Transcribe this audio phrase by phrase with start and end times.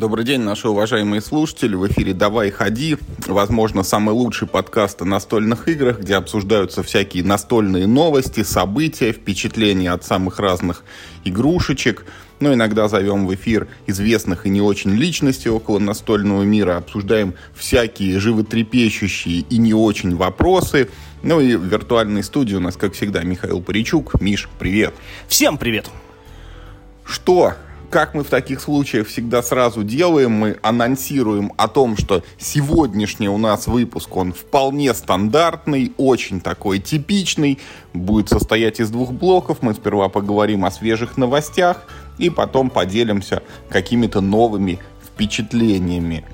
[0.00, 1.74] Добрый день, наши уважаемые слушатели.
[1.74, 2.96] В эфире «Давай, ходи».
[3.26, 10.02] Возможно, самый лучший подкаст о настольных играх, где обсуждаются всякие настольные новости, события, впечатления от
[10.02, 10.84] самых разных
[11.24, 12.06] игрушечек.
[12.40, 18.18] Но иногда зовем в эфир известных и не очень личностей около настольного мира, обсуждаем всякие
[18.18, 20.88] животрепещущие и не очень вопросы.
[21.22, 24.18] Ну и в виртуальной студии у нас, как всегда, Михаил Паричук.
[24.18, 24.94] Миш, привет.
[25.28, 25.90] Всем привет.
[27.04, 27.52] Что
[27.90, 33.36] как мы в таких случаях всегда сразу делаем, мы анонсируем о том, что сегодняшний у
[33.36, 37.58] нас выпуск, он вполне стандартный, очень такой типичный,
[37.92, 39.58] будет состоять из двух блоков.
[39.60, 41.84] Мы сперва поговорим о свежих новостях
[42.18, 46.24] и потом поделимся какими-то новыми впечатлениями.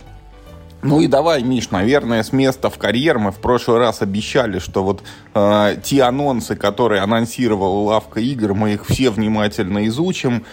[0.82, 3.18] Ну и давай, Миш, наверное, с места в карьер.
[3.18, 5.02] Мы в прошлый раз обещали, что вот
[5.34, 10.45] э, те анонсы, которые анонсировала лавка игр, мы их все внимательно изучим.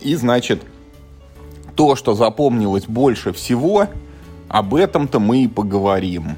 [0.00, 0.62] И, значит,
[1.74, 3.88] то, что запомнилось больше всего,
[4.48, 6.36] об этом-то мы и поговорим.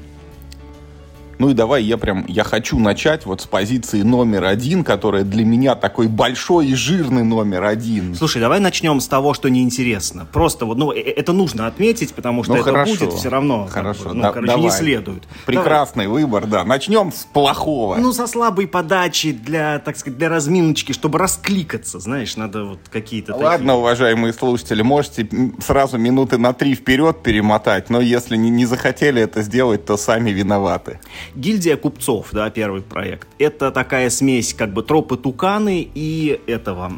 [1.37, 5.43] Ну и давай я прям, я хочу начать вот с позиции номер один, которая для
[5.43, 8.15] меня такой большой и жирный номер один.
[8.15, 10.27] Слушай, давай начнем с того, что неинтересно.
[10.31, 12.93] Просто вот, ну, э, это нужно отметить, потому что ну, это хорошо.
[12.93, 13.67] будет все равно.
[13.69, 14.63] Хорошо, ну, да, короче, давай.
[14.63, 15.23] не следует.
[15.45, 16.21] Прекрасный давай.
[16.23, 16.63] выбор, да.
[16.63, 17.97] Начнем с плохого.
[17.97, 23.33] Ну, со слабой подачи для, так сказать, для разминочки, чтобы раскликаться, знаешь, надо вот какие-то
[23.35, 23.73] Ладно, такие...
[23.73, 25.27] уважаемые слушатели, можете
[25.59, 30.31] сразу минуты на три вперед перемотать, но если не, не захотели это сделать, то сами
[30.31, 30.99] виноваты.
[31.33, 33.27] Гильдия купцов, да, первый проект.
[33.39, 36.91] Это такая смесь как бы тропы Туканы и этого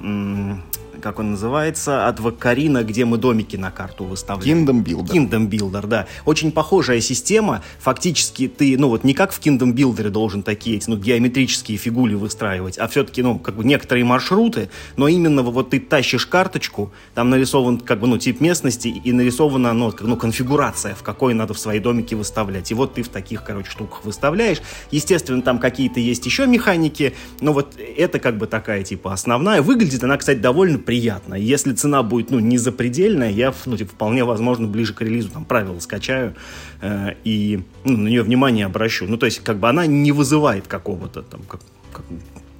[1.08, 4.66] как он называется, от Вакарина, где мы домики на карту выставляем.
[4.66, 5.08] Kingdom Builder.
[5.08, 6.08] Kingdom Builder, да.
[6.26, 7.64] Очень похожая система.
[7.80, 12.78] Фактически ты, ну вот не как в Kingdom Builder должен такие ну, геометрические фигули выстраивать,
[12.78, 17.80] а все-таки, ну, как бы некоторые маршруты, но именно вот ты тащишь карточку, там нарисован
[17.80, 21.80] как бы, ну, тип местности и нарисована, ну, ну, конфигурация, в какой надо в свои
[21.80, 22.70] домики выставлять.
[22.72, 24.58] И вот ты в таких, короче, штуках выставляешь.
[24.92, 29.62] Естественно, там какие-то есть еще механики, но вот это как бы такая, типа, основная.
[29.62, 30.97] Выглядит она, кстати, довольно приятно.
[31.36, 35.46] Если цена будет, ну, не запредельная, я, ну, типа, вполне возможно, ближе к релизу там
[35.46, 36.36] правила скачаю
[36.82, 39.06] э, и ну, на нее внимание обращу.
[39.08, 42.06] Ну, то есть, как бы она не вызывает какого-то там, как, как,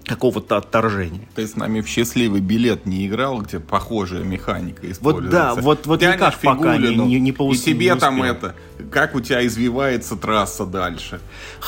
[0.08, 1.28] какого-то отторжения.
[1.36, 5.50] Ты с нами в счастливый билет не играл, где похожая механика используется?
[5.50, 8.56] Вот да, вот, вот Тянешь никак пока не, не, не И тебе не там это,
[8.92, 11.20] как у тебя извивается трасса дальше?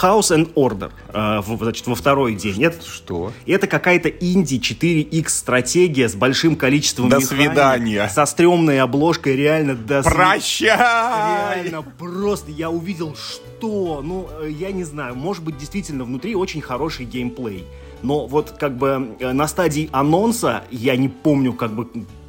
[0.01, 2.63] House and Order, э, значит, во второй день.
[2.63, 3.33] Это, что?
[3.45, 8.09] Это какая-то инди 4X стратегия с большим количеством До механик, свидания.
[8.09, 11.63] Со стрёмной обложкой, реально до Прощай!
[11.63, 16.61] Реально, просто я увидел, что, ну, э, я не знаю, может быть, действительно внутри очень
[16.61, 17.65] хороший геймплей
[18.01, 21.87] но вот как бы э, на стадии анонса я не помню как бы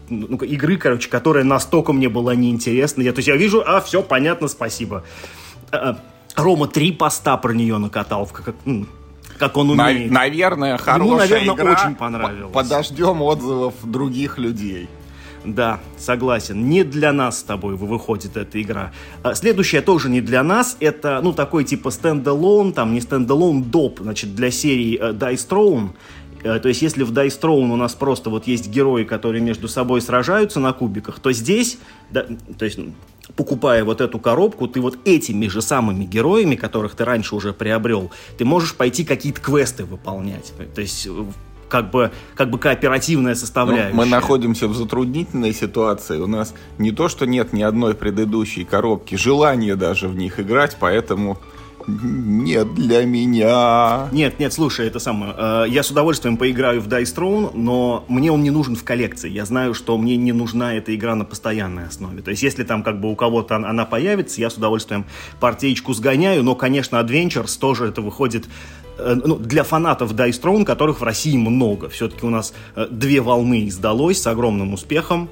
[0.09, 3.03] ну, игры, короче, которая настолько мне была неинтересна.
[3.03, 5.05] Я, то есть я вижу, а, все, понятно, спасибо.
[5.71, 5.95] Э, э,
[6.37, 8.55] Рома три поста про нее накатал, как,
[9.39, 10.11] как он умеет.
[10.11, 11.73] наверное, хорошая Ему, наверное, игра.
[11.73, 12.53] очень понравилось.
[12.53, 14.89] Подождем отзывов других людей.
[15.45, 16.69] Да, согласен.
[16.69, 18.93] Не для нас с тобой выходит эта игра.
[19.23, 20.77] А следующая тоже не для нас.
[20.81, 25.91] Это, ну, такой типа standalone, там не standalone, доп, значит, для серии uh, Dice Throne.
[26.43, 29.67] Uh, то есть, если в Dice Throne у нас просто вот есть герои, которые между
[29.67, 31.79] собой сражаются на кубиках, то здесь,
[32.11, 32.27] да,
[32.59, 32.79] то есть,
[33.35, 38.11] покупая вот эту коробку, ты вот этими же самыми героями, которых ты раньше уже приобрел,
[38.37, 40.53] ты можешь пойти какие-то квесты выполнять.
[40.75, 41.09] То есть
[41.71, 43.95] как бы, как бы кооперативная составляющая.
[43.95, 46.19] Ну, мы находимся в затруднительной ситуации.
[46.19, 50.77] У нас не то, что нет ни одной предыдущей коробки, желания даже в них играть,
[50.79, 51.39] поэтому
[51.87, 54.09] нет для меня.
[54.13, 55.35] Нет, нет, слушай, это самое.
[55.37, 59.31] Э, я с удовольствием поиграю в Dice Throne, но мне он не нужен в коллекции.
[59.31, 62.23] Я знаю, что мне не нужна эта игра на постоянной основе.
[62.23, 65.07] То есть, если там как бы у кого-то она появится, я с удовольствием
[65.41, 68.47] партеечку сгоняю, но, конечно, Adventures тоже это выходит
[69.25, 71.89] ну, для фанатов Dice Throne, которых в России много.
[71.89, 75.29] Все-таки у нас э, две волны издалось с огромным успехом,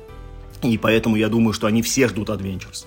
[0.62, 2.86] и поэтому я думаю, что они все ждут Adventures.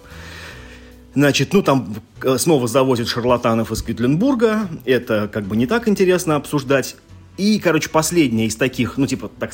[1.14, 6.36] Значит, ну там э, снова завозят шарлатанов из Квитленбурга, это как бы не так интересно
[6.36, 6.96] обсуждать.
[7.38, 9.52] И, короче, последняя из таких, ну, типа, так,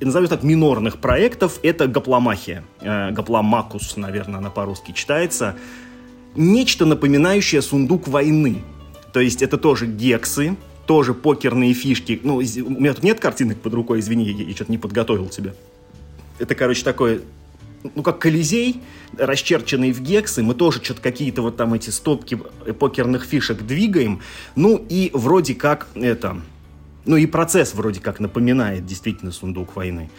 [0.00, 2.64] назовем так, минорных проектов, это Гапломахия.
[2.80, 5.56] Э, Гапломакус, наверное, она по-русски читается.
[6.34, 8.62] Нечто напоминающее сундук войны.
[9.16, 12.20] То есть это тоже гексы, тоже покерные фишки.
[12.22, 15.54] Ну, у меня тут нет картинок под рукой, извини, я, я что-то не подготовил тебя.
[16.38, 17.22] Это, короче, такое,
[17.94, 18.82] ну, как Колизей,
[19.16, 20.42] расчерченный в гексы.
[20.42, 22.38] Мы тоже что-то какие-то вот там эти стопки
[22.78, 24.20] покерных фишек двигаем.
[24.54, 26.42] Ну, и вроде как это...
[27.06, 30.10] Ну, и процесс вроде как напоминает действительно сундук войны.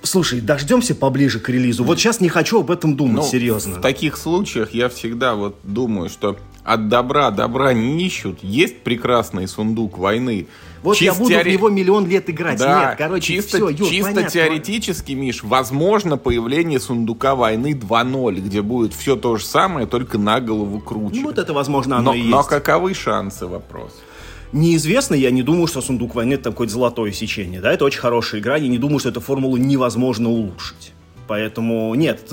[0.00, 1.84] Слушай, дождемся поближе к релизу.
[1.84, 3.74] Вот сейчас не хочу об этом думать, Ну, серьезно.
[3.74, 8.42] В таких случаях я всегда вот думаю, что от добра добра не ищут.
[8.42, 10.48] Есть прекрасный сундук войны.
[10.82, 12.58] Вот я Чисто буду теоре- в него миллион лет играть.
[12.58, 14.30] Да, Нет, короче, чисто, все, Юр, чисто понятно.
[14.30, 20.40] теоретически, Миш, возможно появление сундука войны 2.0, где будет все то же самое, только на
[20.40, 21.20] голову круче.
[21.20, 22.48] Ну, вот это, возможно, оно но, и но есть.
[22.48, 23.92] каковы шансы, вопрос?
[24.52, 27.60] Неизвестно, я не думаю, что «Сундук войны» это какое-то золотое сечение.
[27.60, 30.92] Да, это очень хорошая игра, я не думаю, что эту формулу невозможно улучшить.
[31.28, 32.30] Поэтому нет,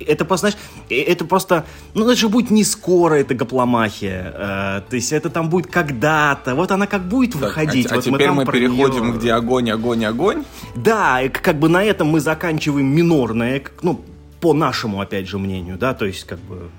[0.00, 0.56] это- просто, знаешь,
[0.90, 1.64] э, это просто,
[1.94, 4.32] ну это же будет не скоро, это гопломахия.
[4.36, 7.86] Э, то есть это там будет когда-то, вот она как будет Так, выходить.
[7.86, 10.44] а, а вот теперь там мы про переходим, неё- где огонь, огонь, огонь.
[10.76, 14.00] Да, как бы на этом мы заканчиваем минорное, ну,
[14.40, 16.70] по нашему, опять же, мнению, да, то есть как бы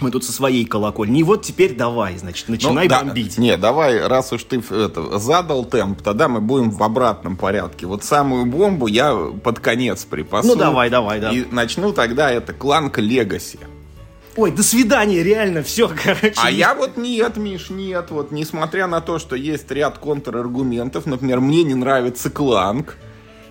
[0.00, 1.20] мы тут со своей колокольни.
[1.20, 3.38] И вот теперь давай, значит, начинай Ну, да, бомбить.
[3.38, 7.86] Не, давай, раз уж ты это, задал темп, тогда мы будем в обратном порядке.
[7.86, 10.48] Вот самую бомбу я под конец припасу.
[10.48, 11.32] Ну, давай, давай, да.
[11.32, 13.58] И начну тогда это Кланк Легаси.
[14.36, 16.34] Ой, до свидания, реально, все, короче.
[16.36, 18.10] А я вот нет, Миш, нет.
[18.10, 22.96] Вот несмотря на то, что есть ряд контраргументов, например, мне не нравится Кланк.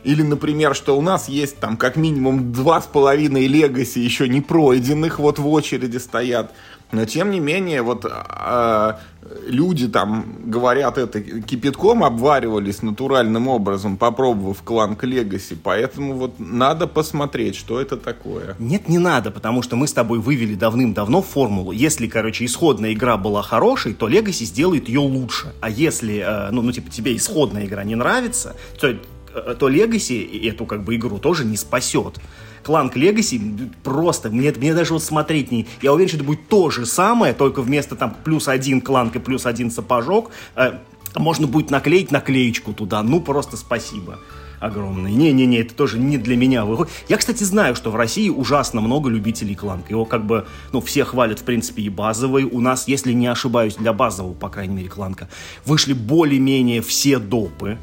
[0.06, 4.40] Или, например, что у нас есть там как минимум два с половиной легаси еще не
[4.40, 6.52] пройденных, вот в очереди стоят.
[6.92, 9.00] Но тем не менее, вот а,
[9.48, 15.58] люди там говорят это кипятком обваривались натуральным образом, попробовав Кланк Легаси.
[15.62, 18.56] Поэтому вот надо посмотреть, что это такое.
[18.60, 21.72] Нет, не надо, потому что мы с тобой вывели давным-давно формулу.
[21.72, 25.54] Если, короче, исходная игра была хорошей, то Legacy сделает ее лучше.
[25.62, 28.98] А если, э, ну, ну, типа, тебе исходная игра не нравится, то, э,
[29.36, 32.20] то Legacy эту, как бы, игру тоже не спасет.
[32.64, 35.68] Кланк Legacy просто, мне, мне даже вот смотреть не...
[35.82, 39.20] Я уверен, что это будет то же самое, только вместо там плюс один кланк и
[39.20, 40.74] плюс один сапожок, э,
[41.16, 43.04] можно будет наклеить наклеечку туда.
[43.04, 44.20] Ну, просто спасибо
[44.60, 45.12] огромное.
[45.12, 46.92] Не-не-не, это тоже не для меня выходит.
[47.08, 49.90] Я, кстати, знаю, что в России ужасно много любителей кланка.
[49.90, 52.46] Его как бы, ну, все хвалят, в принципе, и базовый.
[52.46, 55.30] У нас, если не ошибаюсь, для базового, по крайней мере, кланка,
[55.66, 57.78] вышли более-менее все допы.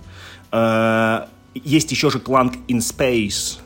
[0.51, 3.59] Э, Есть еще же кланк In Space.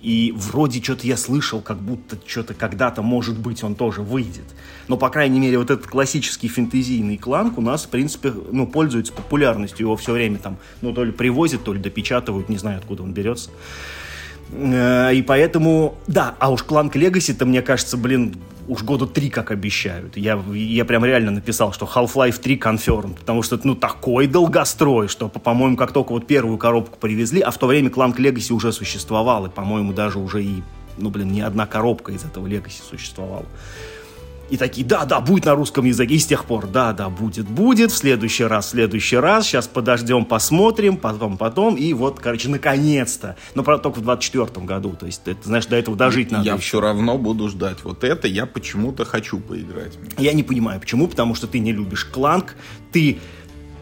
[0.00, 4.44] И вроде что-то я слышал, как будто что-то когда-то, может быть, он тоже выйдет.
[4.86, 9.14] Но, по крайней мере, вот этот классический фэнтезийный кланк у нас, в принципе, ну, пользуется
[9.14, 9.86] популярностью.
[9.86, 13.14] Его все время там, ну, то ли привозят, то ли допечатывают, не знаю, откуда он
[13.14, 13.48] берется.
[14.54, 18.36] Э, И поэтому, да, а уж Кланк Легаси-то, мне кажется, блин,
[18.68, 20.16] уж года три как обещают.
[20.16, 25.08] Я, я прям реально написал, что Half-Life 3 confirmed, потому что это, ну, такой долгострой,
[25.08, 28.52] что, по- по-моему, как только вот первую коробку привезли, а в то время Кланк Легаси
[28.52, 30.62] уже существовал, и, по-моему, даже уже и,
[30.96, 33.44] ну, блин, не одна коробка из этого Легаси существовала.
[34.50, 36.14] И такие, да, да, будет на русском языке.
[36.14, 37.90] И с тех пор, да, да, будет, будет.
[37.90, 39.46] В следующий раз, в следующий раз.
[39.46, 41.76] Сейчас подождем, посмотрим, потом, потом.
[41.76, 43.36] И вот, короче, наконец-то.
[43.54, 44.94] Но, правда, только в 24 году.
[44.98, 46.44] То есть, это, знаешь, до этого дожить надо.
[46.44, 46.62] я еще.
[46.62, 47.78] все равно буду ждать.
[47.84, 49.94] Вот это я почему-то хочу поиграть.
[50.18, 51.08] Я не понимаю, почему.
[51.08, 52.54] Потому что ты не любишь кланк.
[52.92, 53.18] Ты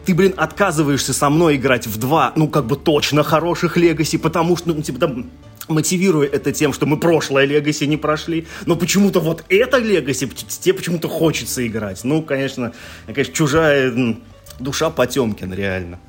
[0.05, 4.57] ты, блин, отказываешься со мной играть в два, ну, как бы точно хороших Легаси, потому
[4.57, 5.29] что, ну, типа, там,
[5.67, 10.73] мотивируя это тем, что мы прошлое Легаси не прошли, но почему-то вот это Легаси, тебе
[10.73, 12.03] почему-то хочется играть.
[12.03, 12.73] Ну, конечно,
[13.05, 14.17] конечно, чужая
[14.59, 15.99] душа Потемкин, реально.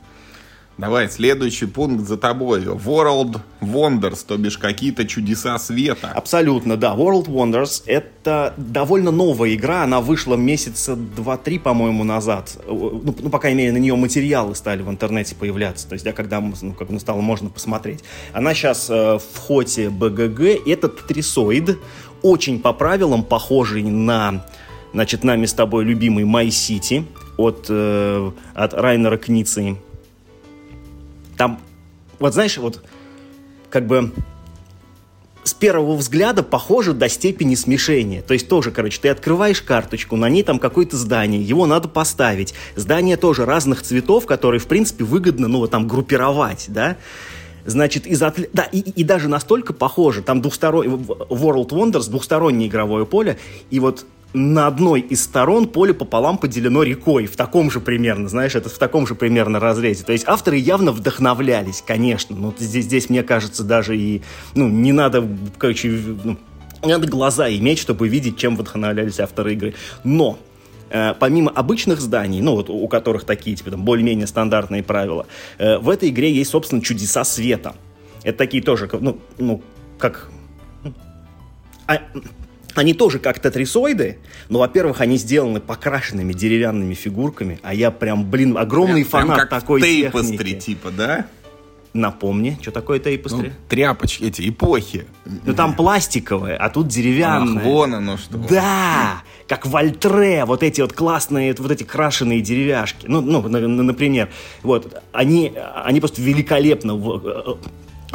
[0.76, 2.64] Давай, следующий пункт за тобой.
[2.64, 6.10] World Wonders, то бишь какие-то чудеса света.
[6.12, 6.94] Абсолютно, да.
[6.96, 9.84] World Wonders— это довольно новая игра.
[9.84, 12.58] Она вышла месяца два-три, по-моему, назад.
[12.66, 15.88] Ну, ну, по крайней мере, на нее материалы стали в интернете появляться.
[15.88, 18.02] То есть, да, когда ну, как ну, стало можно посмотреть.
[18.32, 20.66] Она сейчас э, в хоте БГГ.
[20.66, 21.78] Это тетрисоид.
[22.22, 24.44] Очень по правилам похожий на,
[24.92, 27.04] значит, нами с тобой любимый My City
[27.36, 29.76] от, э, от Райнера Кницы.
[31.36, 31.60] Там,
[32.18, 32.82] вот знаешь, вот
[33.70, 34.12] как бы
[35.44, 38.22] с первого взгляда похоже до степени смешения.
[38.22, 42.54] То есть тоже, короче, ты открываешь карточку, на ней там какое-то здание, его надо поставить.
[42.76, 46.96] Здание тоже разных цветов, которые, в принципе, выгодно, ну, вот там, группировать, да.
[47.66, 48.48] Значит, из отли...
[48.52, 53.38] да, и, и даже настолько похоже, там двухсторонний, World Wonders, двухстороннее игровое поле,
[53.70, 58.56] и вот на одной из сторон поле пополам поделено рекой, в таком же примерно, знаешь,
[58.56, 60.02] это в таком же примерно разрезе.
[60.02, 64.22] То есть авторы явно вдохновлялись, конечно, но здесь, здесь мне кажется, даже и,
[64.56, 65.26] ну, не надо,
[65.56, 65.88] короче,
[66.24, 66.36] ну,
[66.82, 69.74] не надо глаза иметь, чтобы видеть, чем вдохновлялись авторы игры.
[70.02, 70.36] Но
[70.90, 75.26] э, помимо обычных зданий, ну вот у которых такие, типа, там, более-менее стандартные правила,
[75.58, 77.76] э, в этой игре есть, собственно, чудеса света.
[78.24, 79.62] Это такие тоже, ну, ну
[79.96, 80.28] как...
[81.86, 82.00] А,
[82.74, 88.56] они тоже как тетрисоиды, но, во-первых, они сделаны покрашенными деревянными фигурками, а я прям, блин,
[88.56, 90.60] огромный прям, фанат прям как такой в Тейпостри, техники.
[90.60, 91.26] типа, да?
[91.94, 93.48] Напомни, что такое тейпостри?
[93.50, 95.06] Ну, тряпочки эти, эпохи.
[95.44, 97.58] Ну там пластиковые, а тут деревянные.
[97.58, 98.36] Ах, вон оно что.
[98.36, 103.06] Да, как в Альтре, вот эти вот классные, вот эти крашеные деревяшки.
[103.06, 104.28] Ну, ну например,
[104.64, 105.52] вот, они,
[105.84, 107.54] они просто великолепно э,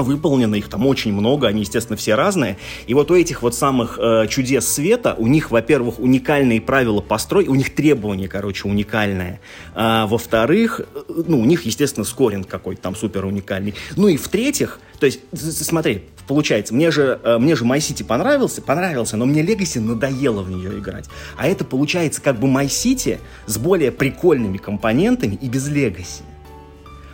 [0.03, 2.57] выполнено, их там очень много, они, естественно, все разные.
[2.87, 7.49] И вот у этих вот самых э, чудес света, у них, во-первых, уникальные правила постройки,
[7.49, 9.39] у них требования, короче, уникальные.
[9.73, 13.75] А, во-вторых, э, ну, у них, естественно, скоринг какой-то там супер уникальный.
[13.95, 18.61] Ну и в-третьих, то есть, смотри, получается, мне же, э, мне же My City понравился,
[18.61, 21.05] понравился, но мне Legacy надоело в нее играть.
[21.37, 26.21] А это получается как бы My City с более прикольными компонентами и без Legacy.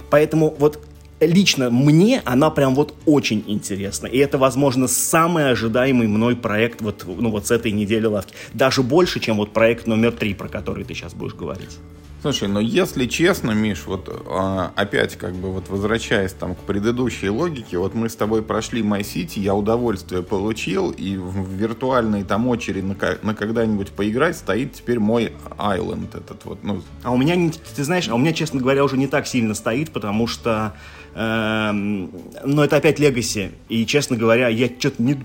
[0.09, 0.84] Поэтому вот
[1.19, 4.07] лично мне она прям вот очень интересна.
[4.07, 8.33] И это, возможно, самый ожидаемый мной проект вот, ну, вот с этой недели лавки.
[8.53, 11.77] Даже больше, чем вот проект номер три, про который ты сейчас будешь говорить.
[12.25, 17.29] Слушай, ну если честно, Миш, вот а, опять как бы вот возвращаясь там к предыдущей
[17.29, 22.47] логике, вот мы с тобой прошли My City, я удовольствие получил, и в виртуальной там
[22.47, 26.63] очереди на, на когда-нибудь поиграть стоит теперь мой Island этот вот.
[26.63, 26.81] Ну.
[27.03, 29.91] А у меня, ты знаешь, а у меня, честно говоря, уже не так сильно стоит,
[29.91, 30.73] потому что
[31.15, 33.51] но это опять Legacy.
[33.69, 35.15] И, честно говоря, я что-то не...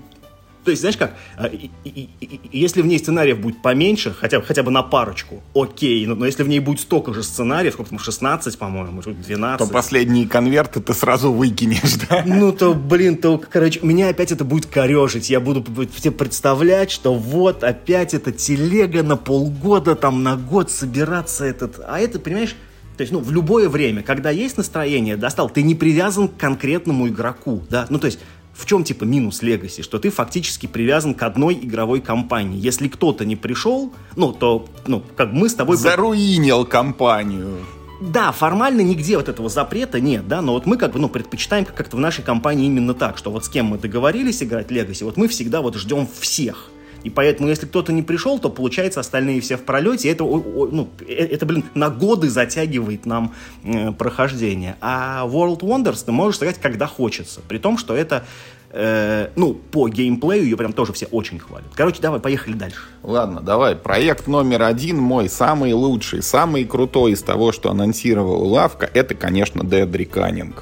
[0.63, 1.49] То есть, знаешь как, а,
[1.83, 6.43] если в ней сценариев будет поменьше, хотя, хотя бы на парочку, окей, но, но если
[6.43, 9.57] в ней будет столько же сценариев, сколько там, 16, по-моему, 12.
[9.57, 12.23] То последние конверты ты сразу выкинешь, да?
[12.27, 15.31] Ну, то, блин, то, короче, меня опять это будет корежить.
[15.31, 21.43] Я буду тебе представлять, что вот опять эта телега на полгода, там, на год собираться
[21.43, 21.81] этот...
[21.85, 22.55] А это, понимаешь,
[23.01, 27.07] то есть, ну, в любое время, когда есть настроение, достал, ты не привязан к конкретному
[27.07, 28.19] игроку, да, ну, то есть,
[28.53, 29.81] в чем, типа, минус Legacy?
[29.81, 32.59] Что ты фактически привязан к одной игровой компании.
[32.59, 35.77] Если кто-то не пришел, ну, то, ну, как мы с тобой...
[35.77, 37.57] Заруинил компанию.
[38.01, 41.65] Да, формально нигде вот этого запрета нет, да, но вот мы как бы, ну, предпочитаем
[41.65, 45.17] как-то в нашей компании именно так, что вот с кем мы договорились играть Legacy, вот
[45.17, 46.69] мы всегда вот ждем всех.
[47.03, 50.09] И поэтому, если кто-то не пришел, то, получается, остальные все в пролете.
[50.09, 54.75] Это, ну, э, это, блин, на годы затягивает нам э, прохождение.
[54.81, 57.41] А World Wonders ты можешь сыграть, когда хочется.
[57.47, 58.25] При том, что это
[58.71, 61.67] э, ну, по геймплею ее прям тоже все очень хвалят.
[61.73, 62.79] Короче, давай, поехали дальше.
[63.03, 63.75] Ладно, давай.
[63.75, 69.61] Проект номер один мой, самый лучший, самый крутой из того, что анонсировала Лавка, это, конечно,
[69.61, 70.53] Dead Reckoning.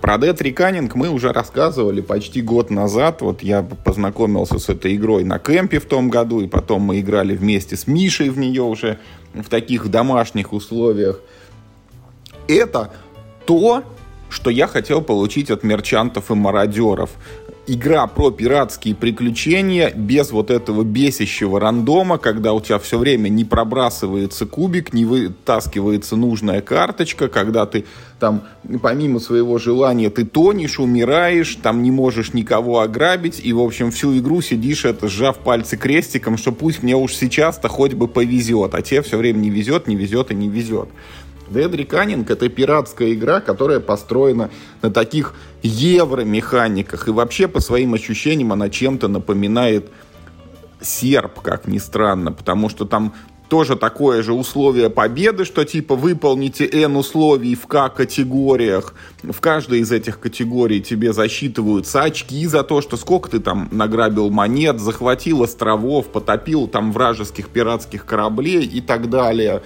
[0.00, 3.22] Про Dead Reckoning мы уже рассказывали почти год назад.
[3.22, 7.34] Вот я познакомился с этой игрой на кемпе в том году, и потом мы играли
[7.34, 8.98] вместе с Мишей в нее уже
[9.34, 11.20] в таких домашних условиях.
[12.46, 12.92] Это
[13.46, 13.82] то,
[14.28, 17.10] что я хотел получить от мерчантов и мародеров
[17.68, 23.44] игра про пиратские приключения без вот этого бесящего рандома, когда у тебя все время не
[23.44, 27.84] пробрасывается кубик, не вытаскивается нужная карточка, когда ты
[28.18, 28.42] там
[28.82, 34.16] помимо своего желания ты тонешь, умираешь, там не можешь никого ограбить, и, в общем, всю
[34.18, 38.82] игру сидишь, это сжав пальцы крестиком, что пусть мне уж сейчас-то хоть бы повезет, а
[38.82, 40.88] тебе все время не везет, не везет и не везет.
[41.50, 44.50] Dead Reckoning— это пиратская игра, которая построена
[44.82, 47.08] на таких евро-механиках.
[47.08, 49.90] И вообще, по своим ощущениям, она чем-то напоминает
[50.80, 53.12] серп, как ни странно, потому что там
[53.48, 58.94] тоже такое же условие победы, что типа выполните N условий в К категориях.
[59.22, 64.30] В каждой из этих категорий тебе засчитываются очки за то, что сколько ты там награбил
[64.30, 69.62] монет, захватил островов, потопил там вражеских пиратских кораблей и так далее.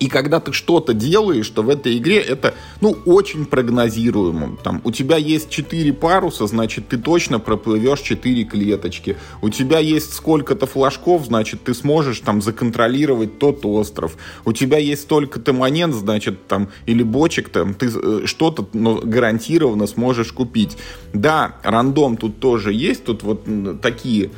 [0.00, 4.56] И когда ты что-то делаешь, то в этой игре это, ну, очень прогнозируемо.
[4.62, 9.16] Там, у тебя есть 4 паруса, значит, ты точно проплывешь 4 клеточки.
[9.40, 14.16] У тебя есть сколько-то флажков, значит, ты сможешь там законтролировать тот остров.
[14.44, 19.86] У тебя есть столько-то монет, значит, там, или бочек, там, ты э, что-то ну, гарантированно
[19.86, 20.76] сможешь купить.
[21.12, 23.46] Да, рандом тут тоже есть, тут вот
[23.80, 24.30] такие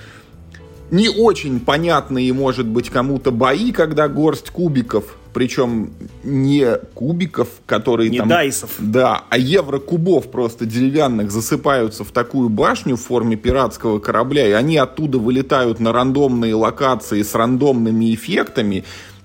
[0.90, 5.90] не очень понятные, может быть, кому-то бои, когда горсть кубиков причем
[6.24, 8.28] не кубиков, которые не там...
[8.28, 8.70] дайсов.
[8.78, 14.78] Да, а еврокубов просто деревянных засыпаются в такую башню в форме пиратского корабля, и они
[14.78, 18.84] оттуда вылетают на рандомные локации с рандомными эффектами,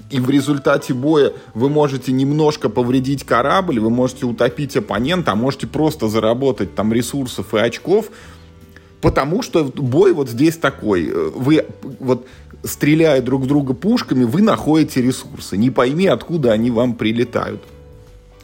[0.10, 5.66] и в результате боя вы можете немножко повредить корабль, вы можете утопить оппонента, а можете
[5.66, 8.12] просто заработать там ресурсов и очков,
[9.00, 11.10] потому что бой вот здесь такой.
[11.10, 11.66] Вы
[12.02, 12.28] вот
[12.64, 15.58] стреляя друг в друга пушками, вы находите ресурсы.
[15.58, 17.62] Не пойми, откуда они вам прилетают.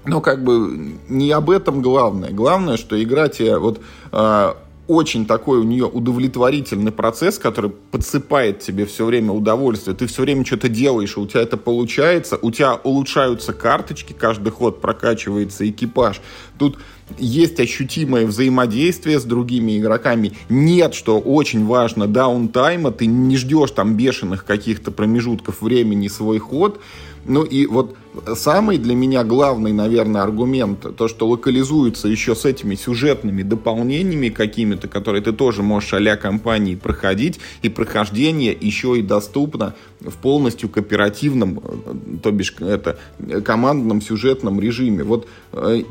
[0.05, 2.31] Но как бы не об этом главное.
[2.31, 3.81] Главное, что игра тебе вот
[4.11, 4.53] э,
[4.87, 9.95] очень такой у нее удовлетворительный процесс, который подсыпает тебе все время удовольствие.
[9.95, 14.79] Ты все время что-то делаешь, у тебя это получается, у тебя улучшаются карточки, каждый ход
[14.79, 16.21] прокачивается экипаж.
[16.57, 16.77] Тут
[17.17, 20.33] есть ощутимое взаимодействие с другими игроками.
[20.49, 26.81] Нет, что очень важно, даунтайма, ты не ждешь там бешеных каких-то промежутков времени свой ход.
[27.25, 27.95] Ну и вот
[28.35, 34.87] самый для меня главный, наверное, аргумент, то, что локализуется еще с этими сюжетными дополнениями какими-то,
[34.87, 41.59] которые ты тоже можешь а компании проходить, и прохождение еще и доступно в полностью кооперативном,
[41.63, 42.97] э, то бишь это,
[43.43, 45.03] командном сюжетном режиме.
[45.03, 45.81] Вот э,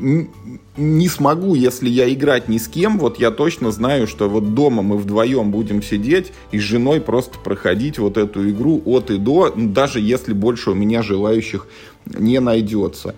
[0.77, 4.83] не смогу, если я играть ни с кем, вот я точно знаю, что вот дома
[4.83, 9.53] мы вдвоем будем сидеть и с женой просто проходить вот эту игру от и до,
[9.57, 11.67] даже если больше у меня желающих
[12.07, 13.15] не найдется.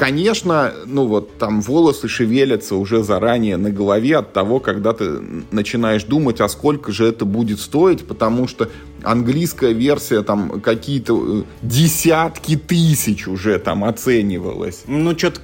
[0.00, 5.20] Конечно, ну вот там волосы шевелятся уже заранее на голове от того, когда ты
[5.50, 8.70] начинаешь думать, а сколько же это будет стоить, потому что
[9.02, 14.84] английская версия там какие-то э, десятки тысяч уже там оценивалась.
[14.86, 15.40] Ну, что-то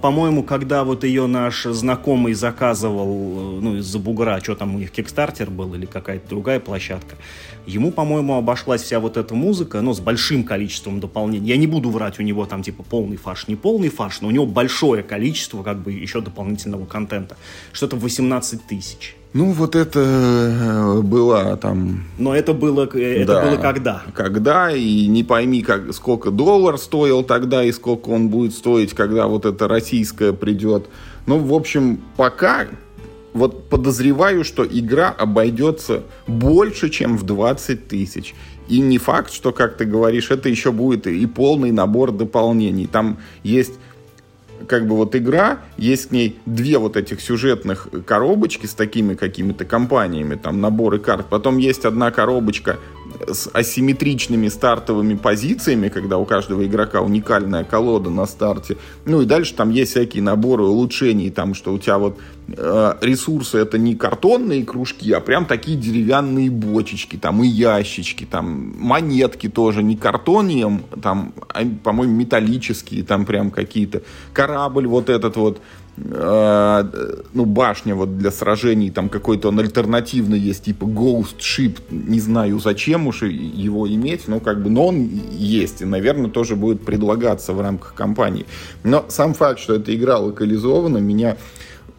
[0.00, 4.90] по-моему, когда вот ее наш знакомый заказывал, э, ну, из-за бугра, что там у них,
[4.90, 7.16] Кикстартер был или какая-то другая площадка,
[7.66, 11.48] ему, по-моему, обошлась вся вот эта музыка, ну, с большим количеством дополнений.
[11.48, 14.30] Я не буду врать, у него там, типа, полный фарш, не полный фарш, но у
[14.30, 17.36] него большое количество, как бы, еще дополнительного контента.
[17.72, 19.16] Что-то 18 тысяч.
[19.34, 22.04] Ну, вот это э, было там...
[22.18, 24.02] Но это было, э, это да, было когда?
[24.14, 29.26] Когда, и не пойми, как, сколько доллар стоил тогда, и сколько он будет стоить, когда
[29.28, 30.88] вот это российское придет.
[31.24, 32.66] Ну, в общем, пока
[33.32, 38.34] вот подозреваю, что игра обойдется больше, чем в 20 тысяч.
[38.68, 42.86] И не факт, что, как ты говоришь, это еще будет и полный набор дополнений.
[42.86, 43.74] Там есть
[44.66, 49.64] как бы вот игра, есть к ней две вот этих сюжетных коробочки с такими какими-то
[49.64, 51.26] компаниями, там наборы карт.
[51.28, 52.78] Потом есть одна коробочка
[53.32, 58.76] с асимметричными стартовыми позициями, когда у каждого игрока уникальная колода на старте.
[59.04, 63.58] Ну и дальше там есть всякие наборы улучшений, там что у тебя вот э, ресурсы
[63.58, 69.82] это не картонные кружки, а прям такие деревянные бочечки, там и ящички, там монетки тоже
[69.82, 74.02] не картонием, там, а, по-моему, металлические, там прям какие-то.
[74.32, 75.60] Корабль вот этот вот
[75.96, 82.58] ну, башня вот для сражений, там какой-то он альтернативный есть, типа Ghost Ship, не знаю
[82.60, 87.52] зачем уж его иметь, но как бы, но он есть, и, наверное, тоже будет предлагаться
[87.52, 88.46] в рамках кампании.
[88.84, 91.36] Но сам факт, что эта игра локализована, меня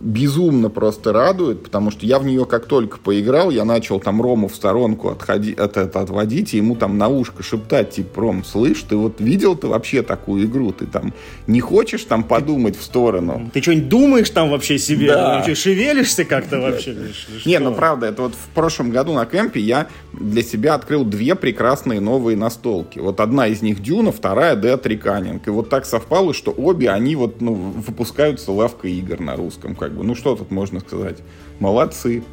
[0.03, 4.49] безумно просто радует, потому что я в нее как только поиграл, я начал там Рому
[4.49, 8.83] в сторонку отходи, от, от, отводить, и ему там на ушко шептать, типа, Ром, слышь,
[8.83, 10.73] ты вот видел ты вообще такую игру?
[10.73, 11.13] Ты там
[11.47, 13.49] не хочешь там подумать в сторону?
[13.53, 15.07] Ты что-нибудь думаешь там вообще себе?
[15.07, 15.37] Да.
[15.37, 16.97] Вообще шевелишься как-то вообще?
[17.45, 21.35] Не, ну правда, это вот в прошлом году на кемпе я для себя открыл две
[21.35, 22.99] прекрасные новые настолки.
[22.99, 25.41] Вот одна из них Дюна, вторая Dead Reckoning.
[25.45, 29.92] И вот так совпало, что обе они вот, ну, выпускаются лавкой игр на русском, как
[29.93, 30.03] бы.
[30.03, 31.19] Ну, что тут можно сказать?
[31.59, 32.23] Молодцы.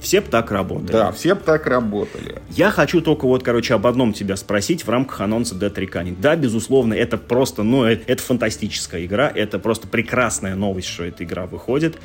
[0.00, 0.92] Все бы так работали.
[0.92, 2.40] Да, все бы так работали.
[2.50, 6.16] Я хочу только вот, короче, об одном тебя спросить в рамках анонса Dead Reckoning.
[6.20, 11.24] Да, безусловно, это просто, ну, это, это фантастическая игра, это просто прекрасная новость, что эта
[11.24, 11.96] игра выходит.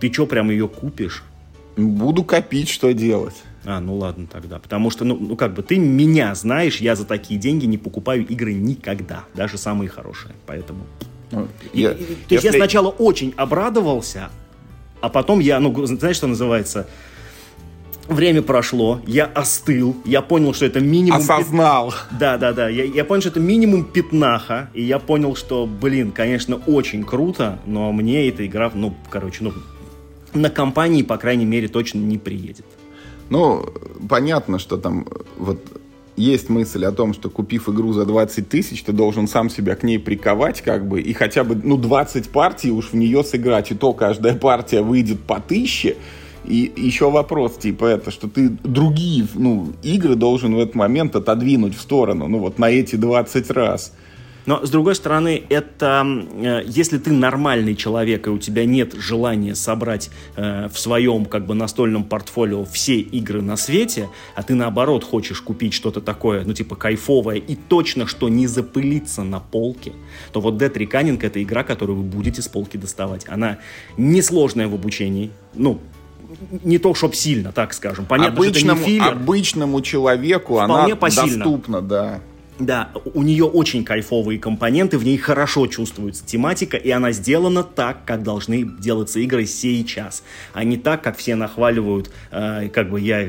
[0.00, 1.22] Ты что, прям ее купишь?
[1.76, 3.36] Буду копить, что делать.
[3.66, 4.58] А, ну ладно тогда.
[4.58, 8.26] Потому что, ну, ну как бы, ты меня знаешь, я за такие деньги не покупаю
[8.26, 9.24] игры никогда.
[9.34, 10.34] Даже самые хорошие.
[10.46, 10.86] Поэтому...
[11.30, 12.46] Ну, я, то есть если...
[12.46, 14.30] я сначала очень обрадовался,
[15.00, 16.88] а потом я, ну, знаешь, что называется?
[18.08, 21.18] Время прошло, я остыл, я понял, что это минимум...
[21.18, 21.90] Осознал.
[21.90, 22.18] Пят...
[22.18, 22.68] Да, да, да.
[22.68, 27.58] Я, я понял, что это минимум пятнаха, и я понял, что, блин, конечно, очень круто,
[27.66, 29.52] но мне эта игра, ну, короче, ну,
[30.34, 32.66] на компании, по крайней мере, точно не приедет.
[33.28, 33.66] Ну,
[34.08, 35.60] понятно, что там вот
[36.16, 39.82] есть мысль о том, что купив игру за 20 тысяч, ты должен сам себя к
[39.82, 43.74] ней приковать, как бы, и хотя бы, ну, 20 партий уж в нее сыграть, и
[43.74, 45.96] то каждая партия выйдет по тысяче,
[46.44, 51.76] и еще вопрос, типа, это, что ты другие, ну, игры должен в этот момент отодвинуть
[51.76, 53.92] в сторону, ну, вот на эти 20 раз.
[54.46, 59.54] Но, с другой стороны, это э, если ты нормальный человек, и у тебя нет желания
[59.54, 65.04] собрать э, в своем как бы настольном портфолио все игры на свете, а ты наоборот
[65.04, 69.92] хочешь купить что-то такое, ну типа кайфовое, и точно, что не запылиться на полке,
[70.32, 73.24] то вот Dead Reckoning это игра, которую вы будете с полки доставать.
[73.28, 73.58] Она
[73.96, 75.80] несложная в обучении, ну,
[76.64, 78.06] не то, чтоб сильно, так скажем.
[78.06, 79.12] Понятно, обычному, что это не филлер.
[79.12, 81.44] Обычному человеку Вполне она посильно.
[81.44, 82.20] доступна, да.
[82.58, 88.06] Да, у нее очень кайфовые компоненты, в ней хорошо чувствуется тематика, и она сделана так,
[88.06, 90.22] как должны делаться игры сейчас,
[90.54, 92.10] а не так, как все нахваливают.
[92.30, 93.28] Э, как бы я,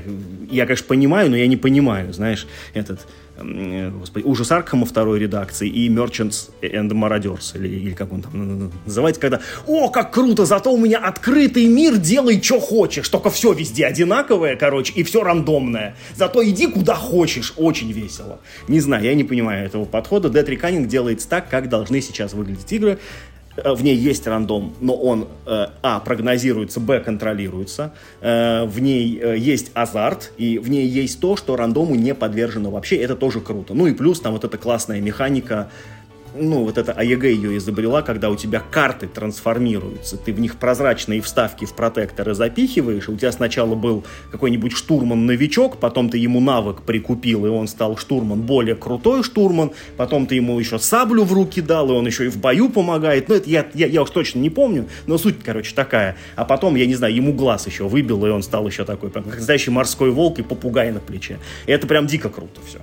[0.49, 3.05] я, конечно, понимаю, но я не понимаю, знаешь, этот
[3.37, 9.21] господи, ужас Аркхема второй редакции и Merchants and Marauders, или, или как он там называется,
[9.21, 13.85] когда «О, как круто, зато у меня открытый мир, делай, что хочешь, только все везде
[13.85, 15.95] одинаковое, короче, и все рандомное.
[16.15, 18.39] Зато иди куда хочешь, очень весело».
[18.67, 20.29] Не знаю, я не понимаю этого подхода.
[20.29, 22.99] Dead Reckoning делается так, как должны сейчас выглядеть игры.
[23.57, 29.21] Э, в ней есть рандом, но он, э, а, прогнозируется, б, контролируется, э, в ней
[29.37, 33.73] есть азарт, и в ней есть то, что рандому не подвержено вообще, это тоже круто.
[33.73, 35.69] Ну и плюс там вот эта классная механика
[36.35, 41.21] ну, вот это АЕГ ее изобрела, когда у тебя карты трансформируются, ты в них прозрачные
[41.21, 47.45] вставки в протекторы запихиваешь, у тебя сначала был какой-нибудь штурман-новичок, потом ты ему навык прикупил,
[47.45, 51.89] и он стал штурман более крутой штурман, потом ты ему еще саблю в руки дал,
[51.89, 54.49] и он еще и в бою помогает, ну, это я, я, я уж точно не
[54.49, 56.17] помню, но суть, короче, такая.
[56.35, 59.25] А потом, я не знаю, ему глаз еще выбил, и он стал еще такой, прям,
[59.25, 61.39] как настоящий морской волк и попугай на плече.
[61.65, 62.79] И это прям дико круто все.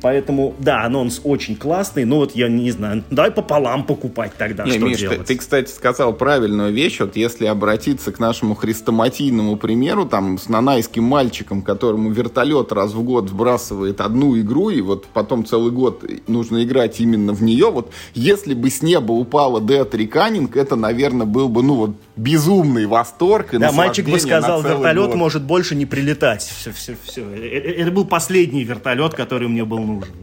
[0.00, 4.72] Поэтому, да, анонс очень классный, но вот я не знаю, давай пополам покупать тогда, не,
[4.72, 5.18] что Миш, делать?
[5.20, 10.48] Ты, ты, кстати, сказал правильную вещь, вот если обратиться к нашему хрестоматийному примеру, там, с
[10.48, 16.04] нанайским мальчиком, которому вертолет раз в год сбрасывает одну игру, и вот потом целый год
[16.26, 21.26] нужно играть именно в нее, вот если бы с неба упала Dead Reckoning, это, наверное,
[21.26, 25.16] был бы, ну, вот, безумный восторг и Да, мальчик бы сказал, вертолет год.
[25.16, 26.42] может больше не прилетать.
[26.42, 27.22] Все, все, все.
[27.22, 30.14] Э, э, это был последний вертолет, который мне был нужен.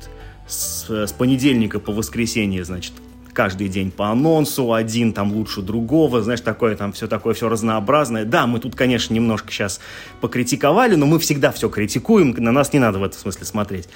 [0.47, 2.93] с, с понедельника по воскресенье, значит,
[3.36, 8.25] каждый день по анонсу, один там лучше другого, знаешь, такое там все такое, все разнообразное.
[8.25, 9.79] Да, мы тут, конечно, немножко сейчас
[10.21, 13.89] покритиковали, но мы всегда все критикуем, на нас не надо в этом смысле смотреть.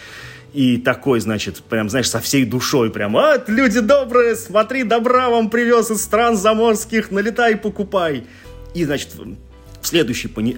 [0.53, 5.49] И такой, значит, прям, знаешь, со всей душой прям, а, люди добрые, смотри, добра вам
[5.49, 8.25] привез из стран заморских, налетай, покупай.
[8.73, 10.57] И, значит, в следующий пони...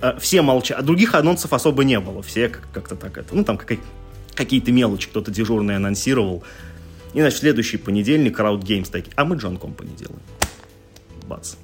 [0.00, 3.58] Э, все молчат, а других анонсов особо не было, все как-то так это, ну, там
[4.38, 6.44] какие-то мелочи кто-то дежурный анонсировал.
[7.12, 10.20] И, значит, следующий понедельник Crowd Games такие, а мы Джон Компани делаем.
[11.26, 11.54] Бац.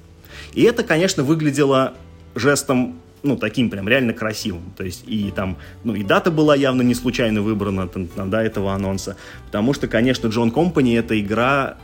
[0.53, 1.93] И это, конечно, выглядело
[2.35, 4.73] жестом ну, таким прям реально красивым.
[4.77, 8.73] То есть и там, ну, и дата была явно не случайно выбрана там, до этого
[8.73, 9.17] анонса.
[9.47, 11.77] Потому что, конечно, Джон Компани это игра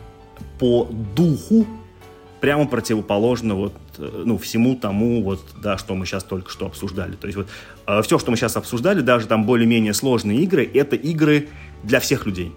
[0.60, 1.65] по духу
[2.41, 7.15] прямо противоположно вот, э, ну, всему тому, вот, да, что мы сейчас только что обсуждали.
[7.15, 7.47] То есть вот
[8.04, 11.47] все, что мы сейчас обсуждали, даже там более-менее сложные игры, это игры
[11.84, 12.51] для всех людей.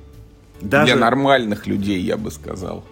[0.61, 0.93] Даже...
[0.93, 2.85] Для нормальных людей, я бы сказал.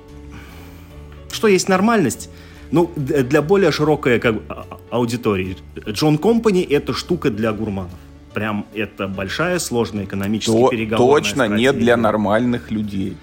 [1.30, 2.28] Что есть нормальность?
[2.70, 5.56] Ну, для более широкой как, а, а, аудитории.
[5.88, 7.98] Джон Компани— это штука для гурманов.
[8.32, 11.72] Прям это большая, сложная экономическая То, переговорная Точно стратегия.
[11.72, 13.16] не для нормальных людей.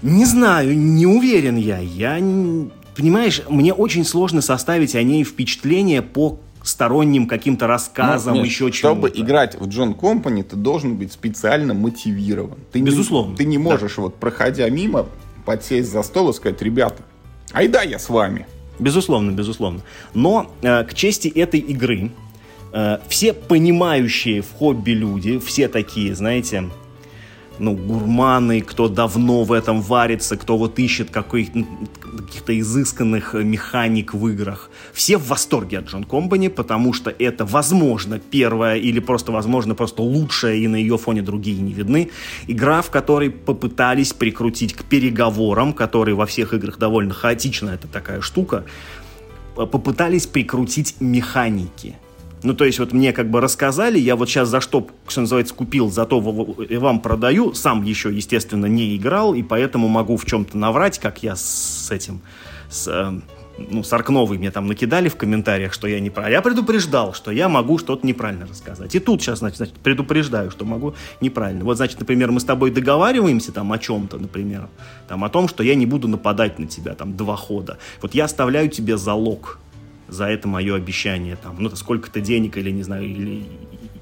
[0.00, 1.78] Не знаю, не уверен я.
[1.78, 2.14] Я,
[2.96, 8.78] понимаешь, мне очень сложно составить о ней впечатление по сторонним каким-то рассказам, ну, еще чему-то.
[8.78, 12.58] Чтобы играть в Джон Компани, ты должен быть специально мотивирован.
[12.72, 13.32] Ты Безусловно.
[13.32, 14.02] Не, ты не можешь, да.
[14.02, 15.06] вот проходя мимо,
[15.44, 17.02] подсесть за стол и сказать, ребята,
[17.52, 18.46] айда я с вами.
[18.78, 19.82] Безусловно, безусловно.
[20.14, 22.10] Но э, к чести этой игры
[22.72, 26.70] э, все понимающие в хобби люди, все такие, знаете,
[27.58, 31.10] ну, гурманы, кто давно в этом варится, кто вот ищет
[32.22, 34.70] каких-то изысканных механик в играх.
[34.92, 40.02] Все в восторге от Джон Компани, потому что это, возможно, первая или просто, возможно, просто
[40.02, 42.10] лучшая, и на ее фоне другие не видны.
[42.46, 48.20] Игра, в которой попытались прикрутить к переговорам, которые во всех играх довольно хаотично, это такая
[48.20, 48.64] штука,
[49.54, 51.96] попытались прикрутить механики
[52.44, 55.54] ну, то есть вот мне как бы рассказали, я вот сейчас за что, что называется,
[55.54, 60.98] купил, зато вам продаю, сам еще, естественно, не играл, и поэтому могу в чем-то наврать,
[60.98, 62.20] как я с этим,
[62.68, 63.20] с, э,
[63.56, 66.34] ну, с Аркновой мне там накидали в комментариях, что я неправильно.
[66.34, 68.94] Я предупреждал, что я могу что-то неправильно рассказать.
[68.94, 71.64] И тут сейчас, значит, значит, предупреждаю, что могу неправильно.
[71.64, 74.68] Вот, значит, например, мы с тобой договариваемся там о чем-то, например,
[75.08, 77.78] там о том, что я не буду нападать на тебя там два хода.
[78.02, 79.58] Вот я оставляю тебе залог
[80.08, 83.44] за это мое обещание, там, ну, сколько-то денег или, не знаю, или,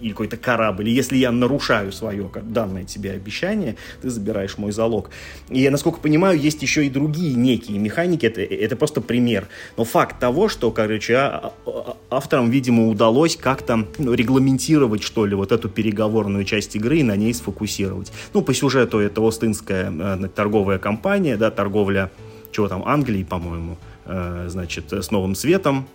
[0.03, 5.11] или какой-то корабль, и если я нарушаю свое данное тебе обещание, ты забираешь мой залог.
[5.49, 9.49] И, насколько понимаю, есть еще и другие некие механики, это, это просто пример.
[9.77, 15.35] Но факт того, что, короче, а, а, авторам, видимо, удалось как-то ну, регламентировать, что ли,
[15.35, 18.13] вот эту переговорную часть игры и на ней сфокусировать.
[18.35, 22.11] Ну, по сюжету это Остинская э, торговая компания, да, торговля,
[22.51, 25.89] чего там, Англии, по-моему, значит, с Новым Светом,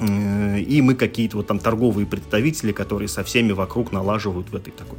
[0.00, 4.72] э, и мы какие-то вот там торговые представители, которые со всеми вокруг налаживают в этой
[4.72, 4.98] такой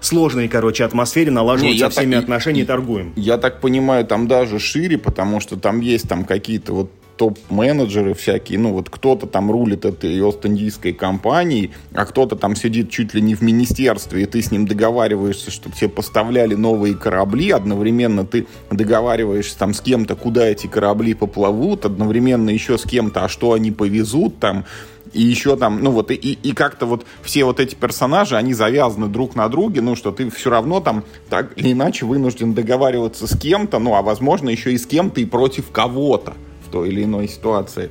[0.00, 3.12] сложной, короче, атмосфере, налаживают Не, со всеми так, отношения и торгуем.
[3.16, 8.58] Я так понимаю, там даже шире, потому что там есть там какие-то вот топ-менеджеры всякие,
[8.58, 13.34] ну вот кто-то там рулит этой Ост-Индийской компанией, а кто-то там сидит чуть ли не
[13.34, 19.58] в министерстве, и ты с ним договариваешься, чтобы тебе поставляли новые корабли, одновременно ты договариваешься
[19.58, 24.38] там с кем-то, куда эти корабли поплывут, одновременно еще с кем-то, а что они повезут
[24.38, 24.64] там,
[25.12, 29.08] и еще там, ну вот, и, и как-то вот все вот эти персонажи, они завязаны
[29.08, 33.38] друг на друге, ну, что ты все равно там так или иначе вынужден договариваться с
[33.38, 36.32] кем-то, ну, а возможно еще и с кем-то и против кого-то
[36.70, 37.90] той или иной ситуации.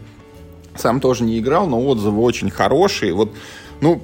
[0.76, 3.14] Сам тоже не играл, но отзывы очень хорошие.
[3.14, 3.32] Вот
[3.82, 4.02] ну,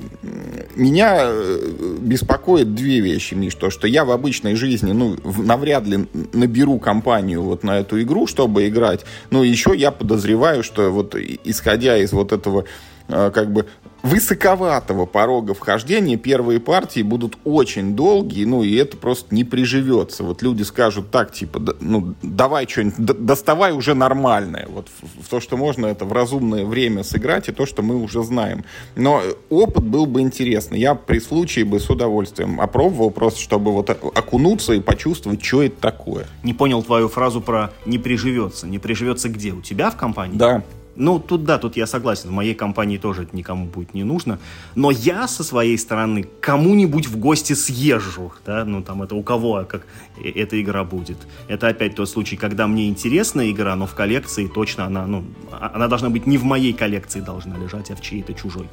[0.76, 3.56] меня э, беспокоит две вещи, Миш.
[3.56, 8.26] То, что я в обычной жизни, ну, навряд ли наберу компанию вот на эту игру,
[8.26, 9.02] чтобы играть.
[9.32, 12.64] Но еще я подозреваю, что вот исходя из вот этого
[13.10, 13.66] э, как бы
[14.06, 20.24] высоковатого порога вхождения первые партии будут очень долгие, ну, и это просто не приживется.
[20.24, 24.68] Вот люди скажут так, типа, ну, давай что-нибудь, доставай уже нормальное.
[24.70, 24.90] Вот
[25.22, 28.64] в, то, что можно это в разумное время сыграть, и то, что мы уже знаем.
[28.96, 30.80] Но опыт был бы интересный.
[30.80, 35.82] Я при случае бы с удовольствием опробовал просто, чтобы вот окунуться и почувствовать, что это
[35.82, 36.28] такое.
[36.44, 38.68] Не понял твою фразу про «не приживется».
[38.68, 39.52] Не приживется где?
[39.52, 40.38] У тебя в компании?
[40.38, 40.64] Да.
[40.96, 44.40] Ну, тут да, тут я согласен, в моей компании тоже это никому будет не нужно.
[44.76, 49.66] Но я со своей стороны кому-нибудь в гости съезжу, да, ну там это у кого,
[49.68, 49.86] как
[50.24, 51.18] э, эта игра будет.
[51.48, 55.72] Это опять тот случай, когда мне интересна игра, но в коллекции точно она, ну, а,
[55.76, 58.68] она должна быть не в моей коллекции должна лежать, а в чьей-то чужой.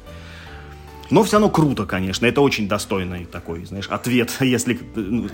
[1.09, 2.25] Но все равно круто, конечно.
[2.25, 4.35] Это очень достойный такой, знаешь, ответ.
[4.41, 5.27] Если, ну,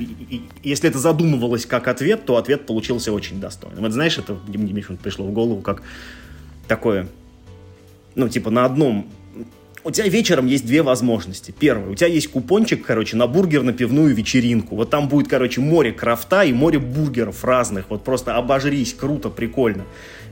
[0.64, 3.86] если это задумывалось как ответ, то ответ получился очень достойным.
[3.86, 5.82] Это, знаешь, это мне пришло в голову как
[6.70, 7.08] такое,
[8.16, 9.08] ну, типа на одном...
[9.84, 11.54] У тебя вечером есть две возможности.
[11.58, 14.76] Первое, у тебя есть купончик, короче, на бургер на пивную вечеринку.
[14.76, 17.86] Вот там будет, короче, море крафта и море бургеров разных.
[17.90, 19.86] Вот просто обожрись, круто, прикольно.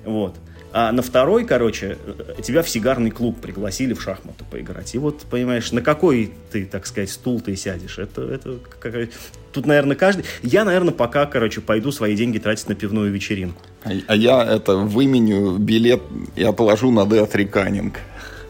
[0.05, 0.35] Вот.
[0.73, 1.97] А на второй, короче,
[2.43, 4.93] тебя в сигарный клуб пригласили в шахматы поиграть.
[4.95, 7.97] И вот, понимаешь, на какой ты, так сказать, стул ты сядешь?
[7.97, 9.09] Это, это какая...
[9.53, 10.25] Тут, наверное, каждый...
[10.43, 13.61] Я, наверное, пока, короче, пойду свои деньги тратить на пивную вечеринку.
[13.83, 16.01] А, а я это выменю билет
[16.35, 17.93] и отложу на Reckoning.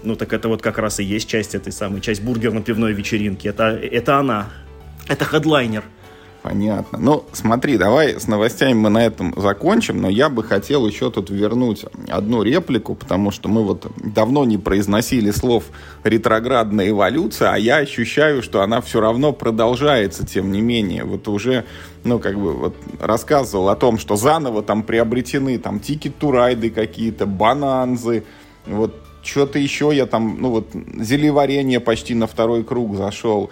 [0.03, 3.47] Ну, так это вот как раз и есть часть этой самой, часть бургерно-пивной вечеринки.
[3.47, 4.49] Это, это она.
[5.07, 5.83] Это хедлайнер.
[6.47, 6.97] Понятно.
[6.97, 11.29] Ну, смотри, давай с новостями мы на этом закончим, но я бы хотел еще тут
[11.29, 15.65] вернуть одну реплику, потому что мы вот давно не произносили слов
[16.05, 21.03] ретроградная эволюция, а я ощущаю, что она все равно продолжается, тем не менее.
[21.03, 21.65] Вот уже,
[22.05, 28.23] ну, как бы, вот рассказывал о том, что заново там приобретены там тикет-турайды какие-то, бананзы,
[28.65, 33.51] вот что-то еще я там, ну вот, зелеварение почти на второй круг зашел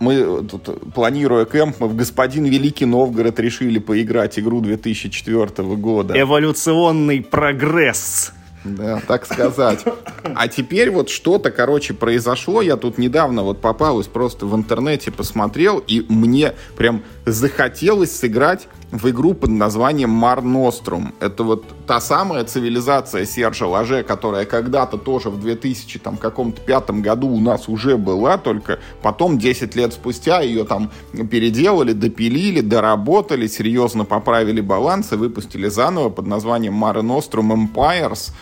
[0.00, 6.18] мы тут, планируя кемп, мы в «Господин Великий Новгород» решили поиграть игру 2004 года.
[6.18, 8.32] Эволюционный прогресс.
[8.64, 9.84] Да, так сказать.
[10.22, 12.60] А теперь вот что-то, короче, произошло.
[12.60, 19.08] Я тут недавно вот попалась просто в интернете, посмотрел, и мне прям захотелось сыграть в
[19.10, 21.14] игру под названием Мар Нострум.
[21.20, 27.00] Это вот та самая цивилизация Сержа Лаже, которая когда-то тоже в 2000 там каком-то пятом
[27.00, 30.90] году у нас уже была, только потом 10 лет спустя ее там
[31.30, 38.32] переделали, допилили, доработали, серьезно поправили баланс и выпустили заново под названием Mare Nostrum Empires.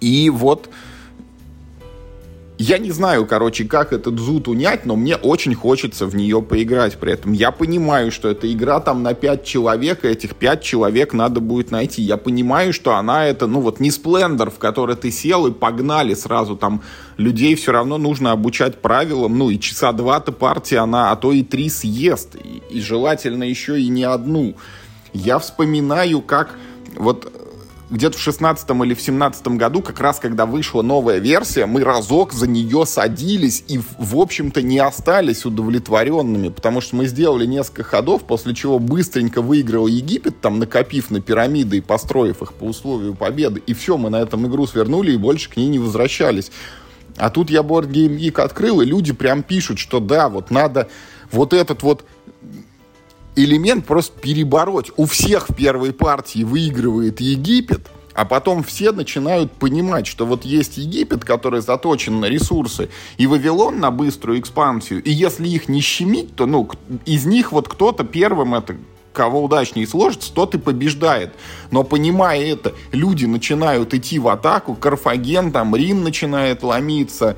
[0.00, 0.68] И вот
[2.58, 6.96] я не знаю, короче, как этот зуд унять, но мне очень хочется в нее поиграть
[6.96, 7.32] при этом.
[7.32, 11.70] Я понимаю, что эта игра там на 5 человек, и этих 5 человек надо будет
[11.70, 12.00] найти.
[12.00, 16.14] Я понимаю, что она это, ну вот не сплендер, в который ты сел и погнали
[16.14, 16.80] сразу там
[17.18, 21.42] людей все равно нужно обучать правилам, ну и часа два-то партия она, а то и
[21.42, 24.54] три съест, и, и желательно еще и не одну.
[25.12, 26.56] Я вспоминаю, как
[26.96, 27.30] вот
[27.90, 32.32] где-то в 16 или в 17 году, как раз когда вышла новая версия, мы разок
[32.32, 38.24] за нее садились и, в общем-то, не остались удовлетворенными, потому что мы сделали несколько ходов,
[38.24, 43.62] после чего быстренько выиграл Египет, там, накопив на пирамиды и построив их по условию победы,
[43.66, 46.50] и все, мы на этом игру свернули и больше к ней не возвращались.
[47.16, 50.88] А тут я Board Game Geek открыл, и люди прям пишут, что да, вот надо
[51.30, 52.04] вот этот вот
[53.36, 54.90] элемент просто перебороть.
[54.96, 60.78] У всех в первой партии выигрывает Египет, а потом все начинают понимать, что вот есть
[60.78, 66.34] Египет, который заточен на ресурсы, и Вавилон на быструю экспансию, и если их не щемить,
[66.34, 66.68] то ну,
[67.04, 68.76] из них вот кто-то первым это
[69.12, 71.32] кого удачнее сложится, тот и побеждает.
[71.70, 77.36] Но понимая это, люди начинают идти в атаку, Карфаген, там Рим начинает ломиться,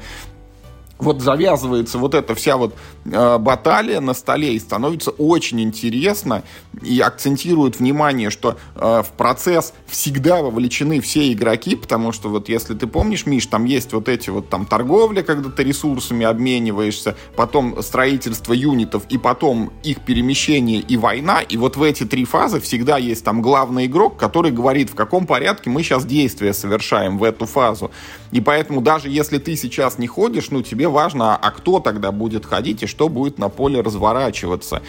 [0.98, 6.42] вот завязывается вот эта вся вот э, баталия на столе и становится очень интересно
[6.82, 12.74] и акцентирует внимание, что э, в процесс всегда вовлечены все игроки, потому что вот если
[12.74, 17.80] ты помнишь, Миш, там есть вот эти вот там торговля, когда ты ресурсами обмениваешься, потом
[17.82, 22.98] строительство юнитов и потом их перемещение и война, и вот в эти три фазы всегда
[22.98, 27.46] есть там главный игрок, который говорит, в каком порядке мы сейчас действия совершаем в эту
[27.46, 27.90] фазу.
[28.32, 32.46] И поэтому даже если ты сейчас не ходишь, ну тебе важно, а кто тогда будет
[32.46, 34.82] ходить и что будет на поле разворачиваться.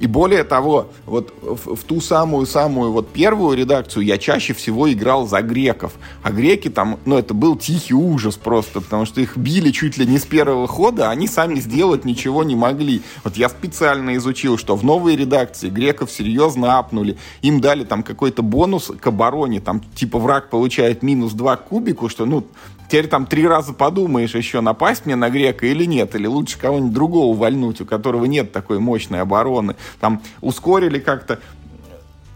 [0.00, 5.28] И более того, вот в, в ту самую-самую вот первую редакцию я чаще всего играл
[5.28, 5.92] за греков.
[6.22, 10.06] А греки там, ну это был тихий ужас просто, потому что их били чуть ли
[10.06, 13.02] не с первого хода, а они сами сделать ничего не могли.
[13.24, 17.18] Вот я специально изучил, что в новой редакции греков серьезно апнули.
[17.42, 22.08] Им дали там какой-то бонус к обороне, там типа враг получает минус 2 к кубику,
[22.08, 22.46] что ну
[22.90, 26.92] теперь там три раза подумаешь еще, напасть мне на грека или нет, или лучше кого-нибудь
[26.92, 29.76] другого вальнуть, у которого нет такой мощной обороны.
[30.00, 31.38] Там ускорили как-то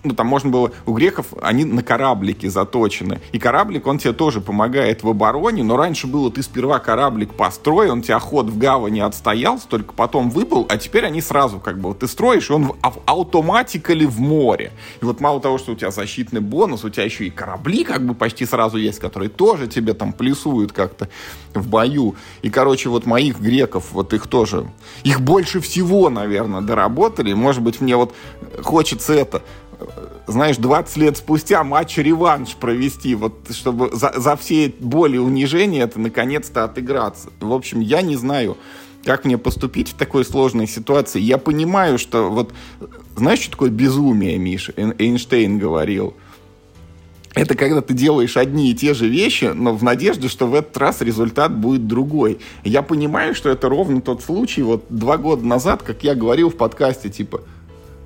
[0.04, 3.20] ну, там можно было, у греков они на кораблике заточены.
[3.32, 7.90] И кораблик, он тебе тоже помогает в обороне, но раньше было, ты сперва кораблик построй,
[7.90, 11.88] он тебя ход в гавани отстоял, только потом выбыл, а теперь они сразу как бы,
[11.88, 12.72] вот ты строишь, и он
[13.06, 14.72] автоматикали в море.
[15.00, 18.04] И вот мало того, что у тебя защитный бонус, у тебя еще и корабли как
[18.04, 21.08] бы почти сразу есть, которые тоже тебе там плюсуют как-то
[21.54, 22.14] в бою.
[22.42, 24.66] И, короче, вот моих греков, вот их тоже,
[25.02, 27.32] их больше всего, наверное, доработали.
[27.32, 28.14] Может быть, мне вот
[28.62, 29.42] хочется это
[30.26, 36.00] знаешь, 20 лет спустя матч-реванш провести, вот чтобы за, за все боли и унижения это
[36.00, 37.30] наконец-то отыграться.
[37.40, 38.56] В общем, я не знаю,
[39.04, 41.20] как мне поступить в такой сложной ситуации.
[41.20, 42.52] Я понимаю, что вот,
[43.16, 44.72] знаешь, что такое безумие, Миша?
[44.76, 46.14] Эйнштейн говорил.
[47.34, 50.76] Это когда ты делаешь одни и те же вещи, но в надежде, что в этот
[50.76, 52.38] раз результат будет другой.
[52.62, 56.56] Я понимаю, что это ровно тот случай, вот два года назад, как я говорил в
[56.56, 57.42] подкасте, типа,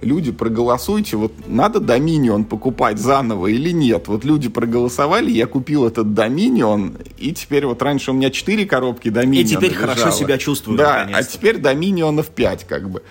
[0.01, 4.09] люди, проголосуйте, вот надо Доминион покупать заново или нет.
[4.09, 9.09] Вот люди проголосовали, я купил этот Доминион, и теперь вот раньше у меня 4 коробки
[9.09, 9.95] Доминиона И теперь лежало.
[9.95, 10.79] хорошо себя чувствую.
[10.79, 13.03] Да, а теперь Доминионов 5 как бы.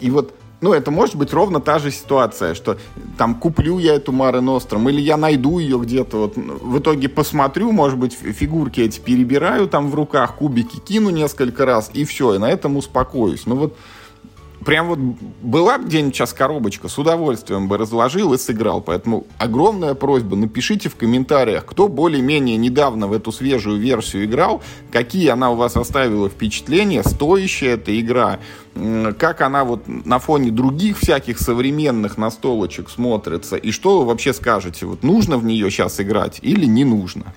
[0.00, 2.78] И вот ну, это может быть ровно та же ситуация, что
[3.18, 7.72] там куплю я эту Маре Ностром, или я найду ее где-то, вот в итоге посмотрю,
[7.72, 12.38] может быть, фигурки эти перебираю там в руках, кубики кину несколько раз, и все, и
[12.38, 13.42] на этом успокоюсь.
[13.46, 13.76] Ну вот,
[14.64, 18.80] прям вот была где-нибудь сейчас коробочка, с удовольствием бы разложил и сыграл.
[18.80, 25.28] Поэтому огромная просьба, напишите в комментариях, кто более-менее недавно в эту свежую версию играл, какие
[25.28, 28.38] она у вас оставила впечатления, стоящая эта игра,
[29.18, 34.86] как она вот на фоне других всяких современных настолочек смотрится, и что вы вообще скажете,
[34.86, 37.34] вот нужно в нее сейчас играть или не нужно?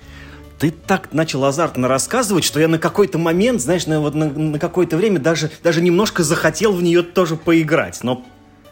[0.65, 4.57] Ты так начал азартно рассказывать, что я на какой-то момент, знаешь, на, вот на, на
[4.57, 7.99] какое-то время даже, даже немножко захотел в нее тоже поиграть.
[8.01, 8.25] Но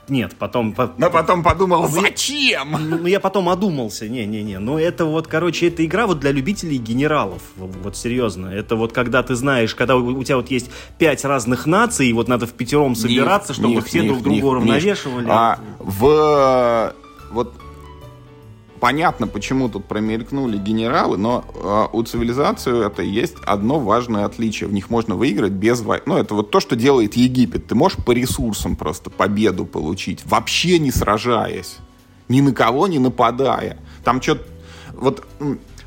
[0.09, 0.75] нет, потом...
[0.97, 2.71] Но потом подумал, зачем?
[2.71, 4.57] Ну, ну, я потом одумался, не-не-не.
[4.57, 7.43] Ну, это вот, короче, это игра вот для любителей генералов.
[7.57, 8.47] Вот серьезно.
[8.47, 12.13] Это вот когда ты знаешь, когда у, у тебя вот есть пять разных наций, и
[12.13, 15.27] вот надо в пятером собираться, чтобы них, все них, друг друга уравновешивали.
[15.29, 16.95] А в...
[17.31, 17.53] Вот
[18.83, 24.67] понятно, почему тут промелькнули генералы, но э, у цивилизации это есть одно важное отличие.
[24.67, 26.03] В них можно выиграть без войны.
[26.05, 27.67] Ну, это вот то, что делает Египет.
[27.67, 31.77] Ты можешь по ресурсам просто победу получить, вообще не сражаясь,
[32.27, 33.77] ни на кого не нападая.
[34.03, 34.43] Там что-то...
[34.91, 35.25] Вот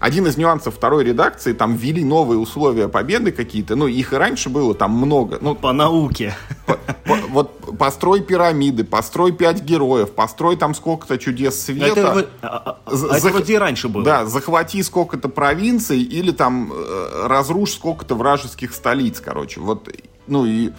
[0.06, 4.48] один из нюансов второй редакции, там ввели новые условия победы какие-то, ну, их и раньше
[4.48, 5.38] было там много.
[5.40, 6.32] Ну, по науке.
[6.64, 12.00] По, по, вот построй пирамиды, построй пять героев, построй там сколько-то чудес света.
[12.00, 14.04] Это, а, а, за, это вроде раньше было.
[14.04, 19.60] Да, захвати сколько-то провинций или там э, разрушь сколько-то вражеских столиц, короче.
[19.60, 19.88] Вот,
[20.28, 20.70] ну и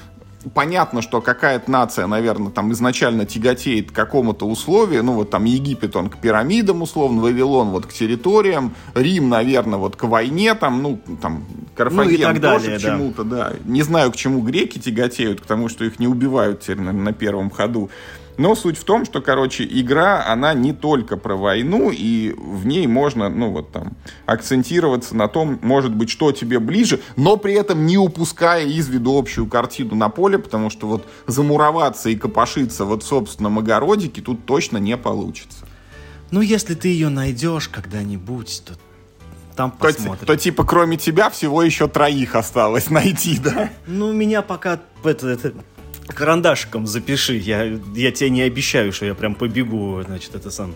[0.54, 5.96] понятно, что какая-то нация, наверное, там изначально тяготеет к какому-то условию, ну вот там Египет,
[5.96, 11.00] он к пирамидам условно, Вавилон вот к территориям, Рим, наверное, вот к войне, там, ну,
[11.22, 11.46] там,
[11.76, 13.54] Карфаген ну так далее, тоже к чему-то, да.
[13.66, 17.14] Не знаю, к чему греки тяготеют, к тому, что их не убивают теперь на, на
[17.14, 17.90] первом ходу.
[18.38, 22.86] Но суть в том, что, короче, игра, она не только про войну, и в ней
[22.86, 27.86] можно, ну вот там, акцентироваться на том, может быть, что тебе ближе, но при этом
[27.86, 33.04] не упуская из виду общую картину на поле, потому что вот замуроваться и копошиться вот
[33.04, 35.66] в собственном огородике тут точно не получится.
[36.30, 38.74] Ну, если ты ее найдешь когда-нибудь, то
[39.56, 40.28] там то, посмотрим.
[40.28, 43.72] То, типа, кроме тебя всего еще троих осталось найти, да?
[43.88, 45.54] Ну, меня пока это, это,
[46.14, 47.36] карандашиком запиши.
[47.38, 50.76] Я, я тебе не обещаю, что я прям побегу, значит, это сам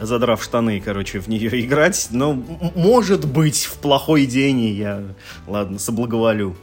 [0.00, 2.08] задрав штаны, короче, в нее играть.
[2.10, 2.34] Но,
[2.74, 5.02] может быть, в плохой день я,
[5.46, 6.56] ладно, соблаговолю.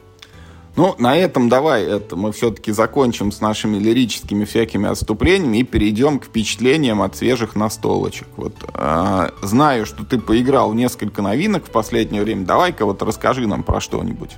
[0.76, 6.20] Ну, на этом давай это мы все-таки закончим с нашими лирическими всякими отступлениями и перейдем
[6.20, 8.28] к впечатлениям от свежих настолочек.
[8.38, 12.45] Вот э, знаю, что ты поиграл в несколько новинок в последнее время.
[12.45, 14.36] Давай-ка вот расскажи нам про что-нибудь.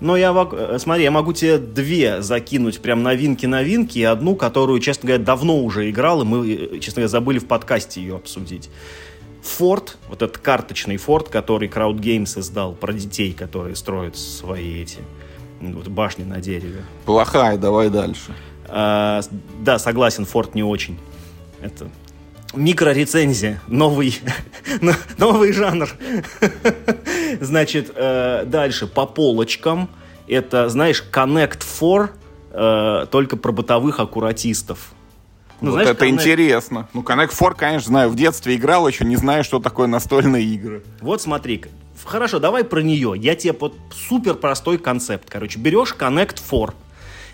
[0.00, 5.08] Но я, э, смотри, я могу тебе две закинуть прям новинки-новинки, и одну, которую, честно
[5.08, 8.70] говоря, давно уже играл, и мы, э, честно говоря, забыли в подкасте ее обсудить.
[9.42, 14.98] Форд, вот этот карточный Форд, который Crowd Games издал про детей, которые строят свои эти
[15.60, 16.84] вот башни на дереве.
[17.04, 18.34] Плохая, давай дальше.
[18.68, 19.20] А,
[19.60, 20.98] да, согласен, Форд не очень.
[21.60, 21.90] Это
[22.54, 24.20] микрорецензия, новый,
[25.18, 25.90] новый жанр.
[27.40, 29.88] Значит, э, дальше по полочкам.
[30.28, 32.10] Это, знаешь, Connect 4,
[32.52, 34.92] э, только про бытовых аккуратистов.
[35.60, 36.10] Ну, вот знаешь, это Connect...
[36.10, 36.88] интересно.
[36.92, 38.10] Ну, Connect 4, конечно, знаю.
[38.10, 40.82] В детстве играл еще, не знаю, что такое настольные игры.
[41.00, 41.64] Вот смотри,
[42.04, 43.14] Хорошо, давай про нее.
[43.16, 45.28] Я тебе вот супер простой концепт.
[45.28, 46.72] Короче, берешь Connect 4.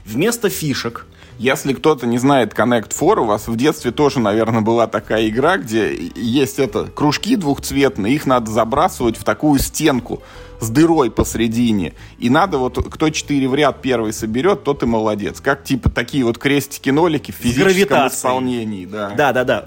[0.05, 1.07] Вместо фишек
[1.39, 5.59] если кто-то не знает Connect 4, у вас в детстве тоже, наверное, была такая игра,
[5.59, 10.23] где есть это кружки двухцветные, их надо забрасывать в такую стенку
[10.61, 11.93] с дырой посредине.
[12.19, 15.41] И надо вот, кто четыре в ряд первый соберет, тот и молодец.
[15.41, 18.87] Как типа такие вот крестики-нолики в физическом исполнении.
[18.87, 19.45] Да, да, да.
[19.45, 19.65] да.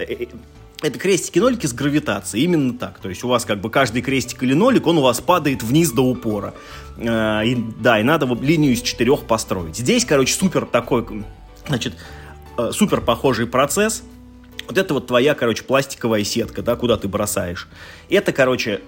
[0.82, 3.00] Это крестики-нолики с гравитацией, именно так.
[3.00, 5.92] То есть у вас как бы каждый крестик или нолик, он у вас падает вниз
[5.92, 6.54] до упора.
[6.98, 9.76] Э, и, да, и надо вот линию из четырех построить.
[9.76, 11.06] Здесь, короче, супер такой,
[11.70, 11.94] значит,
[12.58, 14.04] э, супер похожий процесс.
[14.68, 17.68] Вот это вот твоя, короче, пластиковая сетка, да, куда ты бросаешь.
[18.10, 18.82] Это, короче,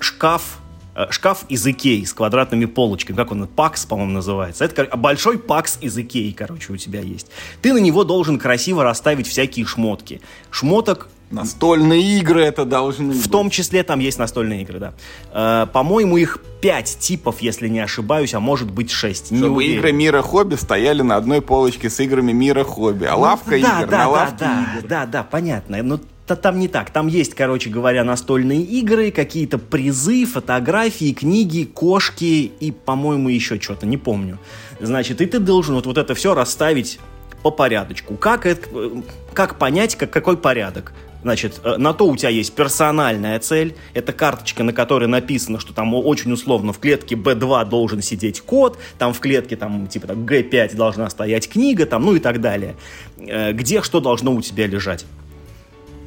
[0.00, 0.62] шкаф
[0.94, 4.64] Э, шкаф из Икеи с квадратными полочками, как он, пакс, по-моему, называется.
[4.64, 7.28] Это большой пакс из Икеи, короче, у тебя есть.
[7.62, 10.20] Ты на него должен красиво расставить всякие шмотки.
[10.50, 13.30] Шмоток Настольные игры это должны В быть.
[13.30, 14.94] том числе там есть настольные игры, да.
[15.32, 19.36] Э, по-моему, их пять типов, если не ошибаюсь, а может быть шесть.
[19.36, 23.06] Чтобы игры мира хобби стояли на одной полочке с играми мира хобби.
[23.06, 24.88] А ну, лавка да, игр да, на да, лавке да, игр.
[24.88, 25.82] Да, да, понятно.
[25.82, 26.90] Но то там не так.
[26.90, 33.86] Там есть, короче говоря, настольные игры, какие-то призы, фотографии, книги, кошки и, по-моему, еще что-то,
[33.86, 34.38] не помню.
[34.80, 37.00] Значит, и ты должен вот, вот это все расставить
[37.42, 38.14] по порядочку.
[38.16, 38.68] Как, это,
[39.34, 40.92] как понять, как, какой порядок?
[41.22, 43.74] Значит, э, на то у тебя есть персональная цель.
[43.94, 48.78] Это карточка, на которой написано, что там очень условно в клетке B2 должен сидеть код,
[48.98, 52.76] там в клетке там типа там, G5 должна стоять книга, там, ну и так далее.
[53.18, 55.04] Э, где что должно у тебя лежать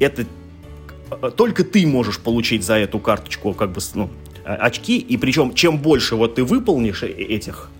[0.00, 0.26] это
[1.10, 4.10] э, только ты можешь получить за эту карточку как бы ну,
[4.44, 7.70] очки, и причем чем больше вот ты выполнишь этих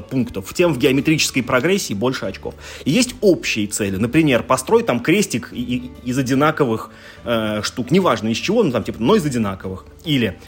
[0.00, 2.54] пунктов, тем в геометрической прогрессии больше очков.
[2.84, 3.96] И есть общие цели.
[3.96, 6.90] Например, построй там крестик из одинаковых
[7.24, 7.90] э, штук.
[7.90, 9.86] Неважно из чего, но там типа, но из одинаковых.
[10.04, 10.38] Или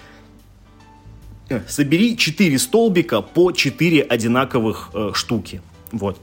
[1.69, 5.61] собери 4 столбика по 4 одинаковых э, штуки.
[5.91, 6.19] Вот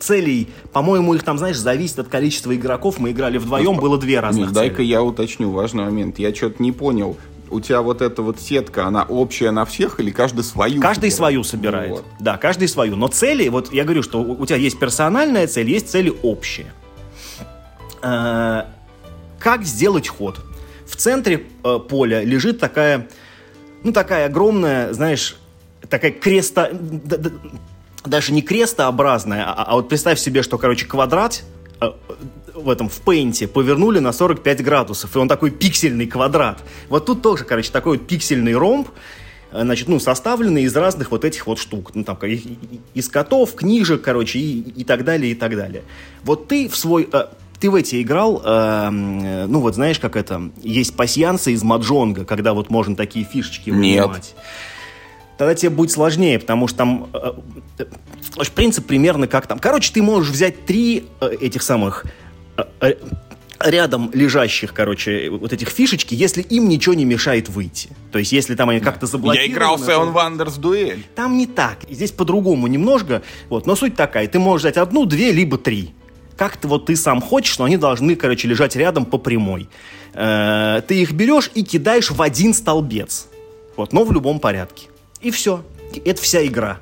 [0.00, 2.98] целей, по-моему, их там, знаешь, зависит от количества игроков.
[2.98, 6.18] Мы играли вдвоем, было две разных Дай-ка я уточню важный момент.
[6.18, 7.16] Я что-то не понял.
[7.50, 10.80] У тебя вот эта вот сетка, она общая на всех или каждый свою?
[10.80, 11.14] Каждый собирает?
[11.14, 11.90] свою собирает.
[11.90, 12.04] Вот.
[12.20, 12.96] Да, каждый свою.
[12.96, 16.72] Но цели, вот я говорю, что у тебя есть персональная цель, есть цели общие.
[18.02, 18.64] Э,
[19.38, 20.40] как сделать ход?
[20.86, 23.08] В центре э, поля лежит такая,
[23.84, 25.36] ну такая огромная, знаешь,
[25.88, 26.70] такая креста
[28.04, 31.42] даже не крестообразная, а, а вот представь себе, что, короче, квадрат
[31.80, 31.92] э,
[32.62, 36.62] в этом, в пейнте повернули на 45 градусов, и он такой пиксельный квадрат.
[36.88, 38.88] Вот тут тоже, короче, такой вот пиксельный ромб,
[39.52, 41.92] э, значит, ну, составленный из разных вот этих вот штук.
[41.94, 42.18] Ну, там,
[42.94, 45.82] из котов, книжек, короче, и, и так далее, и так далее.
[46.24, 47.08] Вот ты в свой...
[47.12, 47.26] Э,
[47.60, 52.54] ты в эти играл, э, ну вот знаешь, как это, есть пасьянцы из маджонга, когда
[52.54, 54.34] вот можно такие фишечки вынимать.
[54.36, 54.44] Нет
[55.38, 57.32] тогда тебе будет сложнее, потому что там э,
[57.78, 59.58] э, принцип примерно как там.
[59.58, 62.27] Короче, ты можешь взять три э, этих самых э, э,
[63.60, 67.90] рядом лежащих, короче, вот этих фишечки, если им ничего не мешает выйти.
[68.12, 69.48] То есть, если там они как-то заблокированы...
[69.48, 71.04] Я играл в Seven Wonders дуэль.
[71.14, 71.78] Там не так.
[71.88, 73.22] Здесь по-другому немножко.
[73.48, 73.66] Вот.
[73.66, 74.28] Но суть такая.
[74.28, 75.92] Ты можешь взять одну, две, либо три.
[76.36, 79.68] как ты вот ты сам хочешь, но они должны, короче, лежать рядом по прямой.
[80.14, 83.26] Э, ты их берешь и кидаешь в один столбец.
[83.76, 84.86] Вот, но в любом порядке.
[85.20, 85.64] И все.
[86.04, 86.78] Это вся игра.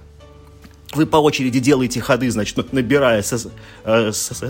[0.94, 3.48] Вы по очереди делаете ходы, значит, набирая с,
[3.84, 4.42] э, с,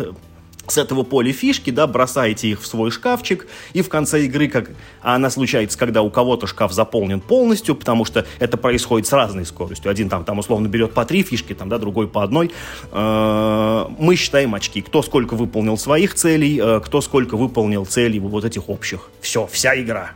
[0.68, 4.70] с этого поля фишки, да, бросаете их в свой шкафчик, и в конце игры, как
[5.02, 9.46] а она случается, когда у кого-то шкаф заполнен полностью, потому что это происходит с разной
[9.46, 9.90] скоростью.
[9.90, 12.50] Один там, там условно берет по три фишки, там, да, другой по одной.
[12.92, 14.82] Э, мы считаем очки.
[14.82, 19.10] Кто сколько выполнил своих целей, э, кто сколько выполнил целей вот этих общих.
[19.20, 20.12] Все, вся игра.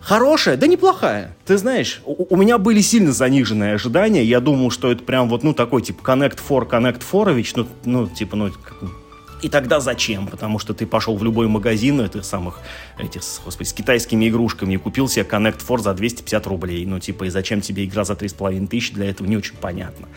[0.00, 1.36] Хорошая, да неплохая.
[1.44, 4.24] Ты знаешь, у, у меня были сильно заниженные ожидания.
[4.24, 8.08] Я думал, что это прям вот, ну, такой, типа, Connect 4, Connect 4, ну, ну,
[8.08, 8.50] типа, ну,
[9.42, 10.26] и тогда зачем?
[10.26, 12.60] Потому что ты пошел в любой магазин этих самых,
[12.98, 16.86] этих, господи, с китайскими игрушками и купил себе Connect Four за 250 рублей.
[16.86, 20.08] Ну, типа, и зачем тебе игра за 3,5 тысячи, для этого не очень понятно.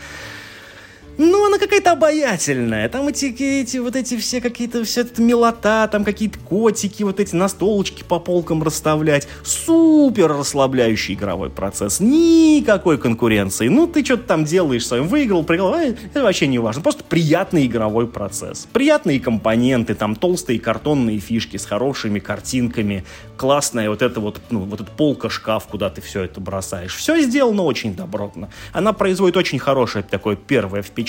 [1.17, 2.89] Ну, она какая-то обаятельная.
[2.89, 7.35] Там эти, эти вот эти все какие-то, вся эта милота, там какие-то котики, вот эти
[7.35, 9.27] настолочки по полкам расставлять.
[9.43, 11.99] Супер расслабляющий игровой процесс.
[11.99, 13.67] Никакой конкуренции.
[13.67, 16.81] Ну, ты что-то там делаешь своим, выиграл, проиграл, это вообще не важно.
[16.81, 18.67] Просто приятный игровой процесс.
[18.71, 23.05] Приятные компоненты, там толстые картонные фишки с хорошими картинками,
[23.37, 26.95] классная вот эта вот, ну, вот эта полка-шкаф, куда ты все это бросаешь.
[26.95, 28.49] Все сделано очень добротно.
[28.71, 31.02] Она производит очень хорошее такое первое впечатление.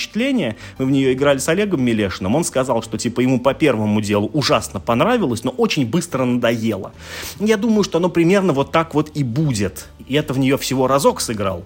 [0.77, 2.35] Мы в нее играли с Олегом Мелешиным.
[2.35, 6.91] Он сказал, что типа ему по первому делу ужасно понравилось, но очень быстро надоело.
[7.39, 9.87] Я думаю, что оно примерно вот так вот и будет.
[10.07, 11.63] И это в нее всего разок сыграл.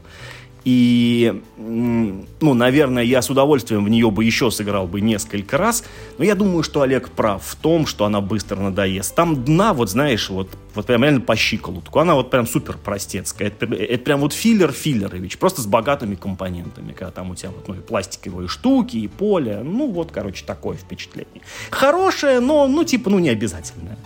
[0.65, 5.83] И, ну, наверное, я с удовольствием в нее бы еще сыграл бы несколько раз.
[6.17, 9.15] Но я думаю, что Олег прав в том, что она быстро надоест.
[9.15, 11.99] Там дна, вот знаешь, вот, вот прям реально по щиколотку.
[11.99, 13.47] Она вот прям супер простецкая.
[13.47, 16.91] Это, это прям вот филлер филлерович, просто с богатыми компонентами.
[16.91, 19.61] Когда там у тебя вот ну, и пластиковые штуки, и поле.
[19.63, 21.41] Ну, вот, короче, такое впечатление.
[21.71, 23.97] Хорошее, но, ну, типа, ну, не обязательное.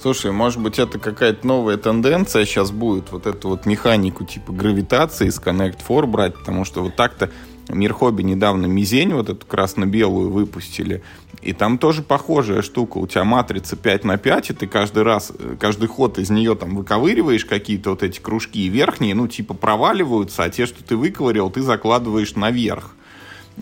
[0.00, 5.26] Слушай, может быть, это какая-то новая тенденция сейчас будет, вот эту вот механику типа гравитации
[5.26, 7.30] из Connect 4 брать, потому что вот так-то
[7.68, 11.02] Мир Хобби недавно Мизень, вот эту красно-белую выпустили,
[11.42, 12.96] и там тоже похожая штука.
[12.96, 16.76] У тебя матрица 5 на 5, и ты каждый раз, каждый ход из нее там
[16.76, 21.60] выковыриваешь какие-то вот эти кружки верхние, ну, типа проваливаются, а те, что ты выковырил, ты
[21.60, 22.94] закладываешь наверх.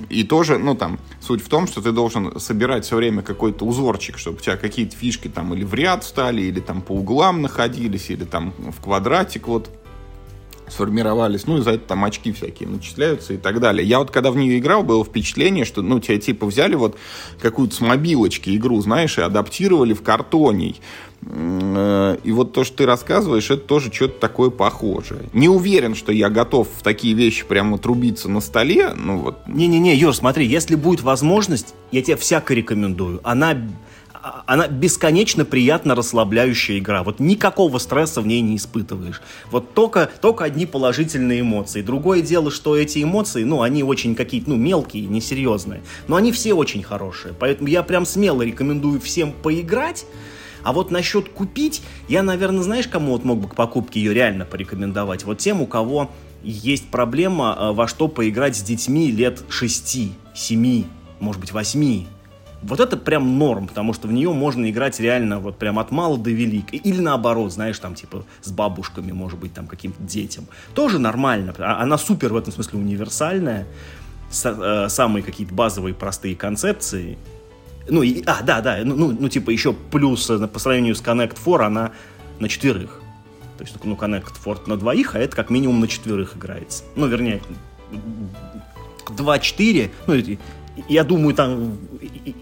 [0.08, 4.18] И тоже, ну там, суть в том, что ты должен собирать все время какой-то узорчик,
[4.18, 8.10] чтобы у тебя какие-то фишки там или в ряд встали, или там по углам находились,
[8.10, 9.70] или там в квадратик вот
[10.70, 13.86] сформировались, ну, и за это там очки всякие начисляются и так далее.
[13.86, 16.98] Я вот когда в нее играл, было впечатление, что, ну, тебя типа взяли вот
[17.40, 20.80] какую-то с мобилочки игру, знаешь, и адаптировали в картоний.
[21.22, 25.28] Э, и вот то, что ты рассказываешь, это тоже что-то такое похожее.
[25.32, 28.92] Не уверен, что я готов в такие вещи прямо трубиться на столе.
[28.94, 29.38] Ну вот.
[29.46, 33.20] Не-не-не, Юр, смотри, если будет возможность, я тебе всяко рекомендую.
[33.24, 33.56] Она
[34.46, 37.02] она бесконечно приятно расслабляющая игра.
[37.02, 39.22] Вот никакого стресса в ней не испытываешь.
[39.50, 41.82] Вот только, только одни положительные эмоции.
[41.82, 45.82] Другое дело, что эти эмоции, ну, они очень какие-то, ну, мелкие, несерьезные.
[46.08, 47.34] Но они все очень хорошие.
[47.38, 50.04] Поэтому я прям смело рекомендую всем поиграть.
[50.68, 54.44] А вот насчет купить, я, наверное, знаешь, кому вот мог бы к покупке ее реально
[54.44, 55.24] порекомендовать?
[55.24, 56.10] Вот тем, у кого
[56.42, 60.84] есть проблема, э, во что поиграть с детьми лет 6, 7,
[61.20, 62.04] может быть, 8.
[62.60, 66.18] Вот это прям норм, потому что в нее можно играть реально вот прям от мала
[66.18, 66.66] до велик.
[66.74, 70.48] Или наоборот, знаешь, там типа с бабушками, может быть, там каким-то детям.
[70.74, 71.54] Тоже нормально.
[71.56, 73.66] А, она супер в этом смысле универсальная.
[74.44, 77.16] Э, самые какие-то базовые простые концепции
[77.88, 81.02] ну, и, а, да, да, ну, ну, ну, типа еще плюс э, по сравнению с
[81.02, 81.92] Connect 4 она
[82.38, 83.00] на четверых.
[83.56, 86.84] То есть, ну, Connect 4 на двоих, а это как минимум на четверых играется.
[86.96, 87.40] Ну, вернее,
[89.06, 90.38] 2-4, ну,
[90.88, 91.78] я думаю, там,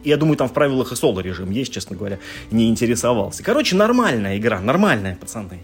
[0.05, 2.19] я думаю, там в правилах и соло режим есть, честно говоря,
[2.51, 3.43] не интересовался.
[3.43, 5.61] Короче, нормальная игра, нормальная, пацаны.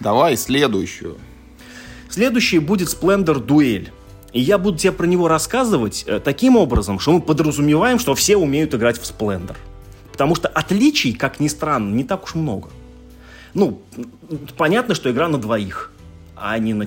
[0.00, 1.18] Давай следующую.
[2.08, 3.88] Следующий будет Splendor Duel.
[4.32, 8.36] И я буду тебе про него рассказывать э, таким образом, что мы подразумеваем, что все
[8.36, 9.56] умеют играть в Splendor.
[10.12, 12.68] Потому что отличий, как ни странно, не так уж много.
[13.54, 13.82] Ну,
[14.56, 15.92] понятно, что игра на двоих,
[16.36, 16.86] а не на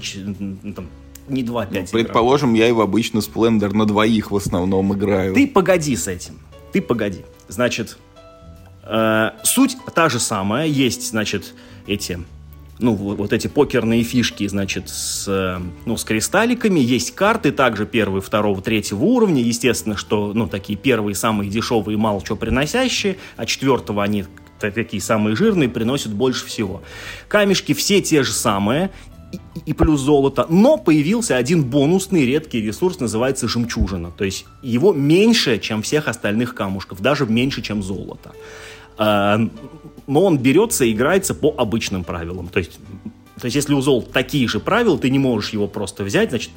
[0.73, 0.87] там,
[1.27, 2.59] не 2-5 ну, Предположим, играл.
[2.59, 5.33] я и в обычный Splendor на двоих в основном играю.
[5.33, 6.39] Ты погоди с этим.
[6.71, 7.21] Ты погоди.
[7.49, 7.97] Значит,
[8.83, 10.67] э, суть та же самая.
[10.67, 11.53] Есть, значит,
[11.87, 12.19] эти
[12.80, 16.80] ну, вот эти покерные фишки, значит, с, ну, с кристалликами.
[16.80, 19.41] Есть карты также первого, второго, третьего уровня.
[19.41, 24.26] Естественно, что, ну, такие первые, самые дешевые, мало чего приносящие, а четвертого они
[24.59, 26.84] такие самые жирные, приносят больше всего.
[27.28, 28.91] Камешки все те же самые,
[29.65, 30.45] и плюс золото.
[30.49, 34.11] Но появился один бонусный редкий ресурс, называется жемчужина.
[34.11, 38.32] То есть его меньше, чем всех остальных камушков, даже меньше, чем золото.
[38.97, 39.39] А,
[40.07, 42.47] но он берется и играется по обычным правилам.
[42.47, 42.79] То есть,
[43.39, 46.51] то есть если у золота такие же правила, ты не можешь его просто взять, значит,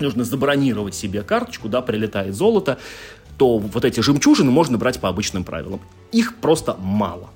[0.00, 2.78] нужно забронировать себе карточку, да, прилетает золото,
[3.38, 5.80] то вот эти жемчужины можно брать по обычным правилам.
[6.12, 7.30] Их просто мало.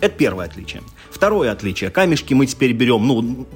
[0.00, 0.82] Это первое отличие.
[1.10, 1.90] Второе отличие.
[1.90, 3.46] Камешки мы теперь берем, ну,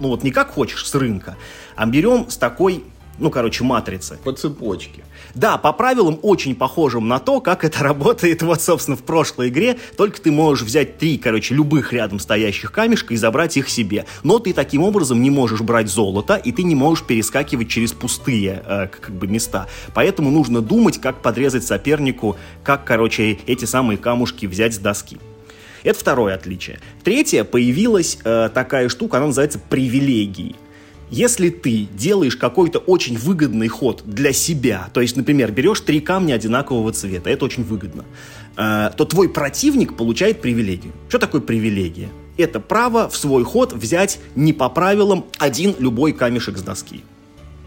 [0.00, 1.36] ну вот не как хочешь с рынка,
[1.76, 2.84] а берем с такой,
[3.18, 4.18] ну, короче, матрицы.
[4.22, 5.04] По цепочке.
[5.34, 9.76] Да, по правилам очень похожим на то, как это работает вот, собственно, в прошлой игре,
[9.96, 14.06] только ты можешь взять три, короче, любых рядом стоящих камешка и забрать их себе.
[14.22, 18.62] Но ты таким образом не можешь брать золото, и ты не можешь перескакивать через пустые
[18.64, 19.66] э, как бы места.
[19.92, 25.18] Поэтому нужно думать, как подрезать сопернику, как, короче, эти самые камушки взять с доски.
[25.82, 26.80] Это второе отличие.
[27.02, 30.56] Третье, появилась э, такая штука, она называется привилегии.
[31.14, 36.34] Если ты делаешь какой-то очень выгодный ход для себя, то есть, например, берешь три камня
[36.34, 38.04] одинакового цвета, это очень выгодно,
[38.56, 40.92] э, то твой противник получает привилегию.
[41.08, 42.08] Что такое привилегия?
[42.36, 47.04] Это право в свой ход взять не по правилам один любой камешек с доски.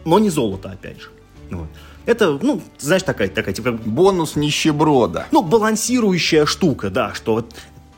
[0.04, 1.08] Но не золото, опять же.
[1.50, 1.70] Вот.
[2.06, 3.72] Это, ну, знаешь, такая, такая, типа...
[3.72, 5.28] Бонус нищеброда.
[5.32, 7.48] Ну, балансирующая штука, да, что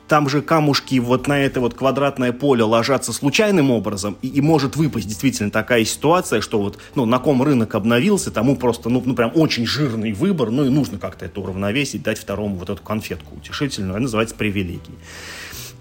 [0.10, 4.76] там же камушки вот на это вот квадратное поле ложатся случайным образом, и, и может
[4.76, 9.14] выпасть действительно такая ситуация, что вот, ну, на ком рынок обновился, тому просто, ну, ну,
[9.14, 13.36] прям очень жирный выбор, ну, и нужно как-то это уравновесить, дать второму вот эту конфетку
[13.36, 14.98] утешительную, она называется привилегией.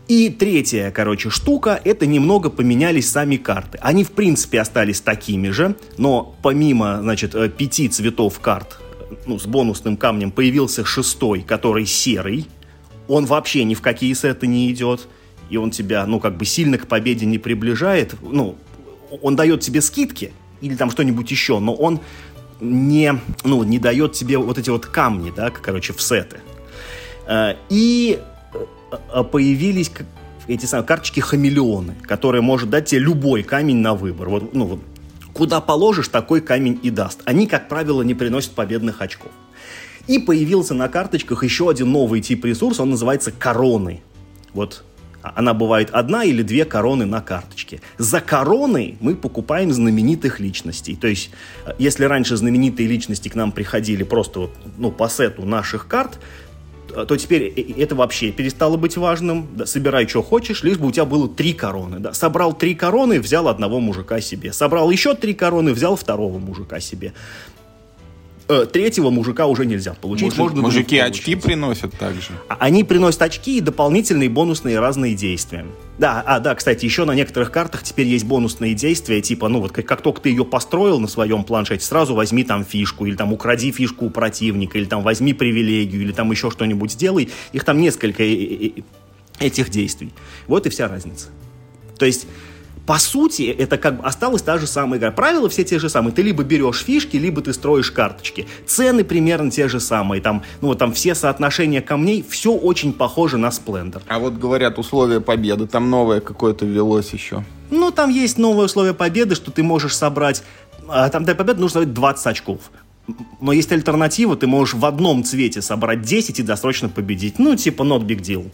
[0.09, 3.79] И третья, короче, штука, это немного поменялись сами карты.
[3.83, 8.79] Они, в принципе, остались такими же, но помимо, значит, э, пяти цветов карт,
[9.26, 12.47] ну, с бонусным камнем появился шестой, который серый,
[13.09, 15.09] он вообще ни в какие сеты не идет,
[15.51, 18.57] и он тебя, ну, как бы сильно к победе не приближает, ну,
[19.23, 22.01] он дает тебе скидки или там что-нибудь еще, но он
[22.61, 26.39] не, ну, не дает тебе вот эти вот камни, да, короче, в сеты.
[27.27, 28.21] Э, и
[29.13, 29.91] э, появились
[30.47, 34.29] эти самые карточки хамелеоны, которые может дать тебе любой камень на выбор.
[34.29, 34.81] Вот, ну,
[35.33, 37.21] куда положишь, такой камень и даст.
[37.25, 39.31] Они, как правило, не приносят победных очков.
[40.09, 44.03] И появился на карточках еще один новый тип ресурса, он называется короны.
[44.55, 44.83] Вот
[45.23, 47.81] она бывает одна или две короны на карточке.
[47.99, 50.97] За короны мы покупаем знаменитых личностей.
[50.97, 51.31] То есть,
[51.67, 56.19] э, если раньше знаменитые личности к нам приходили просто вот, ну, по сету наших карт,
[56.95, 57.49] э, то теперь
[57.79, 59.49] это вообще перестало быть важным.
[59.55, 61.99] Да, собирай, что хочешь, лишь бы у тебя было три короны.
[61.99, 62.15] Да.
[62.15, 64.53] Собрал три короны, взял одного мужика себе.
[64.53, 67.13] Собрал еще три короны, взял второго мужика себе
[68.49, 70.26] э, третьего мужика уже нельзя получить.
[70.26, 72.32] Мужик, Можно мужики очки приносят также.
[72.49, 75.66] А, они приносят очки и дополнительные бонусные разные действия.
[75.99, 79.72] Да, а, да, кстати, еще на некоторых картах теперь есть бонусные действия, типа, ну вот
[79.72, 83.32] как, как только ты ее построил на своем планшете, сразу возьми там фишку, или там
[83.32, 87.30] укради фишку у противника, или там возьми привилегию, или там еще что-нибудь сделай.
[87.53, 90.12] Их там несколько э, э, э, этих действий.
[90.46, 91.28] Вот и вся разница.
[91.99, 92.26] То есть
[92.89, 95.11] по сути, это как бы осталась та же самая игра.
[95.11, 96.14] Правила все те же самые.
[96.14, 98.47] Ты либо берешь фишки, либо ты строишь карточки.
[98.64, 100.22] Цены примерно те же самые.
[100.22, 104.01] Там, ну, там все соотношения камней, все очень похоже на Splendor.
[104.09, 107.45] А вот говорят, условия победы, там новое какое-то ввелось еще.
[107.70, 110.43] Ну, там есть новое условие победы, что ты можешь собрать...
[110.89, 112.70] А, там для победы нужно собрать 20 очков.
[113.43, 117.39] Но есть альтернатива, ты можешь в одном цвете собрать 10 и досрочно победить.
[117.39, 118.51] Ну, типа not big deal.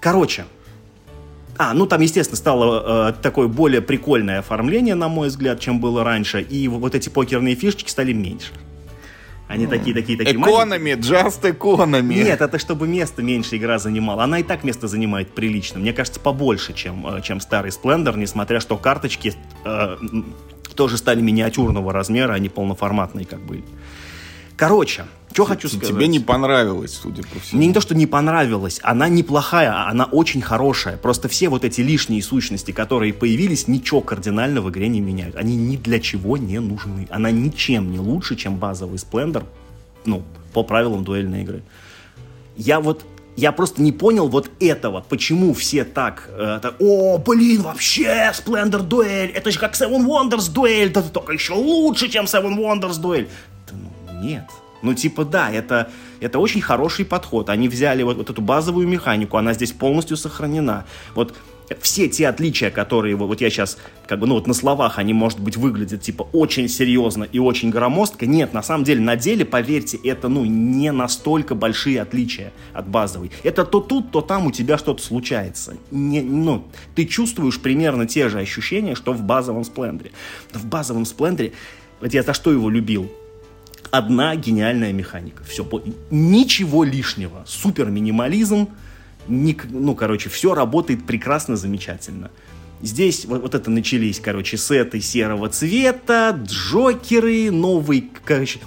[0.00, 0.46] Короче,
[1.58, 6.04] а, ну там, естественно, стало э, такое более прикольное оформление, на мой взгляд, чем было
[6.04, 6.40] раньше.
[6.40, 8.52] И вот эти покерные фишечки стали меньше.
[9.48, 12.14] Они такие, такие, такие Экономи, just экономи.
[12.14, 14.24] Нет, это чтобы место меньше игра занимала.
[14.24, 15.78] Она и так место занимает прилично.
[15.78, 19.34] Мне кажется, побольше, чем, э, чем старый Splendor, несмотря что карточки
[19.64, 19.96] э,
[20.74, 23.62] тоже стали миниатюрного размера, а не полноформатные, как были.
[24.56, 25.04] Короче,
[25.36, 25.88] что хочу сказать.
[25.88, 27.58] Тебе не понравилось, судя по всему.
[27.58, 28.80] Мне не то, что не понравилось.
[28.82, 30.96] Она неплохая, а она очень хорошая.
[30.96, 35.36] Просто все вот эти лишние сущности, которые появились, ничего кардинально в игре не меняют.
[35.36, 37.06] Они ни для чего не нужны.
[37.10, 39.44] Она ничем не лучше, чем базовый Splendor,
[40.06, 40.22] ну,
[40.54, 41.62] по правилам дуэльной игры.
[42.56, 43.04] Я вот
[43.36, 48.82] я просто не понял вот этого, почему все так, э, так о, блин, вообще, Splendor
[48.82, 53.28] дуэль, это же как Seven Wonders дуэль, да только еще лучше, чем Seven Wonders дуэль.
[53.70, 54.46] Да, ну, нет,
[54.82, 57.48] ну, типа, да, это, это очень хороший подход.
[57.48, 60.84] Они взяли вот, вот эту базовую механику, она здесь полностью сохранена.
[61.14, 61.34] Вот
[61.80, 65.40] все те отличия, которые вот я сейчас, как бы, ну вот на словах они, может
[65.40, 68.26] быть, выглядят типа очень серьезно и очень громоздко.
[68.26, 73.30] Нет, на самом деле, на деле, поверьте, это, ну, не настолько большие отличия от базовой.
[73.42, 75.76] Это то тут, то там у тебя что-то случается.
[75.90, 76.64] Не, ну,
[76.94, 80.12] ты чувствуешь примерно те же ощущения, что в базовом сплендере.
[80.52, 81.52] В базовом сплендере,
[82.00, 83.10] вот я за что его любил,
[83.90, 85.42] одна гениальная механика.
[85.44, 85.66] Все,
[86.10, 87.44] ничего лишнего.
[87.46, 88.68] Супер минимализм,
[89.28, 92.30] ну, короче, все работает прекрасно, замечательно.
[92.82, 98.60] Здесь вот, вот это начались, короче, сеты серого цвета, джокеры, новый, короче,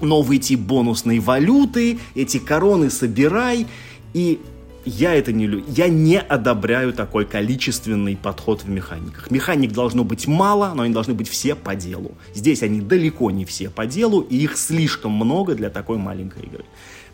[0.00, 3.66] новый тип бонусной валюты, эти короны собирай.
[4.14, 4.40] И
[4.84, 5.64] я это не люблю.
[5.68, 9.30] Я не одобряю такой количественный подход в механиках.
[9.30, 12.12] Механик должно быть мало, но они должны быть все по делу.
[12.34, 16.64] Здесь они далеко не все по делу, и их слишком много для такой маленькой игры.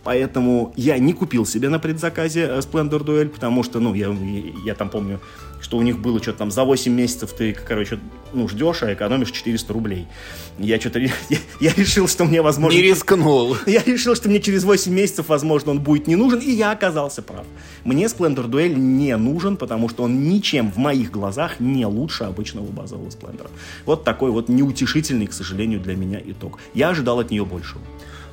[0.08, 4.08] Поэтому я не купил себе на предзаказе э, Splendor Duel, потому что, ну, я,
[4.64, 5.20] я там помню,
[5.60, 7.98] что у них было что-то там за 8 месяцев ты, короче,
[8.32, 10.06] ну, ждешь, а экономишь 400 рублей.
[10.58, 11.10] Я что-то, я,
[11.60, 12.74] я решил, что мне, возможно...
[12.74, 13.58] Не рискнул.
[13.66, 17.20] Я решил, что мне через 8 месяцев, возможно, он будет не нужен, и я оказался
[17.20, 17.44] прав.
[17.84, 22.64] Мне Splendor Duel не нужен, потому что он ничем в моих глазах не лучше обычного
[22.64, 23.50] базового Splendor.
[23.84, 26.60] Вот такой вот неутешительный, к сожалению, для меня итог.
[26.72, 27.82] Я ожидал от нее большего.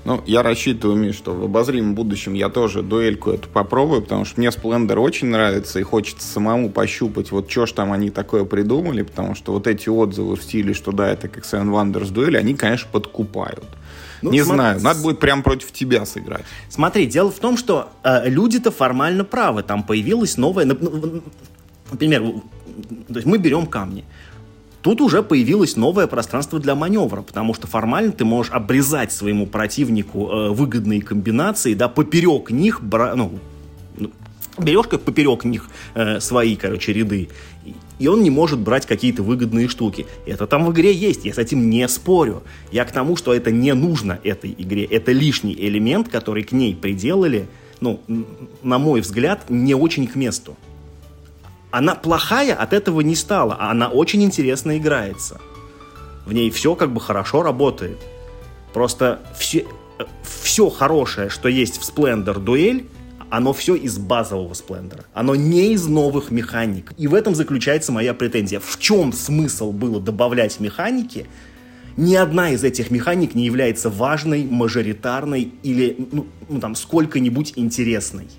[0.05, 4.39] Ну, я рассчитываю, Миш, что в обозримом будущем я тоже дуэльку эту попробую, потому что
[4.39, 9.01] мне Splendor очень нравится, и хочется самому пощупать, вот что ж там они такое придумали,
[9.01, 12.53] потому что вот эти отзывы в стиле, что да, это как Seven Wonders дуэль, они,
[12.53, 13.65] конечно, подкупают.
[14.21, 16.45] Ну, не смотри, знаю, надо будет прям против тебя сыграть.
[16.69, 19.63] Смотри, дело в том, что э, люди-то формально правы.
[19.63, 20.65] Там появилась новая...
[20.65, 22.21] Например,
[23.07, 24.03] то есть мы берем камни.
[24.85, 30.29] Тут уже появилось новое пространство для маневра, потому что формально ты можешь обрезать своему противнику
[30.29, 33.39] э, выгодные комбинации, да, поперек них, бра, ну,
[33.97, 34.11] ну
[34.59, 37.29] берешь как поперек них э, свои, короче, ряды,
[37.97, 40.05] и он не может брать какие-то выгодные штуки.
[40.27, 42.43] Это там в игре есть, я с этим не спорю.
[42.71, 44.83] Я к тому, что это не нужно этой игре.
[44.83, 47.47] Это лишний элемент, который к ней приделали,
[47.81, 48.01] ну,
[48.61, 50.55] на мой взгляд, не очень к месту.
[51.75, 55.41] Она плохая от этого не стала, а она очень интересно играется.
[56.25, 57.97] В ней все как бы хорошо работает.
[58.73, 59.67] Просто все,
[60.23, 62.87] все хорошее, что есть в Splendor Дуэль,
[63.29, 65.03] оно все из базового Сплендера.
[65.13, 66.93] Оно не из новых механик.
[66.95, 68.61] И в этом заключается моя претензия.
[68.61, 71.27] В чем смысл было добавлять механики?
[71.97, 78.29] Ни одна из этих механик не является важной, мажоритарной или ну, ну, там сколько-нибудь интересной.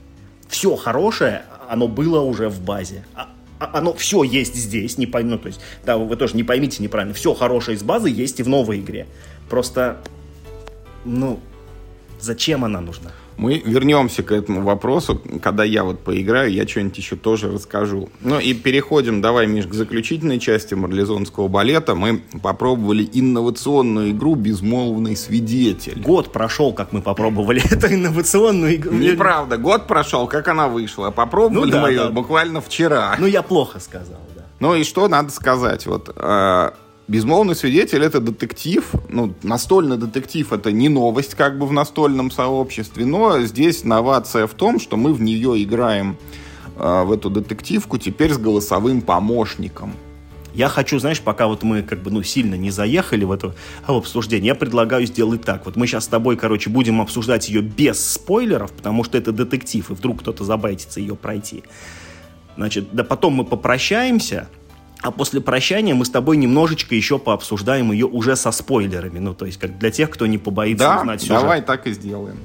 [0.48, 3.04] Все хорошее оно было уже в базе.
[3.14, 6.44] А, а, оно все есть здесь, не пойму, ну, то есть, да, вы тоже не
[6.44, 9.06] поймите неправильно, все хорошее из базы есть и в новой игре.
[9.48, 9.98] Просто,
[11.04, 11.40] ну,
[12.20, 13.12] зачем она нужна?
[13.36, 18.08] Мы вернемся к этому вопросу, когда я вот поиграю, я что-нибудь еще тоже расскажу.
[18.20, 21.94] Ну и переходим, давай, Миш, к заключительной части марлезонского балета.
[21.94, 26.00] Мы попробовали инновационную игру «Безмолвный свидетель».
[26.00, 28.92] Год прошел, как мы попробовали эту инновационную игру.
[28.92, 31.10] Неправда, год прошел, как она вышла.
[31.10, 32.10] Попробовали ну, да, мы ее да.
[32.10, 33.16] буквально вчера.
[33.18, 34.44] Ну я плохо сказал, да.
[34.60, 35.86] Ну и что надо сказать?
[35.86, 36.74] Вот а,
[37.08, 43.06] Безмолвный свидетель это детектив, ну, настольный детектив это не новость как бы в настольном сообществе,
[43.06, 46.16] но здесь новация в том, что мы в нее играем,
[46.76, 49.92] э, в эту детективку, теперь с голосовым помощником.
[50.52, 53.54] Я хочу, знаешь, пока вот мы как бы, ну, сильно не заехали в это
[53.86, 55.64] обсуждение, я предлагаю сделать так.
[55.64, 59.88] Вот мы сейчас с тобой, короче, будем обсуждать ее без спойлеров, потому что это детектив,
[59.90, 61.62] и вдруг кто-то забайтится ее пройти.
[62.56, 64.48] Значит, да потом мы попрощаемся,
[65.02, 69.18] а после прощания мы с тобой немножечко еще пообсуждаем ее уже со спойлерами.
[69.18, 71.40] Ну, то есть, как для тех, кто не побоится да, узнать сюжет.
[71.40, 72.38] давай так и сделаем.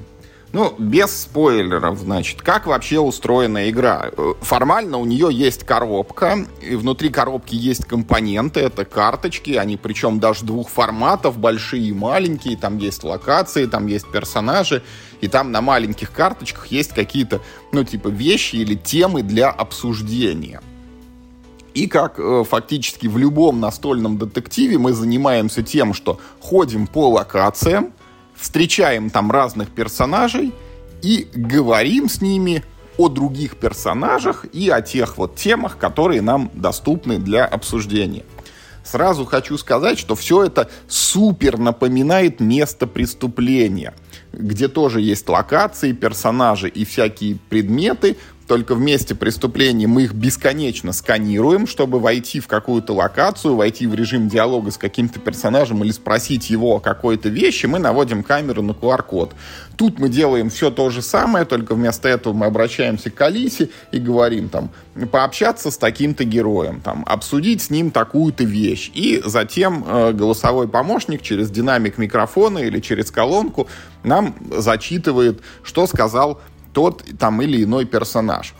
[0.52, 2.42] Ну, без спойлеров, значит.
[2.42, 4.10] Как вообще устроена игра?
[4.42, 10.44] Формально у нее есть коробка, и внутри коробки есть компоненты, это карточки, они причем даже
[10.44, 14.82] двух форматов, большие и маленькие, там есть локации, там есть персонажи,
[15.22, 17.40] и там на маленьких карточках есть какие-то,
[17.72, 20.60] ну, типа вещи или темы для обсуждения.
[21.74, 27.92] И как э, фактически в любом настольном детективе мы занимаемся тем, что ходим по локациям,
[28.34, 30.52] встречаем там разных персонажей
[31.02, 32.62] и говорим с ними
[32.98, 38.24] о других персонажах и о тех вот темах, которые нам доступны для обсуждения.
[38.84, 43.94] Сразу хочу сказать, что все это супер напоминает место преступления,
[44.32, 48.16] где тоже есть локации, персонажи и всякие предметы,
[48.52, 53.94] только в месте преступления мы их бесконечно сканируем, чтобы войти в какую-то локацию, войти в
[53.94, 58.72] режим диалога с каким-то персонажем или спросить его о какой-то вещи, мы наводим камеру на
[58.72, 59.34] QR-код.
[59.78, 63.98] Тут мы делаем все то же самое, только вместо этого мы обращаемся к Алисе и
[63.98, 64.68] говорим там,
[65.10, 68.90] пообщаться с таким-то героем, там, обсудить с ним такую-то вещь.
[68.92, 73.66] И затем э, голосовой помощник через динамик микрофона или через колонку
[74.04, 76.40] нам зачитывает, что сказал
[76.72, 78.54] тот там или иной персонаж.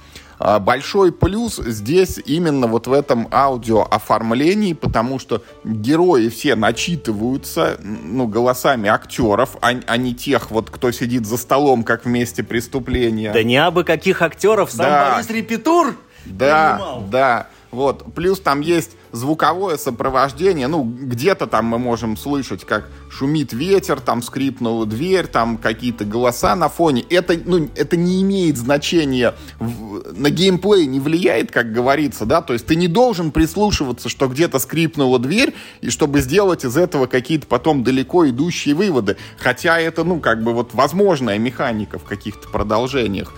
[0.44, 8.26] А, большой плюс здесь именно вот в этом аудиооформлении, потому что герои все начитываются ну,
[8.26, 13.32] голосами актеров, а, а не тех, вот, кто сидит за столом, как в месте преступления.
[13.32, 15.12] Да не абы каких актеров, сам да.
[15.12, 17.04] Борис Репетур Да, принимал.
[17.08, 17.46] да.
[17.72, 18.14] Вот.
[18.14, 20.68] Плюс там есть звуковое сопровождение.
[20.68, 26.54] Ну, где-то там мы можем слышать, как шумит ветер, там скрипнула дверь, там какие-то голоса
[26.54, 27.02] на фоне.
[27.08, 29.34] Это, ну, это не имеет значения.
[29.58, 32.42] На геймплей не влияет, как говорится, да?
[32.42, 37.06] То есть ты не должен прислушиваться, что где-то скрипнула дверь, и чтобы сделать из этого
[37.06, 39.16] какие-то потом далеко идущие выводы.
[39.38, 43.32] Хотя это, ну, как бы вот возможная механика в каких-то продолжениях.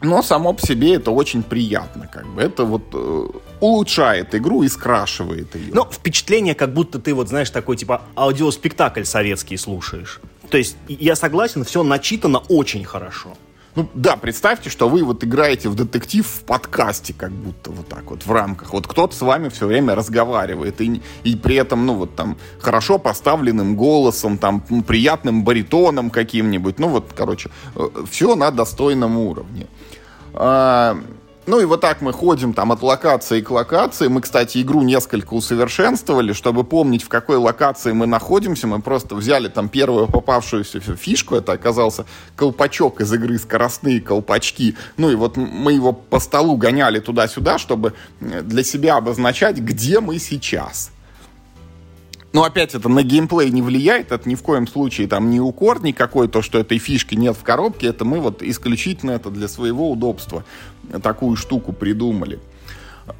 [0.00, 2.42] Но само по себе это очень приятно, как бы.
[2.42, 3.26] Это вот э,
[3.60, 5.72] улучшает игру и скрашивает ее.
[5.72, 10.20] Но впечатление, как будто ты вот, знаешь, такой типа аудиоспектакль советский слушаешь.
[10.50, 13.36] То есть я согласен, все начитано очень хорошо.
[13.78, 18.10] Ну да, представьте, что вы вот играете в детектив в подкасте, как будто вот так
[18.10, 18.72] вот в рамках.
[18.72, 22.98] Вот кто-то с вами все время разговаривает, и, и при этом, ну вот там, хорошо
[22.98, 26.80] поставленным голосом, там, приятным баритоном каким-нибудь.
[26.80, 29.68] Ну вот, короче, э, все на достойном уровне.
[30.40, 30.96] А,
[31.46, 34.06] ну и вот так мы ходим там от локации к локации.
[34.06, 38.68] Мы, кстати, игру несколько усовершенствовали, чтобы помнить, в какой локации мы находимся.
[38.68, 41.34] Мы просто взяли там первую попавшуюся фишку.
[41.34, 44.76] Это оказался колпачок из игры «Скоростные колпачки».
[44.96, 50.20] Ну и вот мы его по столу гоняли туда-сюда, чтобы для себя обозначать, где мы
[50.20, 50.92] сейчас.
[52.32, 55.82] Но опять это на геймплей не влияет, это ни в коем случае там не укор
[55.82, 59.90] никакой, то, что этой фишки нет в коробке, это мы вот исключительно это для своего
[59.90, 60.44] удобства
[61.02, 62.38] такую штуку придумали.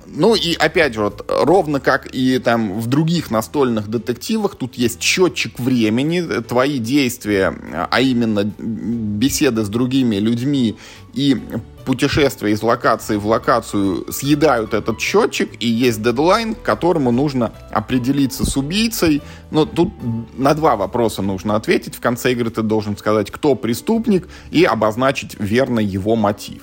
[0.07, 5.59] Ну и опять вот, ровно как и там в других настольных детективах, тут есть счетчик
[5.59, 7.55] времени, твои действия,
[7.91, 10.77] а именно беседы с другими людьми
[11.15, 11.37] и
[11.85, 18.45] путешествия из локации в локацию съедают этот счетчик, и есть дедлайн, к которому нужно определиться
[18.45, 19.23] с убийцей.
[19.51, 19.93] Но тут
[20.37, 21.95] на два вопроса нужно ответить.
[21.95, 26.63] В конце игры ты должен сказать, кто преступник, и обозначить верно его мотив.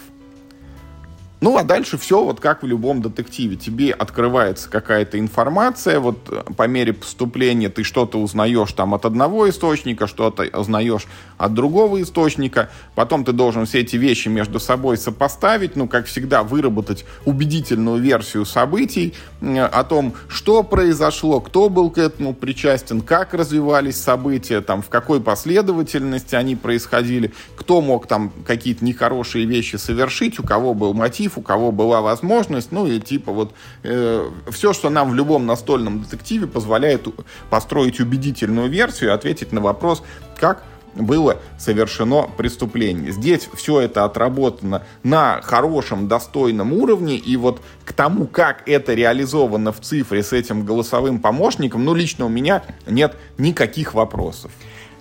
[1.45, 3.55] Ну, а дальше все вот как в любом детективе.
[3.55, 9.47] Тебе открывается какая-то информация, вот э, по мере поступления ты что-то узнаешь там от одного
[9.47, 11.05] источника, что-то узнаешь
[11.37, 16.41] от другого источника, потом ты должен все эти вещи между собой сопоставить, ну, как всегда,
[16.41, 24.01] выработать убедительную версию событий о том, что произошло, кто был к этому причастен, как развивались
[24.01, 30.43] события, там, в какой последовательности они происходили, кто мог там какие-то нехорошие вещи совершить, у
[30.43, 35.11] кого был мотив, у кого была возможность, ну и типа вот э, все, что нам
[35.11, 37.07] в любом настольном детективе позволяет
[37.49, 40.03] построить убедительную версию, ответить на вопрос,
[40.37, 40.63] как
[40.95, 43.11] было совершено преступление.
[43.11, 49.71] Здесь все это отработано на хорошем, достойном уровне, и вот к тому, как это реализовано
[49.71, 54.51] в цифре с этим голосовым помощником, ну, лично у меня нет никаких вопросов.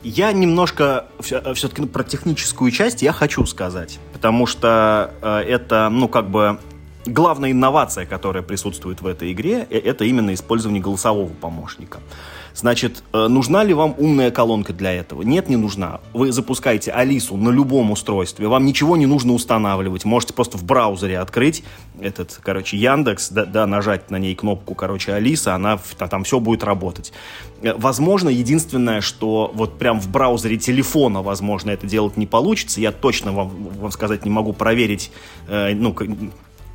[0.04, 6.08] Я немножко все-таки ну, про техническую часть я хочу сказать, потому что э, это, ну,
[6.08, 6.58] как бы
[7.06, 12.00] главная инновация, которая присутствует в этой игре, э, это именно использование голосового помощника.
[12.54, 15.22] Значит, э, нужна ли вам умная колонка для этого?
[15.22, 16.00] Нет, не нужна.
[16.12, 20.04] Вы запускаете Алису на любом устройстве, вам ничего не нужно устанавливать.
[20.04, 21.64] Можете просто в браузере открыть
[22.00, 26.64] этот, короче, Яндекс, да, да нажать на ней кнопку, короче, Алиса, она там все будет
[26.64, 27.12] работать.
[27.62, 32.80] Э, возможно, единственное, что вот прям в браузере телефона, возможно, это делать не получится.
[32.80, 35.10] Я точно вам, вам сказать не могу проверить,
[35.48, 35.94] э, ну,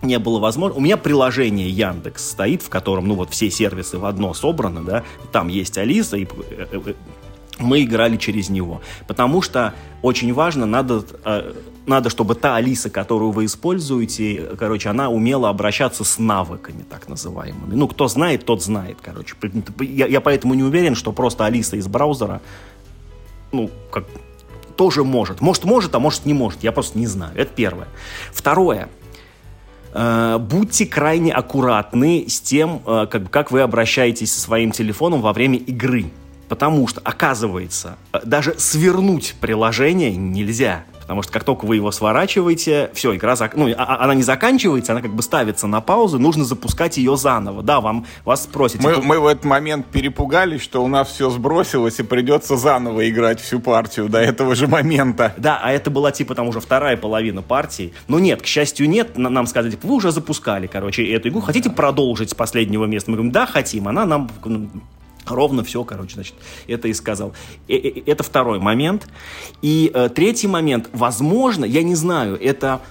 [0.02, 0.78] не было возможно.
[0.78, 5.04] У меня приложение Яндекс стоит, в котором, ну, вот все сервисы в одно собраны, да,
[5.32, 6.94] там есть Алиса, и э, э,
[7.60, 8.82] мы играли через него.
[9.08, 11.54] Потому что очень важно, надо, э,
[11.86, 17.76] надо, чтобы та Алиса, которую вы используете, короче, она умела обращаться с навыками, так называемыми.
[17.76, 19.36] Ну, кто знает, тот знает, короче.
[19.80, 22.42] Я, я поэтому не уверен, что просто Алиса из браузера,
[23.52, 24.06] ну, как
[24.76, 25.42] тоже может.
[25.42, 26.64] Может, может, а может, не может.
[26.64, 27.34] Я просто не знаю.
[27.36, 27.88] Это первое.
[28.32, 28.88] Второе.
[29.94, 35.34] Э, будьте крайне аккуратны с тем, э, как, как вы обращаетесь со своим телефоном во
[35.34, 36.06] время игры.
[36.50, 40.84] Потому что, оказывается, э, даже свернуть приложение нельзя.
[41.10, 43.56] Потому что как только вы его сворачиваете, все, игра, зак...
[43.56, 47.18] ну, а, а, она не заканчивается, она как бы ставится на паузу, нужно запускать ее
[47.18, 47.64] заново.
[47.64, 48.84] Да, вам, вас спросите.
[48.84, 53.42] Мы, мы в этот момент перепугались, что у нас все сбросилось и придется заново играть
[53.42, 55.34] всю партию до этого же момента.
[55.38, 57.92] Да, а это была типа там уже вторая половина партии.
[58.08, 59.18] Но нет, к счастью, нет.
[59.18, 61.42] Нам сказали, типа, вы уже запускали, короче, эту игру.
[61.42, 63.10] Хотите продолжить с последнего места?
[63.10, 63.88] Мы говорим, да, хотим.
[63.88, 64.70] Она нам ну,
[65.30, 66.36] Ровно все, короче, значит,
[66.68, 67.34] это и сказал.
[67.68, 69.08] Э, э, это второй момент.
[69.62, 72.82] И э, третий момент, возможно, я не знаю, это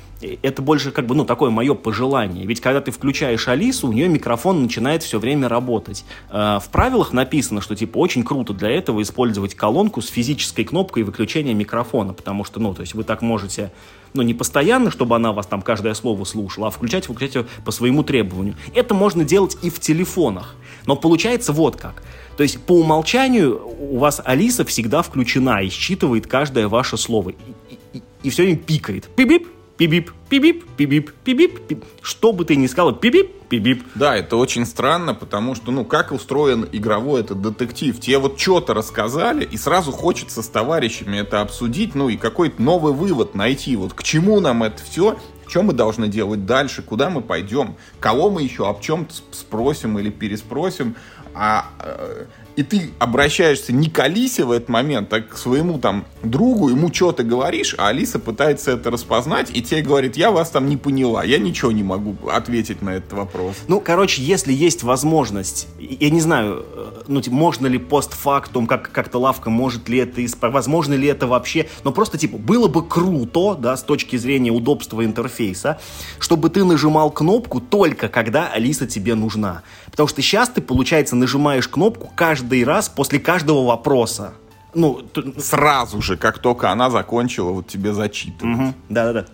[0.43, 2.45] это больше как бы, ну, такое мое пожелание.
[2.45, 6.05] Ведь когда ты включаешь Алису, у нее микрофон начинает все время работать.
[6.29, 11.55] В правилах написано, что, типа, очень круто для этого использовать колонку с физической кнопкой выключения
[11.55, 13.71] микрофона, потому что, ну, то есть вы так можете,
[14.15, 17.71] ну, не постоянно, чтобы она вас там каждое слово слушала, а включать, выключать ее по
[17.71, 18.57] своему требованию.
[18.75, 20.55] Это можно делать и в телефонах.
[20.87, 22.03] Но получается вот как.
[22.37, 27.31] То есть по умолчанию у вас Алиса всегда включена и считывает каждое ваше слово.
[27.31, 29.09] И, и, и все время пикает.
[29.17, 29.49] Пип-бип,
[29.79, 31.85] пип-бип, пип-бип, пип-бип, пип-бип, пип.
[32.03, 33.85] Что бы ты ни сказал, пип-бип, пип-бип.
[33.95, 37.99] Да, это очень странно, потому что, ну, как устроен игровой этот детектив?
[37.99, 42.93] Тебе вот что-то рассказали, и сразу хочется с товарищами это обсудить, ну, и какой-то новый
[42.93, 43.77] вывод найти.
[43.77, 45.17] Вот к чему нам это все,
[45.47, 50.11] что мы должны делать дальше, куда мы пойдем, кого мы еще об чем спросим или
[50.11, 50.97] переспросим,
[51.35, 52.27] а э,
[52.59, 56.93] и ты обращаешься не к Алисе в этот момент, а к своему там другу, ему
[56.93, 60.77] что ты говоришь, а Алиса пытается это распознать, и тебе говорит, я вас там не
[60.77, 63.55] поняла, я ничего не могу ответить на этот вопрос.
[63.69, 68.91] Ну, короче, если есть возможность, я не знаю, э, ну, типа, можно ли постфактум, как,
[68.91, 72.85] как-то лавка, может ли это исправить, возможно ли это вообще, но просто, типа, было бы
[72.85, 75.79] круто, да, с точки зрения удобства интерфейса,
[76.19, 79.63] чтобы ты нажимал кнопку только когда Алиса тебе нужна.
[79.99, 84.33] Потому что сейчас ты, получается, нажимаешь кнопку каждый раз после каждого вопроса.
[84.73, 85.03] Ну,
[85.39, 88.61] сразу же, как только она закончила вот тебе зачитывать.
[88.61, 88.75] Угу.
[88.91, 89.27] Да-да-да.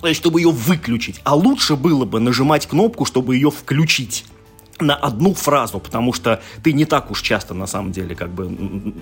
[0.00, 1.20] То есть, чтобы ее выключить.
[1.24, 4.26] А лучше было бы нажимать кнопку, чтобы ее включить
[4.78, 8.94] на одну фразу, потому что ты не так уж часто, на самом деле, как бы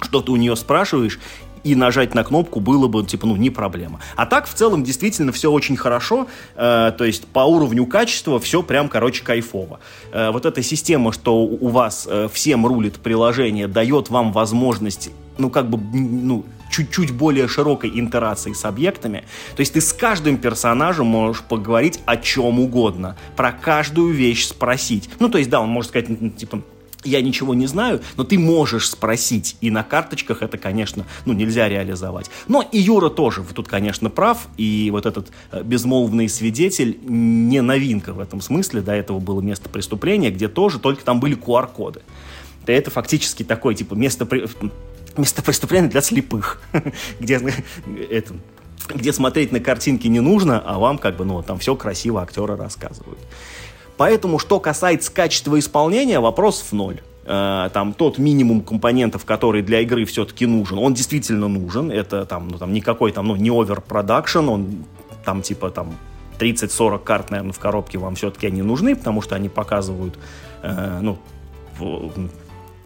[0.00, 1.20] что ты у нее спрашиваешь,
[1.64, 4.00] и нажать на кнопку было бы, типа, ну, не проблема.
[4.16, 8.62] А так, в целом, действительно, все очень хорошо, э, то есть по уровню качества все
[8.62, 9.80] прям, короче, кайфово.
[10.12, 15.50] Э, вот эта система, что у вас э, всем рулит приложение, дает вам возможность, ну,
[15.50, 19.24] как бы, ну, чуть-чуть более широкой интерации с объектами.
[19.56, 25.10] То есть ты с каждым персонажем можешь поговорить о чем угодно, про каждую вещь спросить.
[25.18, 26.62] Ну, то есть, да, он может сказать, типа,
[27.04, 29.56] я ничего не знаю, но ты можешь спросить.
[29.60, 32.30] И на карточках это, конечно, ну, нельзя реализовать.
[32.48, 34.48] Но и Юра тоже тут, конечно, прав.
[34.56, 38.82] И вот этот э, безмолвный свидетель не новинка в этом смысле.
[38.82, 42.02] До этого было место преступления, где тоже, только там были QR-коды.
[42.66, 44.28] Это фактически такое, типа, место,
[45.16, 46.62] место преступления для слепых.
[47.20, 47.40] где,
[48.10, 48.34] это,
[48.94, 52.56] где смотреть на картинки не нужно, а вам как бы, ну, там все красиво актеры
[52.56, 53.18] рассказывают.
[54.00, 59.80] Поэтому, что касается качества исполнения, вопрос в ноль э, там тот минимум компонентов, который для
[59.80, 61.90] игры все-таки нужен, он действительно нужен.
[61.90, 64.86] Это там, ну, там никакой там, ну, не оверпродакшн, он
[65.22, 65.94] там типа там
[66.38, 70.18] 30-40 карт, наверное, в коробке вам все-таки они нужны, потому что они показывают,
[70.62, 71.18] э, ну,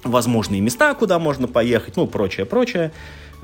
[0.02, 2.90] возможные места, куда можно поехать, ну, прочее, прочее.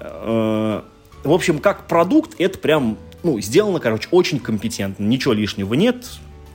[0.01, 0.83] Э,
[1.23, 5.05] в общем, как продукт, это прям, ну, сделано, короче, очень компетентно.
[5.05, 6.05] Ничего лишнего нет,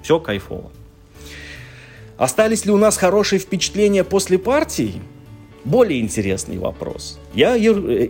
[0.02, 0.72] все кайфово.
[2.18, 5.02] Остались ли у нас хорошие впечатления после партии?
[5.66, 7.20] Более интересный вопрос.
[7.34, 7.58] Я...
[7.58, 8.10] Э, э,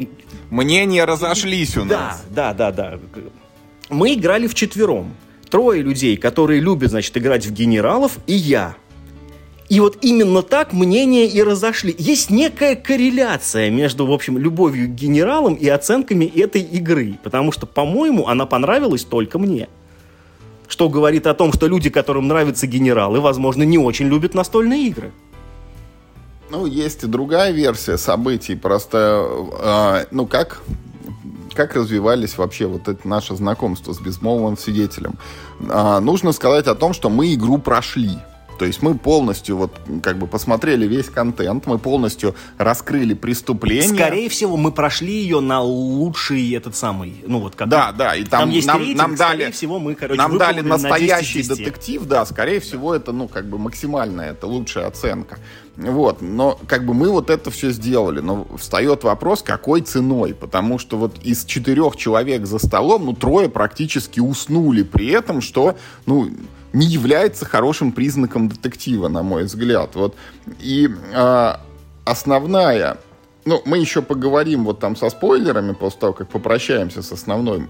[0.00, 0.06] э,
[0.50, 2.24] Мнения разошлись у нас.
[2.30, 3.20] Да, да, да, да.
[3.90, 5.14] Мы играли в четвером.
[5.50, 8.76] Трое людей, которые любят, значит, играть в генералов, и я.
[9.68, 11.94] И вот именно так мнения и разошли.
[11.98, 17.18] Есть некая корреляция между, в общем, любовью к генералам и оценками этой игры.
[17.22, 19.68] Потому что, по-моему, она понравилась только мне
[20.68, 25.12] что говорит о том, что люди, которым нравятся генералы, возможно, не очень любят настольные игры.
[26.50, 28.54] Ну, есть и другая версия событий.
[28.54, 29.26] Просто,
[29.58, 30.62] э, ну, как,
[31.54, 35.14] как развивались вообще вот это наше знакомство с безмолвным свидетелем.
[35.60, 38.18] Э, нужно сказать о том, что мы игру прошли.
[38.58, 43.88] То есть мы полностью вот как бы посмотрели весь контент, мы полностью раскрыли преступление.
[43.88, 47.68] Скорее всего, мы прошли ее на лучший этот самый, ну вот как.
[47.68, 50.38] Да, да, и там, там есть нам, рейтинг, нам дали, скорее всего, мы, короче, нам
[50.38, 55.38] дали настоящий на детектив, да, скорее всего, это ну как бы максимальная, это лучшая оценка.
[55.76, 60.78] Вот, но как бы мы вот это все сделали, но встает вопрос, какой ценой, потому
[60.78, 65.76] что вот из четырех человек за столом, ну трое практически уснули при этом, что,
[66.06, 66.30] ну
[66.72, 69.94] не является хорошим признаком детектива, на мой взгляд.
[69.94, 70.14] Вот.
[70.60, 71.52] И э,
[72.04, 72.98] основная
[73.46, 77.66] ну, мы еще поговорим вот там со спойлерами после того, как попрощаемся с основной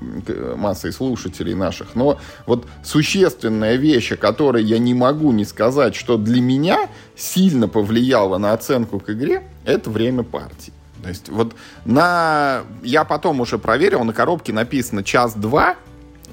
[0.56, 1.94] массой слушателей наших.
[1.94, 7.68] Но вот существенная вещь, о которой я не могу не сказать, что для меня сильно
[7.68, 10.72] повлияло на оценку к игре, это время партии.
[11.02, 12.62] То есть вот на...
[12.82, 15.76] Я потом уже проверил, на коробке написано час-два,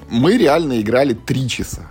[0.08, 1.86] мы реально играли три часа.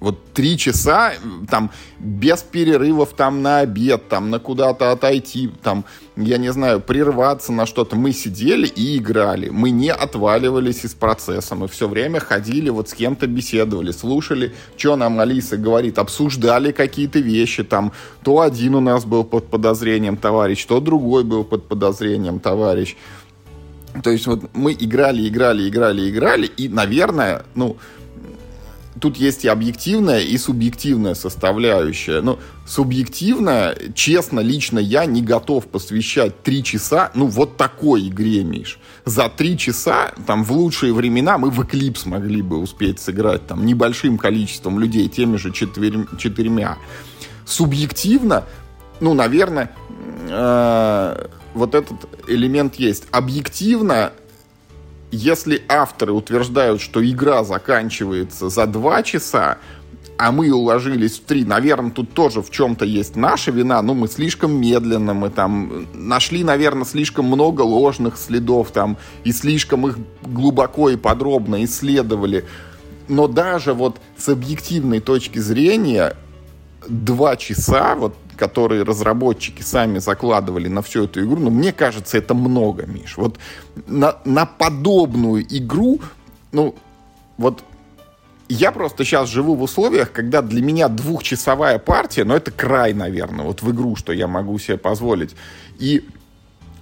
[0.00, 1.14] Вот три часа,
[1.50, 5.84] там, без перерывов там на обед, там, на куда-то отойти, там,
[6.16, 7.96] я не знаю, прерваться на что-то.
[7.96, 9.48] Мы сидели и играли.
[9.48, 11.56] Мы не отваливались из процесса.
[11.56, 17.18] Мы все время ходили, вот с кем-то беседовали, слушали, что нам Алиса говорит, обсуждали какие-то
[17.18, 17.92] вещи, там,
[18.22, 22.96] то один у нас был под подозрением товарищ, то другой был под подозрением товарищ.
[24.02, 27.78] То есть вот мы играли, играли, играли, играли, и, наверное, ну,
[29.00, 32.20] тут есть и объективная, и субъективная составляющая.
[32.20, 38.78] Ну, субъективная, честно, лично я не готов посвящать три часа, ну, вот такой игре, Миш.
[39.04, 43.64] За три часа, там, в лучшие времена мы в Эклипс могли бы успеть сыграть, там,
[43.64, 46.78] небольшим количеством людей, теми же четверь, четырьмя.
[47.46, 48.44] Субъективно,
[49.00, 49.70] ну, наверное,
[50.28, 51.96] э, вот этот
[52.26, 53.04] элемент есть.
[53.10, 54.12] Объективно
[55.10, 59.58] если авторы утверждают, что игра заканчивается за два часа,
[60.18, 64.08] а мы уложились в три, наверное, тут тоже в чем-то есть наша вина, ну, мы
[64.08, 70.90] слишком медленно, мы там нашли, наверное, слишком много ложных следов там, и слишком их глубоко
[70.90, 72.44] и подробно исследовали.
[73.06, 76.16] Но даже вот с объективной точки зрения,
[76.88, 82.34] два часа, вот которые разработчики сами закладывали на всю эту игру, ну, мне кажется, это
[82.34, 83.16] много, Миш.
[83.16, 83.38] Вот
[83.86, 86.00] на, на подобную игру,
[86.52, 86.74] ну,
[87.36, 87.64] вот
[88.48, 93.44] я просто сейчас живу в условиях, когда для меня двухчасовая партия, ну, это край, наверное,
[93.44, 95.36] вот в игру, что я могу себе позволить.
[95.78, 96.08] И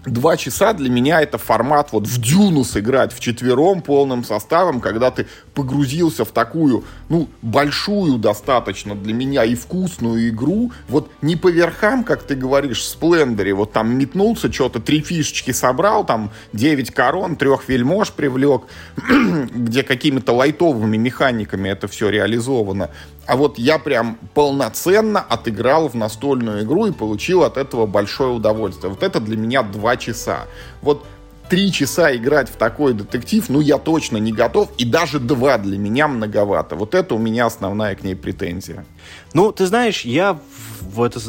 [0.07, 5.11] два часа для меня это формат вот в дюну сыграть в четвером полным составом, когда
[5.11, 11.49] ты погрузился в такую, ну, большую достаточно для меня и вкусную игру, вот не по
[11.49, 16.91] верхам, как ты говоришь, в Сплендере, вот там метнулся, что-то три фишечки собрал, там девять
[16.93, 18.63] корон, трех вельмож привлек,
[19.55, 22.91] где какими-то лайтовыми механиками это все реализовано,
[23.27, 28.91] а вот я прям полноценно отыграл в настольную игру и получил от этого большое удовольствие.
[28.91, 30.47] Вот это для меня два часа.
[30.81, 31.05] Вот
[31.49, 35.79] три часа играть в такой детектив, ну, я точно не готов, и даже два для
[35.79, 36.77] меня многовато.
[36.77, 38.85] Вот это у меня основная к ней претензия.
[39.33, 40.39] Ну, ты знаешь, я
[40.81, 41.21] в, это,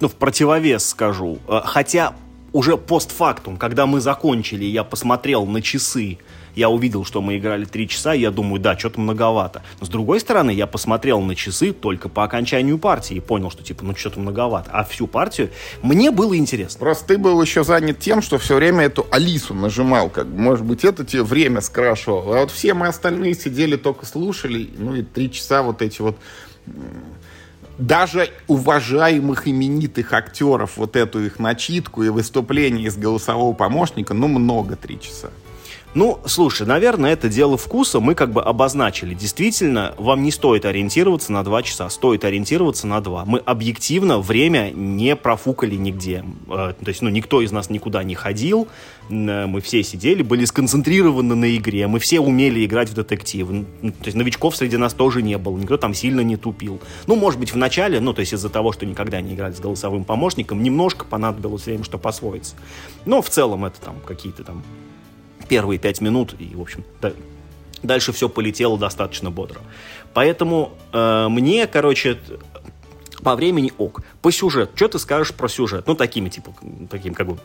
[0.00, 1.38] ну, в противовес скажу.
[1.48, 2.14] Э, хотя
[2.52, 6.18] уже постфактум, когда мы закончили, я посмотрел на часы,
[6.54, 9.62] я увидел, что мы играли три часа, и я думаю, да, что-то многовато.
[9.80, 13.62] Но с другой стороны, я посмотрел на часы только по окончанию партии и понял, что
[13.62, 14.70] типа, ну что-то многовато.
[14.72, 15.50] А всю партию
[15.82, 16.80] мне было интересно.
[16.80, 20.84] Просто ты был еще занят тем, что все время эту Алису нажимал, как может быть,
[20.84, 22.36] это тебе время скрашивало.
[22.36, 26.16] А вот все мы остальные сидели, только слушали, ну и три часа вот эти вот
[27.78, 34.76] даже уважаемых именитых актеров вот эту их начитку и выступление из голосового помощника, ну, много
[34.76, 35.30] три часа.
[35.94, 38.00] Ну, слушай, наверное, это дело вкуса.
[38.00, 39.14] Мы как бы обозначили.
[39.14, 43.24] Действительно, вам не стоит ориентироваться на 2 часа, стоит ориентироваться на 2.
[43.26, 46.24] Мы объективно время не профукали нигде.
[46.48, 48.66] Э, то есть, ну, никто из нас никуда не ходил.
[49.08, 51.86] Э, мы все сидели, были сконцентрированы на игре.
[51.86, 53.46] Мы все умели играть в детектив.
[53.46, 55.56] То есть, новичков среди нас тоже не было.
[55.56, 56.80] Никто там сильно не тупил.
[57.06, 59.60] Ну, может быть, в начале, ну, то есть, из-за того, что никогда не играли с
[59.60, 62.56] голосовым помощником, немножко понадобилось время, чтобы освоиться.
[63.06, 64.64] Но в целом это там какие-то там
[65.48, 67.12] первые пять минут, и, в общем, да,
[67.82, 69.60] дальше все полетело достаточно бодро.
[70.12, 72.18] Поэтому э, мне, короче,
[73.22, 74.02] по времени ок.
[74.22, 75.86] По сюжету, что ты скажешь про сюжет?
[75.86, 76.54] Ну, такими, типа,
[76.90, 77.38] такими, как бы,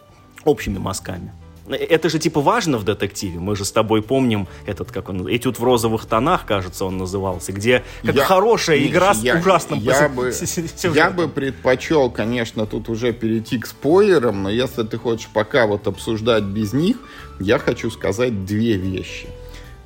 [0.44, 1.32] общими мазками.
[1.76, 3.40] Это же типа важно в детективе.
[3.40, 7.52] Мы же с тобой помним этот, как он, этюд в розовых тонах, кажется, он назывался,
[7.52, 10.34] где как я, хорошая игра я, с ужасным я, бы,
[10.94, 15.88] я бы предпочел, конечно, тут уже перейти к спойлерам, но если ты хочешь пока вот
[15.88, 16.98] обсуждать без них,
[17.40, 19.28] я хочу сказать две вещи.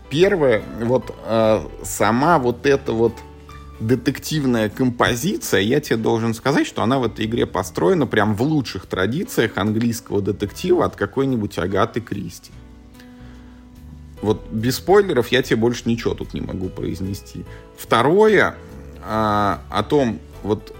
[0.10, 3.14] Первое, вот э, сама вот эта вот
[3.80, 8.86] детективная композиция, я тебе должен сказать, что она в этой игре построена прям в лучших
[8.86, 12.52] традициях английского детектива от какой-нибудь Агаты Кристи.
[14.22, 17.44] Вот без спойлеров я тебе больше ничего тут не могу произнести.
[17.78, 18.56] Второе,
[19.04, 20.74] а, о том, вот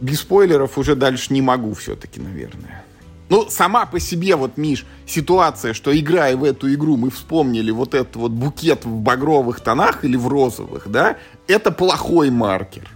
[0.00, 2.84] без спойлеров уже дальше не могу все-таки, наверное.
[3.32, 7.94] Ну, сама по себе, вот, Миш, ситуация, что играя в эту игру, мы вспомнили вот
[7.94, 11.16] этот вот букет в багровых тонах или в розовых, да,
[11.48, 12.90] это плохой маркер.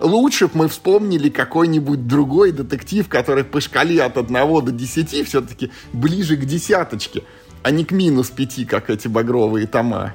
[0.00, 5.70] лучше бы мы вспомнили какой-нибудь другой детектив, который по шкале от 1 до 10 все-таки
[5.92, 7.22] ближе к десяточке,
[7.62, 10.14] а не к минус 5, как эти багровые тома.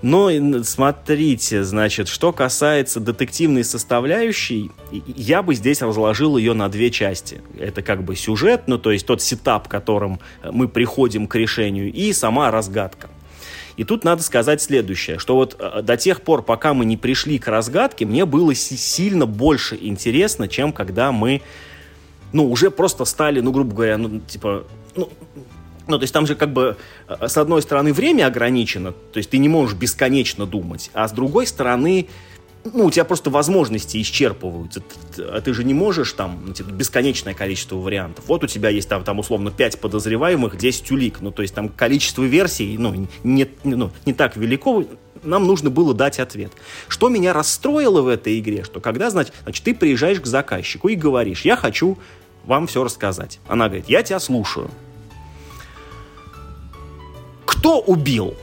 [0.00, 0.30] Но
[0.62, 7.40] смотрите, значит, что касается детективной составляющей, я бы здесь разложил ее на две части.
[7.58, 12.12] Это как бы сюжет, ну то есть тот сетап, которым мы приходим к решению, и
[12.12, 13.08] сама разгадка.
[13.78, 17.38] И тут надо сказать следующее, что вот э, до тех пор, пока мы не пришли
[17.38, 21.42] к разгадке, мне было сильно больше интересно, чем когда мы,
[22.32, 24.64] ну, уже просто стали, ну, грубо говоря, ну, типа,
[24.96, 25.08] ну,
[25.88, 26.76] ну, то есть там же как бы
[27.08, 31.12] э, с одной стороны время ограничено, то есть ты не можешь бесконечно думать, а с
[31.12, 32.08] другой стороны
[32.64, 34.82] ну, у тебя просто возможности исчерпываются.
[35.18, 38.24] А ты же не можешь там, ну, типа, бесконечное количество вариантов.
[38.26, 41.20] Вот у тебя есть там, там условно 5 подозреваемых, 10 улик.
[41.20, 44.84] Ну, то есть там количество версий, ну, не, ну, не так велико.
[45.22, 46.52] Нам нужно было дать ответ.
[46.88, 50.94] Что меня расстроило в этой игре, что когда, значит, значит ты приезжаешь к заказчику и
[50.94, 51.98] говоришь, я хочу
[52.44, 53.40] вам все рассказать.
[53.48, 54.70] Она говорит, я тебя слушаю.
[57.48, 58.34] Кто убил?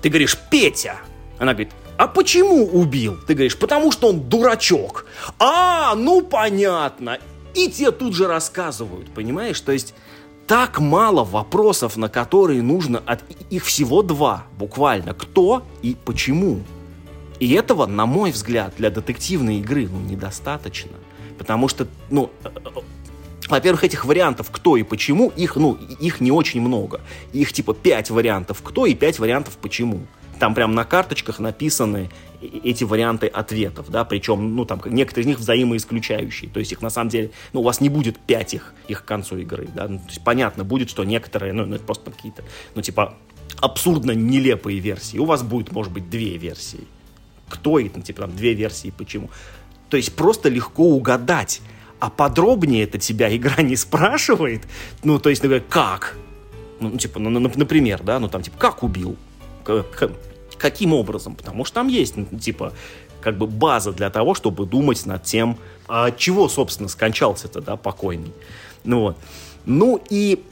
[0.00, 0.96] Ты говоришь, Петя.
[1.38, 3.18] Она говорит, а почему убил?
[3.26, 5.04] Ты говоришь, потому что он дурачок.
[5.38, 7.18] А, ну понятно.
[7.54, 9.60] И тебе тут же рассказывают, понимаешь?
[9.60, 9.94] То есть
[10.46, 15.12] так мало вопросов, на которые нужно от их всего два, буквально.
[15.12, 16.62] Кто и почему.
[17.40, 20.92] И этого, на мой взгляд, для детективной игры ну, недостаточно.
[21.36, 22.80] Потому что, ну, э, э,
[23.48, 27.00] во-первых, этих вариантов кто и почему, их, ну, их не очень много.
[27.32, 30.06] Их типа пять вариантов кто и пять вариантов почему.
[30.38, 32.10] Там прям на карточках написаны
[32.40, 36.90] эти варианты ответов, да, причем, ну, там, некоторые из них взаимоисключающие, то есть их, на
[36.90, 39.98] самом деле, ну, у вас не будет пять их, их к концу игры, да, ну,
[39.98, 42.44] то есть понятно будет, что некоторые, ну, ну это просто какие-то,
[42.76, 43.16] ну, типа,
[43.60, 46.86] абсурдно нелепые версии, у вас будет, может быть, две версии,
[47.48, 49.30] кто это, ну, типа, там, две версии, почему,
[49.90, 51.60] то есть просто легко угадать,
[52.00, 54.62] а подробнее это тебя игра не спрашивает,
[55.02, 56.16] ну, то есть, например, как,
[56.80, 59.16] ну, типа, ну, например, да, ну, там, типа, как убил,
[60.56, 61.36] Каким образом?
[61.36, 62.72] Потому что там есть, ну, типа,
[63.20, 68.32] как бы база для того, чтобы думать над тем, а чего, собственно, скончался-то, да, покойный.
[68.84, 69.18] Ну вот.
[69.66, 70.42] Ну и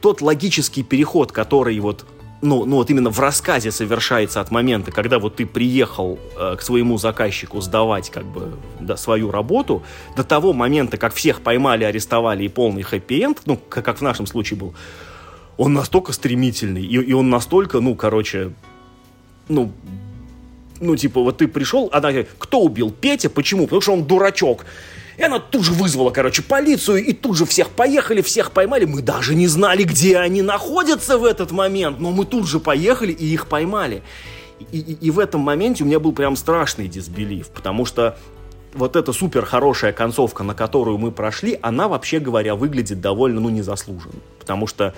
[0.00, 2.04] тот логический переход, который вот
[2.42, 6.62] ну, ну вот именно в рассказе совершается от момента, когда вот ты приехал э, к
[6.62, 9.82] своему заказчику сдавать как бы да, свою работу,
[10.16, 14.26] до того момента, как всех поймали, арестовали и полный хэппи-энд, ну, как, как в нашем
[14.26, 14.74] случае был,
[15.58, 18.52] он настолько стремительный, и, и он настолько, ну, короче,
[19.48, 19.72] ну,
[20.80, 23.64] ну, типа, вот ты пришел, она говорит, кто убил Петя, почему?
[23.64, 24.64] Потому что он дурачок.
[25.20, 28.86] И она тут же вызвала, короче, полицию, и тут же всех поехали, всех поймали.
[28.86, 33.12] Мы даже не знали, где они находятся в этот момент, но мы тут же поехали
[33.12, 34.02] и их поймали.
[34.72, 38.16] И, и, и в этом моменте у меня был прям страшный дисбелив, потому что
[38.72, 43.50] вот эта супер хорошая концовка, на которую мы прошли, она, вообще говоря, выглядит довольно, ну,
[43.50, 44.22] незаслуженно.
[44.38, 44.94] Потому что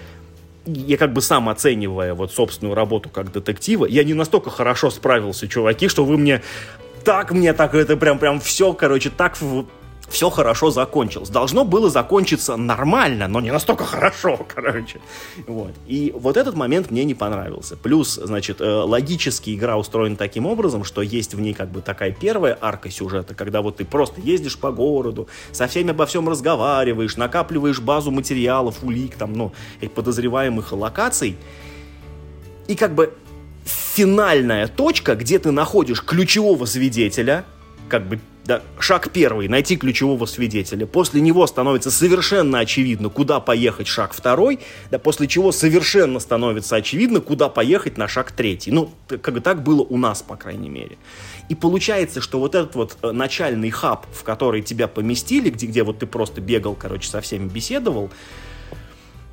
[0.66, 5.48] я как бы сам оценивая вот собственную работу как детектива, я не настолько хорошо справился,
[5.48, 6.42] чуваки, что вы мне
[7.02, 9.36] так мне так это прям прям все, короче, так
[10.12, 11.30] все хорошо закончилось.
[11.30, 15.00] Должно было закончиться нормально, но не настолько хорошо, короче.
[15.46, 15.72] Вот.
[15.86, 17.76] И вот этот момент мне не понравился.
[17.76, 22.12] Плюс, значит, э, логически игра устроена таким образом, что есть в ней как бы такая
[22.12, 27.16] первая арка сюжета, когда вот ты просто ездишь по городу, со всеми обо всем разговариваешь,
[27.16, 29.52] накапливаешь базу материалов, улик, там, ну,
[29.94, 31.38] подозреваемых локаций,
[32.68, 33.14] и как бы
[33.64, 37.44] финальная точка, где ты находишь ключевого свидетеля,
[37.88, 40.86] как бы да, шаг первый– найти ключевого свидетеля.
[40.86, 44.58] После него становится совершенно очевидно, куда поехать шаг второй,
[44.90, 48.72] да, после чего совершенно становится очевидно, куда поехать на шаг третий.
[48.72, 50.98] Ну, как бы так было у нас, по крайней мере.
[51.48, 55.84] И получается, что вот этот вот э, начальный хаб, в который тебя поместили, где, где
[55.84, 58.10] вот ты просто бегал, короче, со всеми беседовал,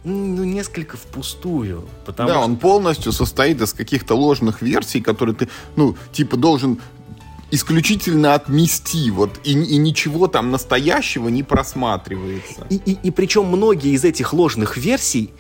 [0.03, 1.87] ну, несколько впустую.
[2.05, 2.45] Потому да, что...
[2.45, 6.79] он полностью состоит из каких-то ложных версий, которые ты, ну, типа, должен
[7.51, 12.67] исключительно отмести, вот, и, и ничего там настоящего не просматривается.
[12.69, 15.31] И, и, и причем многие из этих ложных версий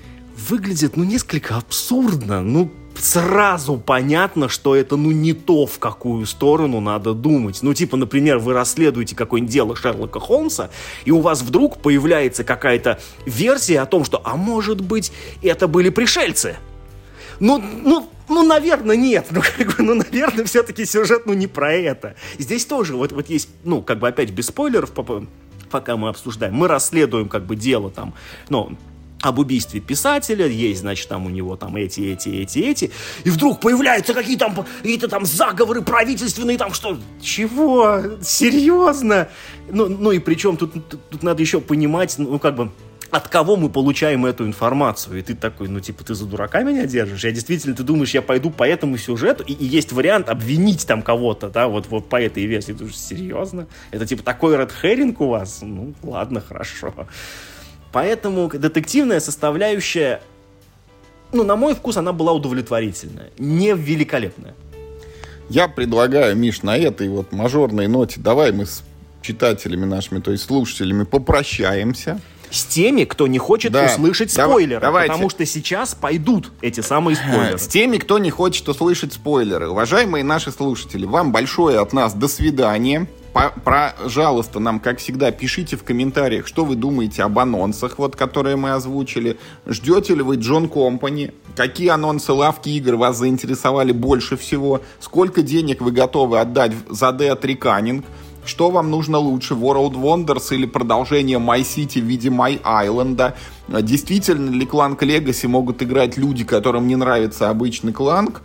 [0.49, 6.79] выглядят, ну, несколько абсурдно, ну, сразу понятно, что это, ну, не то, в какую сторону
[6.79, 7.59] надо думать.
[7.61, 10.69] Ну, типа, например, вы расследуете какое-нибудь дело Шерлока Холмса,
[11.05, 15.11] и у вас вдруг появляется какая-то версия о том, что, а может быть,
[15.41, 16.57] это были пришельцы.
[17.39, 19.27] Ну, ну, ну, наверное, нет.
[19.31, 22.15] Ну, как бы, ну, наверное, все-таки сюжет, ну, не про это.
[22.37, 24.91] Здесь тоже вот, вот есть, ну, как бы опять без спойлеров,
[25.69, 26.53] пока мы обсуждаем.
[26.53, 28.13] Мы расследуем, как бы, дело там,
[28.49, 28.77] ну,
[29.21, 32.91] об убийстве писателя, есть, значит, там у него там эти, эти, эти, эти,
[33.25, 39.27] и вдруг появляются какие-то там, какие-то там заговоры правительственные, там что, чего, серьезно?
[39.69, 42.71] Ну, ну и причем тут, тут надо еще понимать, ну, как бы,
[43.11, 45.19] от кого мы получаем эту информацию.
[45.19, 47.23] И ты такой, ну, типа, ты за дурака меня держишь?
[47.23, 51.01] Я действительно, ты думаешь, я пойду по этому сюжету, и, и есть вариант обвинить там
[51.01, 52.73] кого-то, да, вот, вот по этой версии.
[52.73, 53.67] Ты думаешь, серьезно?
[53.91, 55.59] Это, типа, такой red herring у вас?
[55.61, 56.93] Ну, ладно, хорошо.
[57.91, 60.21] Поэтому детективная составляющая,
[61.31, 64.53] ну, на мой вкус, она была удовлетворительная, не великолепная.
[65.49, 68.83] Я предлагаю, Миш, на этой вот мажорной ноте давай мы с
[69.23, 72.19] читателями нашими, то есть слушателями, попрощаемся.
[72.51, 73.85] С теми, кто не хочет да.
[73.85, 74.81] услышать спойлеры.
[74.81, 75.11] Давайте.
[75.11, 77.57] Потому что сейчас пойдут эти самые спойлеры.
[77.57, 79.69] С теми, кто не хочет услышать спойлеры.
[79.69, 83.07] Уважаемые наши слушатели, вам большое от нас до свидания
[83.63, 88.71] пожалуйста, нам, как всегда, пишите в комментариях, что вы думаете об анонсах, вот, которые мы
[88.73, 89.37] озвучили.
[89.65, 91.31] Ждете ли вы Джон Компани?
[91.55, 94.81] Какие анонсы лавки игр вас заинтересовали больше всего?
[94.99, 98.03] Сколько денег вы готовы отдать за Dead Reckoning?
[98.45, 103.33] Что вам нужно лучше, World Wonders или продолжение My City в виде My Island?
[103.83, 108.41] Действительно ли Кланк Legacy могут играть люди, которым не нравится обычный Кланк?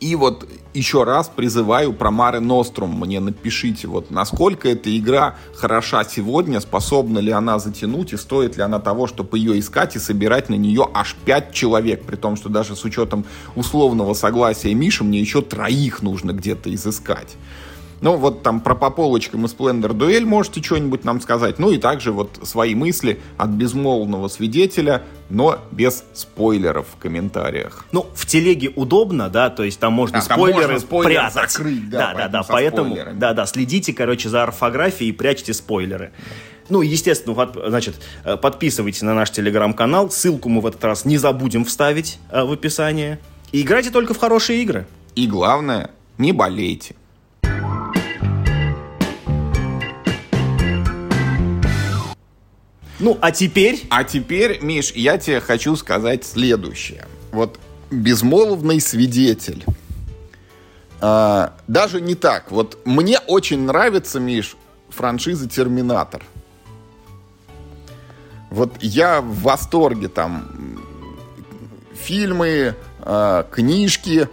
[0.00, 2.98] И вот еще раз призываю про Маре Нострум.
[3.00, 8.62] Мне напишите, вот насколько эта игра хороша сегодня, способна ли она затянуть и стоит ли
[8.62, 12.04] она того, чтобы ее искать и собирать на нее аж 5 человек.
[12.04, 17.36] При том, что даже с учетом условного согласия Миши мне еще троих нужно где-то изыскать.
[18.00, 21.58] Ну, вот там про по полочкам и Splendor Дуэль можете что-нибудь нам сказать.
[21.58, 27.84] Ну и также вот свои мысли от безмолвного свидетеля, но без спойлеров в комментариях.
[27.92, 31.50] Ну, в телеге удобно, да, то есть там можно а, спойлеры там можно спойлер прятать.
[31.52, 36.12] Закрыть, да, да, да, да поэтому, да, да, следите, короче, за орфографией и прячьте спойлеры.
[36.68, 40.10] Ну, естественно, значит, э, подписывайтесь на наш телеграм-канал.
[40.10, 43.18] Ссылку мы в этот раз не забудем вставить э, в описание.
[43.52, 44.86] И играйте только в хорошие игры.
[45.14, 46.96] И главное, не болейте.
[53.00, 53.86] Ну, а теперь?
[53.90, 57.06] А теперь, Миш, я тебе хочу сказать следующее.
[57.32, 57.58] Вот
[57.90, 59.64] безмолвный свидетель.
[61.00, 62.50] А, даже не так.
[62.50, 64.56] Вот мне очень нравится, Миш,
[64.90, 66.22] франшиза Терминатор.
[68.50, 70.80] Вот я в восторге там
[71.94, 74.28] фильмы, э, книжки,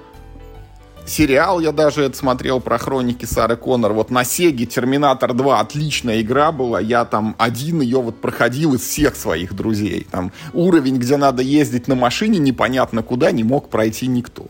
[1.06, 3.94] сериал я даже это смотрел про хроники Сары Коннор.
[3.94, 6.80] Вот на Сеге Терминатор 2 отличная игра была.
[6.80, 10.08] Я там один ее вот проходил из всех своих друзей.
[10.10, 14.48] Там уровень, где надо ездить на машине непонятно куда, не мог пройти никто.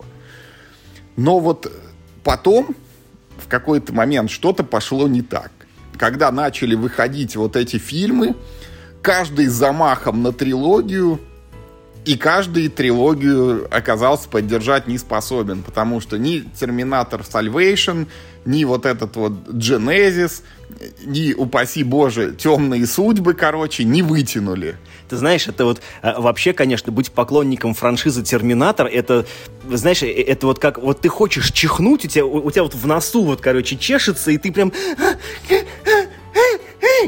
[1.16, 1.72] Но вот
[2.24, 2.76] потом
[3.38, 5.52] в какой-то момент что-то пошло не так.
[5.98, 8.36] Когда начали выходить вот эти фильмы,
[9.02, 11.20] каждый с замахом на трилогию–
[12.06, 18.08] и каждый трилогию оказался поддержать не способен, потому что ни Терминатор Salvation,
[18.44, 20.42] ни вот этот вот Genesis,
[21.04, 24.78] ни, упаси боже, темные судьбы, короче, не вытянули.
[25.10, 29.28] Ты знаешь, это вот а, вообще, конечно, быть поклонником франшизы Терминатор, это,
[29.70, 32.88] знаешь, э, это вот как, вот ты хочешь чихнуть, у тебя, у тебя вот в
[32.88, 34.72] носу вот, короче, чешется, и ты прям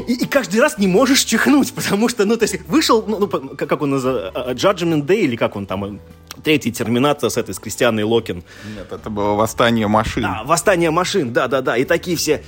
[0.06, 3.28] и, и каждый раз не можешь чихнуть, потому что, ну, то есть, вышел, ну, ну
[3.28, 5.98] как он называется, а, Judgment Day, или как он там, э,
[6.42, 8.44] третий терминация с этой, с Кристианой Локин.
[8.76, 10.22] Нет, это было Восстание машин.
[10.22, 12.42] Да, Восстание машин, да-да-да, и такие все,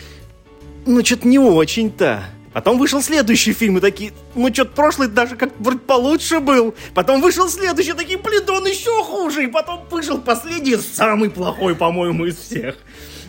[0.86, 2.22] ну, что-то не очень-то.
[2.52, 6.74] Потом вышел следующий фильм, и такие, ну, что-то прошлый даже как вроде получше был.
[6.94, 9.44] Потом вышел следующий, такие, блин, да он еще хуже.
[9.44, 12.76] И потом вышел последний, самый плохой, по-моему, из всех.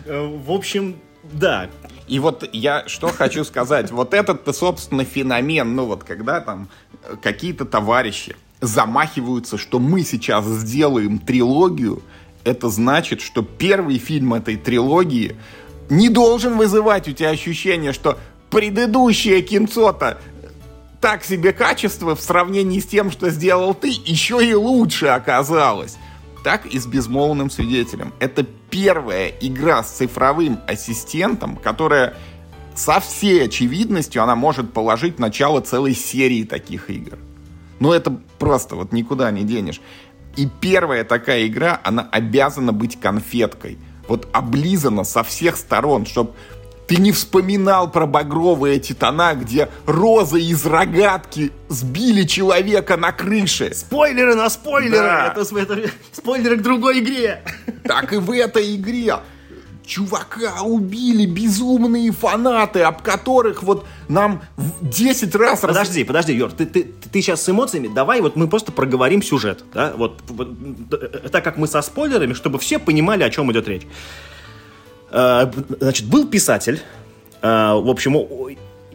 [0.06, 1.70] Э, в общем, да,
[2.08, 3.92] и вот я что хочу сказать.
[3.92, 6.70] Вот этот-то, собственно, феномен, ну вот когда там
[7.04, 12.02] э, какие-то товарищи замахиваются, что мы сейчас сделаем трилогию,
[12.44, 15.36] это значит, что первый фильм этой трилогии
[15.90, 18.18] не должен вызывать у тебя ощущение, что
[18.50, 20.20] предыдущее кинцо-то
[21.02, 25.98] так себе качество в сравнении с тем, что сделал ты, еще и лучше оказалось
[26.48, 28.14] так и с безмолвным свидетелем.
[28.22, 32.16] Это первая игра с цифровым ассистентом, которая
[32.74, 37.18] со всей очевидностью она может положить начало целой серии таких игр.
[37.82, 39.82] Ну, это просто вот никуда не денешь.
[40.38, 43.78] И первая такая игра, она обязана быть конфеткой.
[44.08, 46.32] Вот облизана со всех сторон, чтобы
[46.88, 53.74] ты не вспоминал про багровые эти тона, где розы из рогатки сбили человека на крыше.
[53.74, 54.98] Спойлеры на спойлеры!
[54.98, 55.34] Да.
[55.36, 57.44] Это, это спойлеры к другой игре.
[57.84, 59.18] Так и в этой игре.
[59.86, 64.42] чувака убили безумные фанаты, об которых вот нам
[64.82, 65.60] 10 раз...
[65.60, 66.08] Подожди, раз...
[66.08, 69.94] подожди, Юр, ты, ты, ты сейчас с эмоциями, давай вот мы просто проговорим сюжет, да,
[69.96, 73.88] вот, вот так как мы со спойлерами, чтобы все понимали, о чем идет речь.
[75.10, 76.80] А, значит, был писатель,
[77.42, 78.18] а, в общем,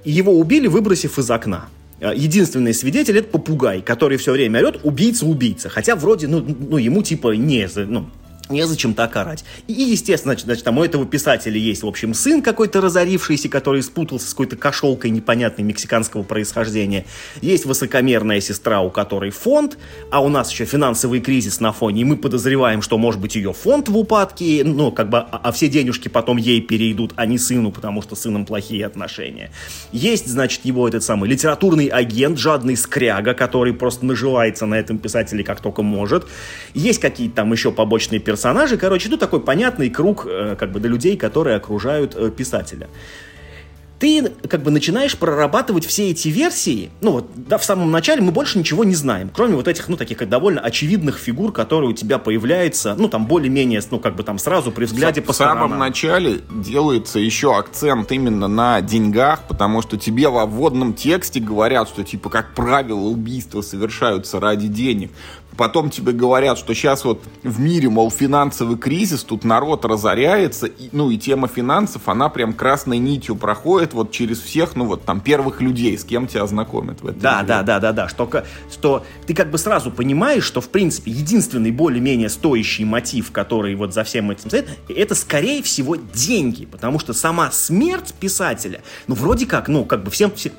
[0.05, 1.68] его убили, выбросив из окна.
[2.01, 5.68] А, единственный свидетель это попугай, который все время орет «убийца, убийца».
[5.68, 8.06] Хотя вроде, ну, ну ему типа не, ну,
[8.52, 9.44] Незачем так орать.
[9.66, 13.82] И, естественно, значит, значит, там у этого писателя есть, в общем, сын какой-то разорившийся, который
[13.82, 17.06] спутался с какой-то кошелкой непонятной мексиканского происхождения.
[17.40, 19.78] Есть высокомерная сестра, у которой фонд,
[20.10, 23.52] а у нас еще финансовый кризис на фоне, и мы подозреваем, что, может быть, ее
[23.52, 27.38] фонд в упадке, ну, как бы, а, а все денежки потом ей перейдут, а не
[27.38, 29.50] сыну, потому что с сыном плохие отношения.
[29.92, 35.42] Есть, значит, его этот самый литературный агент, жадный скряга, который просто наживается на этом писателе
[35.44, 36.26] как только может.
[36.74, 40.81] Есть какие-то там еще побочные персонажи, персонажей, короче, ну такой понятный круг э, как бы
[40.81, 42.89] до людей, которые окружают э, писателя
[44.02, 48.32] ты как бы начинаешь прорабатывать все эти версии, ну вот, да, в самом начале мы
[48.32, 51.93] больше ничего не знаем, кроме вот этих, ну, таких как довольно очевидных фигур, которые у
[51.93, 55.36] тебя появляются, ну, там, более-менее, ну, как бы там сразу при взгляде в, по В
[55.36, 61.86] самом начале делается еще акцент именно на деньгах, потому что тебе во вводном тексте говорят,
[61.89, 65.12] что, типа, как правило, убийства совершаются ради денег.
[65.56, 70.88] Потом тебе говорят, что сейчас вот в мире, мол, финансовый кризис, тут народ разоряется, и,
[70.92, 75.20] ну и тема финансов, она прям красной нитью проходит вот через всех, ну вот там
[75.20, 77.46] первых людей, с кем тебя знакомят в этом Да, мире.
[77.48, 78.28] да, да, да, да, что,
[78.70, 83.92] что ты как бы сразу понимаешь, что в принципе единственный более-менее стоящий мотив, который вот
[83.94, 89.46] за всем этим стоит, это скорее всего деньги, потому что сама смерть писателя, ну вроде
[89.46, 90.52] как, ну как бы всем, всем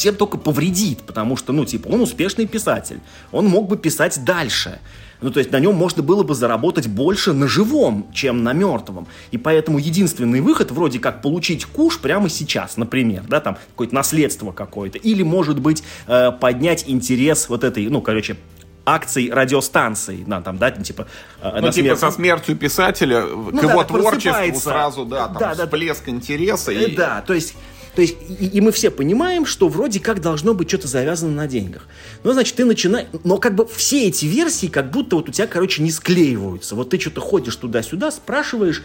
[0.00, 3.00] всем только повредит, потому что, ну, типа, он успешный писатель,
[3.32, 4.80] он мог бы писать дальше.
[5.20, 9.06] Ну, то есть на нем можно было бы заработать больше на живом, чем на мертвом.
[9.30, 14.52] И поэтому единственный выход вроде как получить куш прямо сейчас, например, да, там какое-то наследство
[14.52, 14.96] какое-то.
[14.96, 18.38] Или, может быть, э, поднять интерес вот этой, ну, короче,
[18.86, 21.06] акций радиостанций, да, там, да, типа...
[21.42, 25.66] Э, ну, типа со смертью писателя ну, к да, его творчеству сразу, да, там, да,
[25.66, 26.72] всплеск да, интереса.
[26.72, 26.96] И...
[26.96, 27.54] Да, то есть
[27.94, 31.46] то есть, и, и мы все понимаем, что вроде как должно быть что-то завязано на
[31.46, 31.86] деньгах.
[32.22, 33.08] Ну, значит, ты начинаешь...
[33.24, 36.74] Но как бы все эти версии как будто вот у тебя, короче, не склеиваются.
[36.76, 38.82] Вот ты что-то ходишь туда-сюда, спрашиваешь,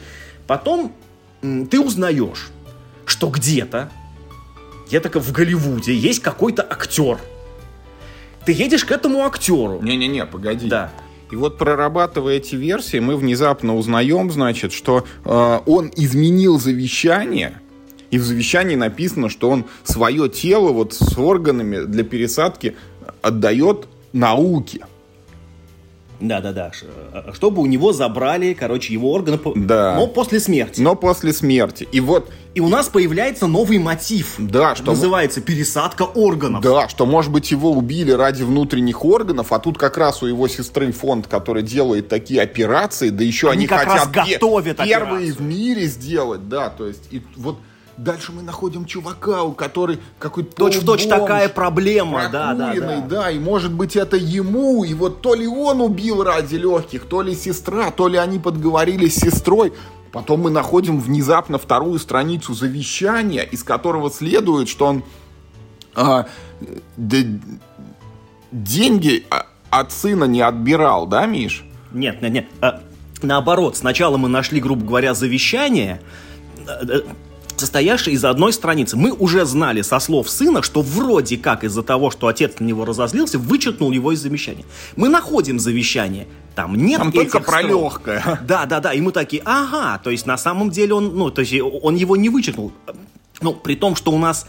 [0.47, 0.93] потом
[1.41, 2.49] ты узнаешь,
[3.05, 3.91] что где-то,
[4.87, 7.19] где-то в Голливуде есть какой-то актер.
[8.45, 9.81] Ты едешь к этому актеру.
[9.81, 10.67] Не-не-не, погоди.
[10.67, 10.91] Да.
[11.31, 17.59] И вот прорабатывая эти версии, мы внезапно узнаем, значит, что э, он изменил завещание,
[18.15, 22.77] и в завещании написано, что он свое тело вот с органами для пересадки
[23.21, 24.85] отдает науке.
[26.21, 26.71] Да-да-да,
[27.11, 29.95] э, чтобы у него забрали, короче, его органы, да.
[29.97, 30.79] но после смерти.
[30.79, 31.89] Но после смерти.
[31.91, 32.29] И вот...
[32.53, 34.35] И у нас появляется новый мотив.
[34.37, 34.91] Да, что...
[34.91, 36.63] Называется пересадка органов.
[36.63, 40.47] Да, что, может быть, его убили ради внутренних органов, а тут как раз у его
[40.47, 45.01] сестры фонд, который делает такие операции, да еще они, они как хотят раз готовят первые
[45.01, 45.35] операцию.
[45.35, 47.57] в мире сделать, да, то есть, и вот
[47.97, 52.99] Дальше мы находим чувака, у который какой-то точь в точь такая проблема, да, да, да.
[52.99, 57.21] Да, и может быть это ему, и вот то ли он убил ради легких, то
[57.21, 59.71] ли сестра, то ли они подговорили с сестрой.
[60.11, 65.03] Потом мы находим внезапно вторую страницу завещания, из которого следует, что он
[65.95, 66.27] а,
[66.97, 67.39] д,
[68.51, 69.25] деньги
[69.69, 71.65] от сына не отбирал, да, Миш?
[71.91, 72.45] Нет, нет, нет.
[72.61, 72.81] А,
[73.21, 76.01] наоборот, сначала мы нашли, грубо говоря, завещание,
[77.57, 78.97] состоявший из одной страницы.
[78.97, 82.85] Мы уже знали со слов сына, что вроде как из-за того, что отец на него
[82.85, 84.65] разозлился, вычеркнул его из завещания.
[84.95, 88.39] Мы находим завещание, там нет Там только про легкое.
[88.47, 91.41] Да, да, да, и мы такие, ага, то есть на самом деле он, ну, то
[91.41, 92.71] есть он его не вычеркнул.
[93.41, 94.45] Ну, при том, что у нас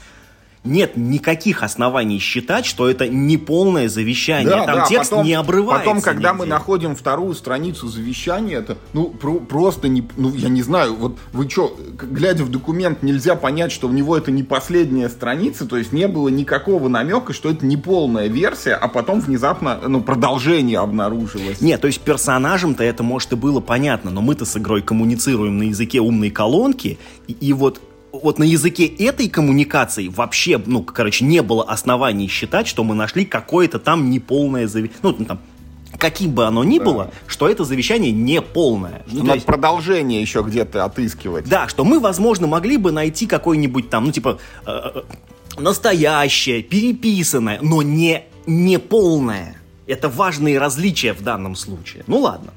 [0.67, 4.51] нет никаких оснований считать, что это не полное завещание.
[4.51, 5.87] Да, Там да, текст потом, не обрывается.
[5.87, 6.39] Потом, когда нигде.
[6.39, 11.19] мы находим вторую страницу завещания, это ну про, просто не, ну я не знаю, вот
[11.33, 15.77] вы что, глядя в документ, нельзя понять, что у него это не последняя страница, то
[15.77, 20.79] есть не было никакого намека, что это не полная версия, а потом внезапно ну продолжение
[20.79, 21.61] обнаружилось.
[21.61, 25.65] Нет, то есть персонажам-то это может и было понятно, но мы-то с игрой коммуницируем на
[25.65, 27.81] языке умной колонки, и, и вот
[28.23, 33.25] вот на языке этой коммуникации вообще, ну, короче, не было оснований считать, что мы нашли
[33.25, 35.01] какое-то там неполное завещание.
[35.03, 35.41] Ну, там,
[35.99, 36.85] каким бы оно ни да.
[36.85, 39.05] было, что это завещание не полное.
[39.07, 39.47] Что надо есть...
[39.47, 41.49] продолжение еще где-то отыскивать.
[41.49, 45.03] Да, что мы, возможно, могли бы найти какой-нибудь там, ну, типа, э, э
[45.59, 49.57] настоящее, переписанное, но не, не полное.
[49.87, 52.05] Это важные различия в данном случае.
[52.07, 52.53] Ну ладно.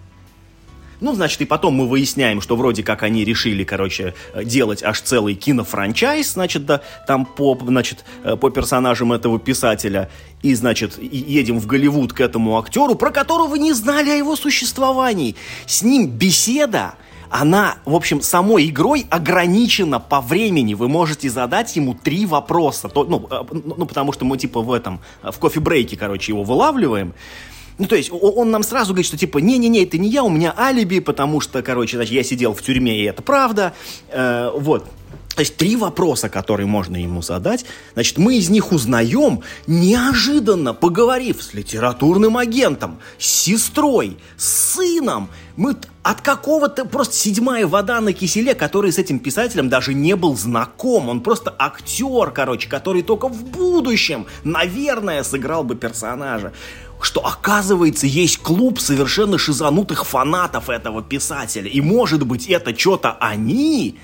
[1.02, 5.02] Ну, значит, и потом мы выясняем, что вроде как они решили, короче, э, делать аж
[5.02, 10.10] целый кинофранчайз, значит, да, там по, значит, э, по персонажам этого писателя.
[10.42, 15.36] И, значит, едем в Голливуд к этому актеру, про которого не знали о его существовании.
[15.66, 16.96] С ним беседа,
[17.30, 20.74] она, в общем, самой игрой ограничена по времени.
[20.74, 22.90] Вы можете задать ему три вопроса.
[22.90, 27.14] То, ну, э, ну, потому что мы, типа, в этом, в кофе-брейке, короче, его вылавливаем.
[27.80, 30.54] Ну, то есть он нам сразу говорит, что типа, не-не-не, это не я, у меня
[30.56, 33.74] алиби, потому что, короче, значит, я сидел в тюрьме, и это правда.
[34.10, 34.86] Э, вот.
[35.36, 37.64] То есть три вопроса, которые можно ему задать.
[37.94, 45.30] Значит, мы из них узнаем, неожиданно поговорив с литературным агентом, с сестрой, с сыном.
[45.56, 50.36] Мы от какого-то просто седьмая вода на киселе, который с этим писателем даже не был
[50.36, 51.08] знаком.
[51.08, 56.52] Он просто актер, короче, который только в будущем, наверное, сыграл бы персонажа
[57.02, 61.70] что оказывается есть клуб совершенно шизанутых фанатов этого писателя.
[61.70, 63.98] И может быть это что-то они?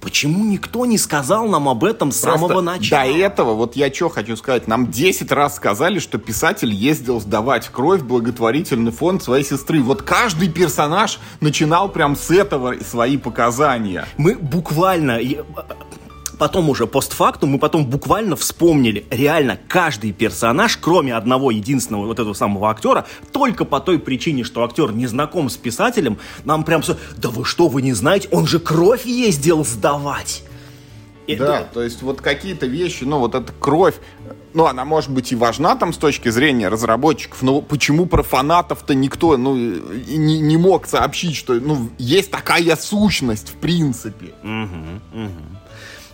[0.00, 3.04] Почему никто не сказал нам об этом с Просто самого начала?
[3.04, 7.68] До этого, вот я что хочу сказать, нам 10 раз сказали, что писатель ездил сдавать
[7.68, 9.82] кровь в благотворительный фонд своей сестры.
[9.82, 14.06] Вот каждый персонаж начинал прям с этого свои показания.
[14.16, 15.20] Мы буквально
[16.40, 22.32] потом уже постфактум мы потом буквально вспомнили, реально каждый персонаж, кроме одного единственного вот этого
[22.32, 26.96] самого актера, только по той причине, что актер не знаком с писателем, нам прям все,
[27.18, 30.42] да вы что, вы не знаете, он же кровь ездил сдавать.
[31.28, 33.94] Да, то есть вот какие-то вещи, ну вот эта кровь,
[34.52, 38.94] ну, она может быть и важна там с точки зрения разработчиков, но почему про фанатов-то
[38.94, 44.32] никто, ну, не, не мог сообщить, что, ну, есть такая сущность в принципе.
[44.42, 45.59] Угу, угу.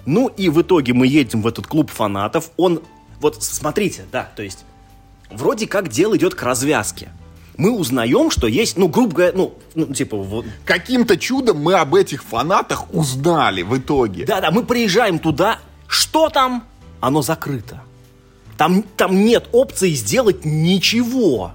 [0.06, 2.50] Ну и в итоге мы едем в этот клуб фанатов.
[2.56, 2.80] Он,
[3.20, 4.64] вот смотрите, да, то есть
[5.30, 7.10] вроде как дело идет к развязке.
[7.56, 10.16] Мы узнаем, что есть, ну, грубо говоря, ну, ну типа...
[10.16, 10.44] Вот...
[10.66, 14.26] Каким-то чудом мы об этих фанатах узнали в итоге.
[14.26, 15.58] Да-да, мы приезжаем туда,
[15.88, 16.64] что там?
[17.00, 17.82] Оно закрыто.
[18.58, 21.52] Там, там нет опции сделать ничего.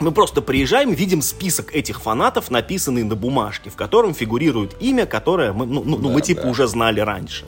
[0.00, 5.52] Мы просто приезжаем, видим список этих фанатов, написанный на бумажке, в котором фигурирует имя, которое
[5.52, 6.50] мы, ну, ну, да, мы типа да.
[6.50, 7.46] уже знали раньше.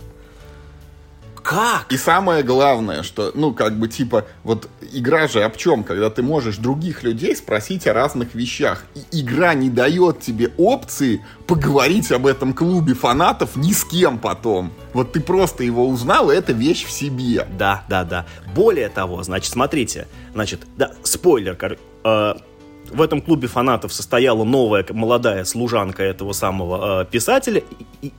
[1.43, 1.91] Как?
[1.91, 5.85] И самое главное, что, ну, как бы, типа, вот игра же об чем?
[5.85, 8.85] Когда ты можешь других людей спросить о разных вещах.
[8.95, 14.73] И игра не дает тебе опции поговорить об этом клубе фанатов ни с кем потом.
[14.93, 17.47] Вот ты просто его узнал, и это вещь в себе.
[17.59, 18.27] Да, да, да.
[18.55, 22.35] Более того, значит, смотрите, значит, да, спойлер, короче, э,
[22.91, 27.63] в этом клубе фанатов состояла новая молодая служанка этого самого э, писателя,
[28.03, 28.13] и,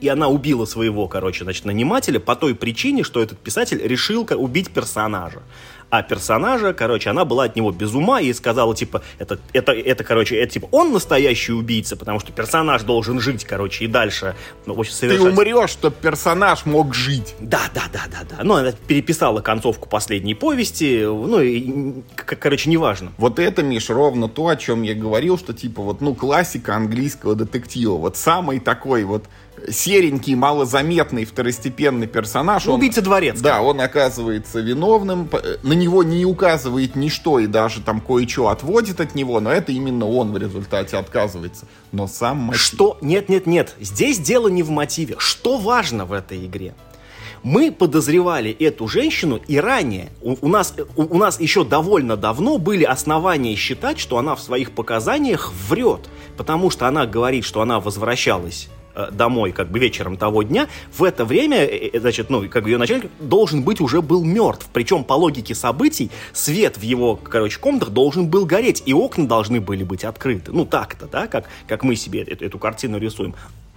[0.00, 4.70] и она убила своего, короче, значит, нанимателя по той причине, что этот писатель решил убить
[4.70, 5.42] персонажа.
[5.88, 10.02] А персонажа, короче, она была от него без ума и сказала, типа, это, это, это
[10.02, 14.34] короче, это, типа, он настоящий убийца, потому что персонаж должен жить, короче, и дальше,
[14.66, 15.22] ну, в общем, совершать...
[15.22, 17.36] Ты умрешь, чтобы персонаж мог жить.
[17.38, 18.42] Да, да, да, да, да.
[18.42, 23.12] Ну, она переписала концовку последней повести, ну, и, короче, неважно.
[23.16, 27.36] Вот это, Миш, ровно то, о чем я говорил, что, типа, вот, ну, классика английского
[27.36, 27.96] детектива.
[27.96, 29.26] Вот самый такой вот
[29.70, 32.66] серенький, малозаметный второстепенный персонаж.
[32.66, 33.40] Убийца дворец.
[33.40, 35.28] Да, он оказывается виновным.
[35.62, 40.06] На него не указывает ничто и даже там кое-что отводит от него, но это именно
[40.06, 41.66] он в результате отказывается.
[41.92, 42.60] Но сам мотив...
[42.60, 42.98] Что?
[43.00, 43.74] Нет, нет, нет.
[43.80, 45.16] Здесь дело не в мотиве.
[45.18, 46.74] Что важно в этой игре?
[47.42, 50.08] Мы подозревали эту женщину и ранее.
[50.20, 54.40] У, у, нас, у, у нас еще довольно давно были основания считать, что она в
[54.40, 56.08] своих показаниях врет.
[56.36, 58.68] Потому что она говорит, что она возвращалась
[59.10, 62.70] домой как бы вечером того дня, в это время, э, э, значит, ну, как бы
[62.70, 64.68] ее начальник должен быть уже был мертв.
[64.72, 69.60] Причем по логике событий свет в его, короче, комнатах должен был гореть, и окна должны
[69.60, 70.52] были быть открыты.
[70.52, 73.34] Ну, так-то, да, как, как мы себе эту, эту картину рисуем.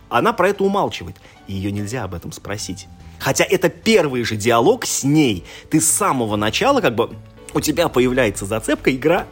[0.10, 1.18] Она про это умалчивает,
[1.48, 2.88] и ее нельзя об этом спросить.
[3.20, 5.44] Хотя это первый же диалог с ней.
[5.70, 7.12] Ты с самого начала как бы
[7.54, 9.28] у тебя появляется зацепка, игра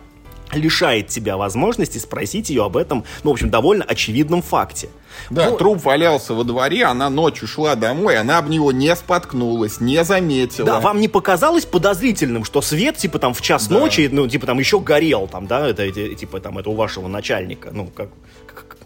[0.53, 4.89] лишает тебя возможности спросить ее об этом, ну, в общем, довольно очевидном факте.
[5.29, 5.59] Да, вот.
[5.59, 10.65] труп валялся во дворе, она ночью шла домой, она об него не споткнулась, не заметила.
[10.65, 13.79] Да, вам не показалось подозрительным, что свет, типа, там, в час да.
[13.79, 17.07] ночи, ну, типа, там, еще горел, там, да, это, это, типа, там, это у вашего
[17.07, 18.09] начальника, ну, как,
[18.45, 18.77] как,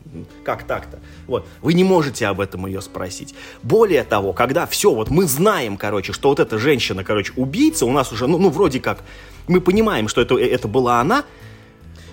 [0.43, 0.99] как так-то?
[1.27, 1.45] Вот.
[1.61, 3.35] Вы не можете об этом ее спросить.
[3.61, 7.91] Более того, когда все, вот мы знаем, короче, что вот эта женщина, короче, убийца, у
[7.91, 8.99] нас уже, ну, ну вроде как,
[9.47, 11.25] мы понимаем, что это, это была она,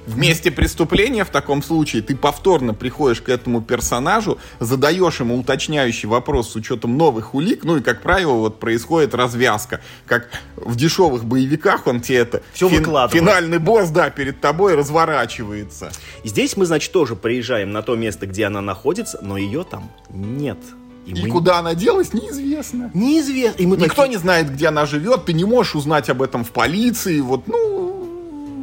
[0.08, 6.08] В месте преступления в таком случае ты повторно приходишь к этому персонажу, задаешь ему уточняющий
[6.08, 9.82] вопрос с учетом новых улик, ну и, как правило, вот происходит развязка.
[10.06, 12.42] Как в дешевых боевиках он тебе это...
[12.54, 13.22] Все фин, выкладывает.
[13.22, 15.92] Финальный босс, да, перед тобой разворачивается.
[16.24, 20.58] Здесь мы, значит, тоже приезжаем на то место, где она находится, но ее там нет.
[21.04, 21.28] И, и мы...
[21.28, 22.90] куда она делась, неизвестно.
[22.94, 23.62] Неизвестно.
[23.62, 24.08] И мы Никто такие...
[24.08, 28.07] не знает, где она живет, ты не можешь узнать об этом в полиции, вот, ну...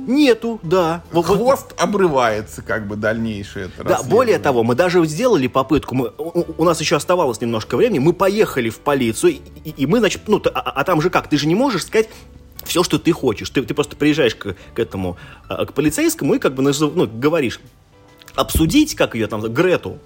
[0.05, 1.03] Нету, да.
[1.11, 6.45] Хвост обрывается, как бы дальнейшее это Да, более того, мы даже сделали попытку, мы, у,
[6.57, 9.33] у нас еще оставалось немножко времени, мы поехали в полицию,
[9.63, 12.09] и, и мы, значит, ну, а, а там же как, ты же не можешь сказать,
[12.63, 13.49] все, что ты хочешь.
[13.49, 15.17] Ты, ты просто приезжаешь к, к этому,
[15.47, 17.59] а, к полицейскому и как бы ну, говоришь,
[18.35, 19.99] обсудить, как ее там, Грету,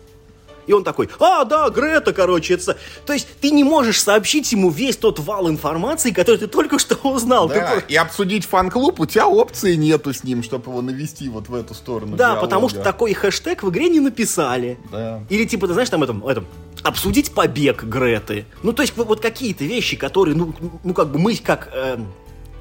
[0.69, 2.77] и он такой, а, да, Грета, короче, это...
[3.03, 6.95] То есть ты не можешь сообщить ему весь тот вал информации, который ты только что
[7.09, 7.49] узнал.
[7.49, 7.91] Да, ты...
[7.91, 11.73] и обсудить фан-клуб, у тебя опции нету с ним, чтобы его навести вот в эту
[11.73, 12.15] сторону.
[12.15, 12.41] Да, диалога.
[12.41, 14.77] потому что такой хэштег в игре не написали.
[14.91, 15.23] Да.
[15.29, 16.45] Или типа, ты знаешь, там этом, этом
[16.83, 18.45] обсудить побег Греты.
[18.61, 21.69] Ну, то есть вот, какие-то вещи, которые, ну, ну как бы мы как...
[21.73, 21.97] Э,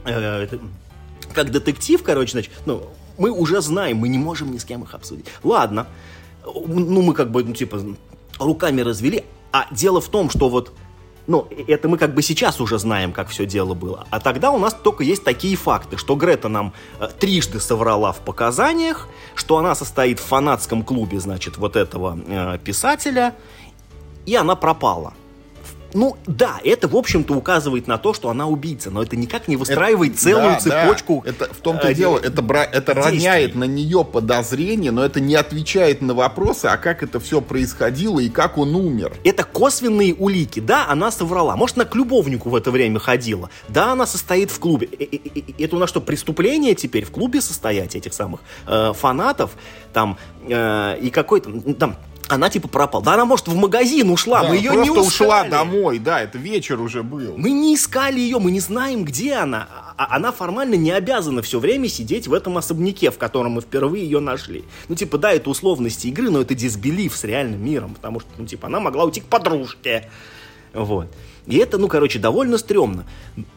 [0.06, 0.48] э,
[1.34, 4.94] как детектив, короче, значит, ну, мы уже знаем, мы не можем ни с кем их
[4.94, 5.26] обсудить.
[5.42, 5.86] Ладно,
[6.44, 7.80] ну, мы как бы, ну, типа,
[8.38, 9.24] руками развели.
[9.52, 10.72] А дело в том, что вот,
[11.26, 14.06] ну, это мы как бы сейчас уже знаем, как все дело было.
[14.10, 18.18] А тогда у нас только есть такие факты, что Грета нам э, трижды соврала в
[18.20, 23.34] показаниях, что она состоит в фанатском клубе, значит, вот этого э, писателя,
[24.26, 25.14] и она пропала.
[25.94, 29.56] Ну, да, это, в общем-то, указывает на то, что она убийца, но это никак не
[29.56, 31.22] выстраивает это, целую да, цепочку.
[31.24, 31.30] Да.
[31.30, 35.20] Это в том-то и э, дело, это, бра- это роняет на нее подозрение, но это
[35.20, 39.14] не отвечает на вопросы, а как это все происходило и как он умер.
[39.24, 40.60] Это косвенные улики.
[40.60, 41.56] Да, она соврала.
[41.56, 43.50] Может, она к любовнику в это время ходила.
[43.68, 44.88] Да, она состоит в клубе.
[45.58, 49.52] Это у нас что, преступление теперь в клубе состоять этих самых э, фанатов?
[49.92, 51.96] Там, э, и какой-то, там,
[52.28, 53.04] она типа пропала.
[53.04, 55.00] Да она, может, в магазин ушла, да, мы ее не искали.
[55.00, 57.36] ушла домой, да, это вечер уже был.
[57.36, 59.68] Мы не искали ее, мы не знаем, где она.
[59.96, 64.04] А она формально не обязана все время сидеть в этом особняке, в котором мы впервые
[64.04, 64.64] ее нашли.
[64.88, 68.46] Ну, типа, да, это условности игры, но это дисбелив с реальным миром, потому что, ну,
[68.46, 70.08] типа, она могла уйти к подружке.
[70.72, 71.08] Вот.
[71.46, 73.06] И это, ну, короче, довольно стрёмно.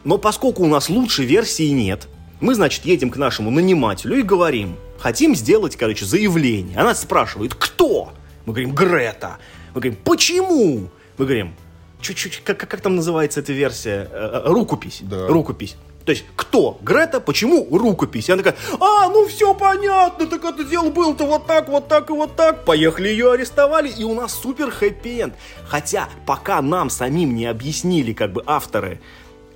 [0.04, 2.08] Но поскольку у нас лучшей версии нет,
[2.40, 6.76] мы, значит, едем к нашему нанимателю и говорим, хотим сделать, короче, заявление.
[6.78, 8.12] Она спрашивает, кто?
[8.46, 9.38] Мы говорим, Грета.
[9.74, 10.88] Мы говорим, почему?
[11.18, 11.54] Мы говорим,
[12.00, 14.08] чуть-чуть, как, как там называется эта версия?
[14.10, 15.00] Э, э, рукопись.
[15.02, 15.28] Да.
[15.28, 15.76] Рукопись.
[16.04, 16.78] То есть, кто?
[16.82, 18.28] Грета, почему рукопись?
[18.28, 22.10] И она такая, а, ну все понятно, так это дело было-то вот так, вот так
[22.10, 22.64] и вот так.
[22.64, 25.34] Поехали, ее арестовали, и у нас супер хэппи-энд.
[25.64, 29.00] Хотя, пока нам самим не объяснили, как бы, авторы,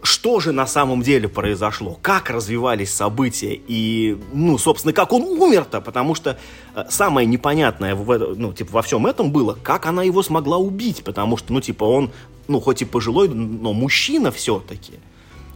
[0.02, 5.80] что же на самом деле произошло, как развивались события и, ну, собственно, как он умер-то,
[5.80, 6.38] потому что
[6.74, 11.02] э, самое непонятное в, ну, типа, во всем этом было, как она его смогла убить,
[11.04, 12.10] потому что, ну, типа, он,
[12.48, 14.94] ну, хоть и пожилой, но мужчина все-таки.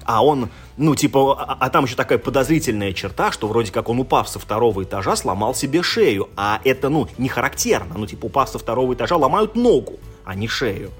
[0.04, 4.00] А он, ну, типа, а, а там еще такая подозрительная черта, что вроде как он,
[4.00, 6.28] упав со второго этажа, сломал себе шею.
[6.36, 7.94] А это, ну, не характерно.
[7.96, 10.90] Ну, типа, упав со второго этажа, ломают ногу, а не шею.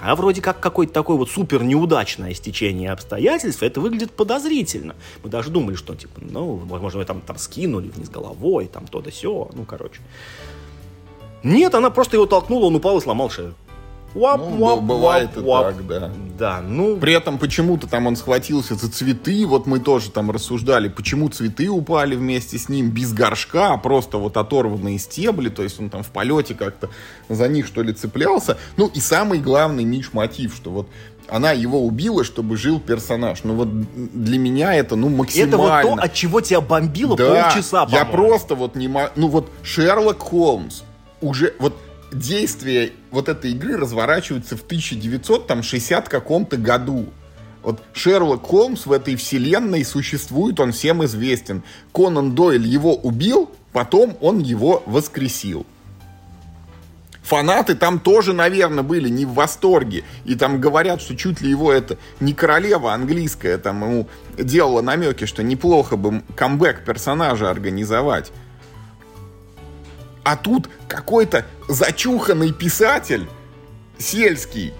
[0.00, 4.96] А вроде как какое-то такое вот супер неудачное стечение обстоятельств, это выглядит подозрительно.
[5.22, 9.00] Мы даже думали, что, типа, ну, возможно, ее там, там скинули вниз головой, там то
[9.00, 10.00] да сё, ну, короче.
[11.42, 13.54] Нет, она просто его толкнула, он упал и сломал шею.
[14.14, 15.66] Уап, ну, уап, бывает уап, и уап.
[15.66, 16.10] так, да.
[16.38, 16.96] Да, ну...
[16.96, 21.68] При этом почему-то там он схватился за цветы, вот мы тоже там рассуждали, почему цветы
[21.68, 26.02] упали вместе с ним без горшка, а просто вот оторванные стебли, то есть он там
[26.02, 26.90] в полете как-то
[27.28, 28.56] за них что ли цеплялся.
[28.76, 30.88] Ну и самый главный ниш-мотив, что вот
[31.28, 33.44] она его убила, чтобы жил персонаж.
[33.44, 35.48] Ну вот для меня это, ну, максимально.
[35.48, 38.88] Это вот то, от чего тебя бомбило да, полчаса, я просто вот не.
[38.88, 40.82] Ну вот Шерлок Холмс
[41.20, 41.54] уже...
[41.58, 41.74] Вот
[42.18, 47.06] действие вот этой игры разворачивается в 1960 каком-то году.
[47.62, 51.62] Вот Шерлок Холмс в этой вселенной существует, он всем известен.
[51.92, 55.66] Конан Дойль его убил, потом он его воскресил.
[57.24, 60.04] Фанаты там тоже, наверное, были не в восторге.
[60.26, 65.24] И там говорят, что чуть ли его это не королева английская там ему делала намеки,
[65.24, 68.30] что неплохо бы камбэк персонажа организовать.
[70.24, 73.28] А тут какой-то зачуханный писатель
[73.98, 74.72] сельский,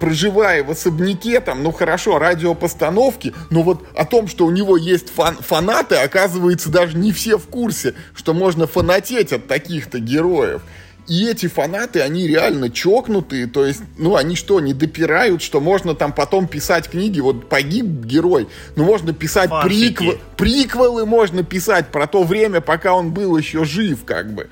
[0.00, 5.10] проживая в особняке, там, ну хорошо, радиопостановки, но вот о том, что у него есть
[5.10, 10.62] фан фанаты, оказывается, даже не все в курсе, что можно фанатеть от таких-то героев.
[11.08, 15.94] и эти фанаты, они реально чокнутые, то есть, ну, они что, не допирают, что можно
[15.94, 22.06] там потом писать книги, вот погиб герой, ну, можно писать приквел, приквелы, можно писать про
[22.06, 24.48] то время, пока он был еще жив, как бы.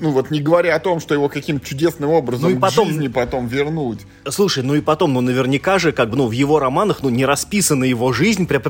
[0.00, 2.90] Ну вот не говоря о том, что его каким-то чудесным образом ну, и потом, к
[2.90, 4.00] жизни потом вернуть.
[4.28, 7.24] Слушай, ну и потом, ну наверняка же, как бы, ну в его романах, ну не
[7.24, 8.62] расписана его жизнь прям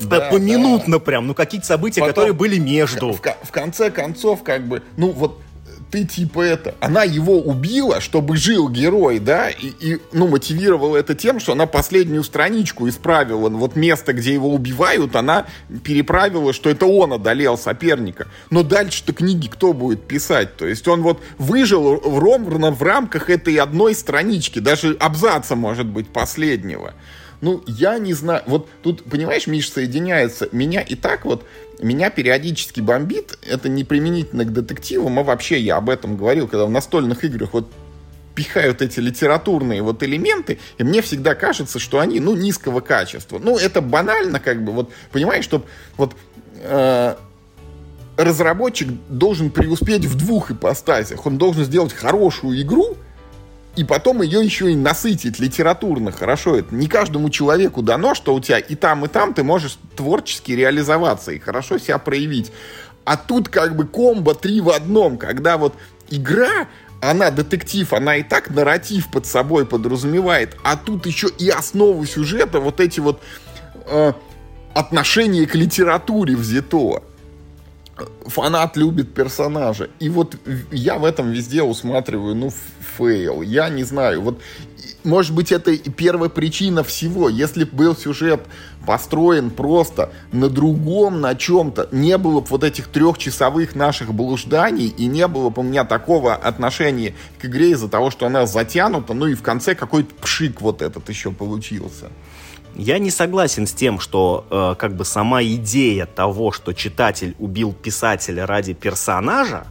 [0.00, 1.04] да, поминутно да.
[1.04, 3.12] прям, ну какие-то события, потом, которые были между.
[3.12, 5.40] В, в конце концов, как бы, ну вот
[5.92, 11.14] ты типа это, она его убила, чтобы жил герой, да, и, и ну, мотивировала это
[11.14, 15.46] тем, что она последнюю страничку исправила, вот место, где его убивают, она
[15.84, 18.26] переправила, что это он одолел соперника.
[18.48, 20.56] Но дальше-то книги кто будет писать?
[20.56, 26.08] То есть он вот выжил ровно в рамках этой одной странички, даже абзаца, может быть,
[26.08, 26.94] последнего.
[27.42, 28.42] Ну, я не знаю.
[28.46, 30.48] Вот тут, понимаешь, Миш, соединяется.
[30.52, 31.44] Меня и так вот
[31.80, 36.64] меня периодически бомбит, это не применительно к детективам, а вообще я об этом говорил, когда
[36.64, 37.70] в настольных играх вот
[38.36, 43.40] пихают эти литературные вот элементы, и мне всегда кажется, что они, ну, низкого качества.
[43.42, 45.66] Ну, это банально, как бы, вот, понимаешь, что
[45.96, 46.14] вот
[46.60, 47.16] э,
[48.16, 51.26] разработчик должен преуспеть в двух ипостасях.
[51.26, 52.96] Он должен сделать хорошую игру,
[53.74, 56.56] и потом ее еще и насытить литературно хорошо.
[56.56, 60.52] Это не каждому человеку дано, что у тебя и там, и там ты можешь творчески
[60.52, 62.52] реализоваться и хорошо себя проявить.
[63.04, 65.74] А тут как бы комбо три в одном, когда вот
[66.10, 66.68] игра,
[67.00, 72.60] она детектив, она и так нарратив под собой подразумевает, а тут еще и основу сюжета,
[72.60, 73.20] вот эти вот
[73.86, 74.12] э,
[74.74, 77.02] отношения к литературе взято
[78.26, 79.90] фанат любит персонажа.
[79.98, 80.36] И вот
[80.70, 82.50] я в этом везде усматриваю, ну,
[82.96, 83.42] фейл.
[83.42, 84.22] Я не знаю.
[84.22, 84.40] Вот,
[85.04, 87.28] может быть, это первая причина всего.
[87.28, 88.42] Если бы был сюжет
[88.86, 95.06] построен просто на другом, на чем-то, не было бы вот этих трехчасовых наших блужданий, и
[95.06, 99.26] не было бы у меня такого отношения к игре из-за того, что она затянута, ну
[99.26, 102.10] и в конце какой-то пшик вот этот еще получился.
[102.74, 107.74] Я не согласен с тем, что э, как бы сама идея того, что читатель убил
[107.74, 109.66] писателя ради персонажа,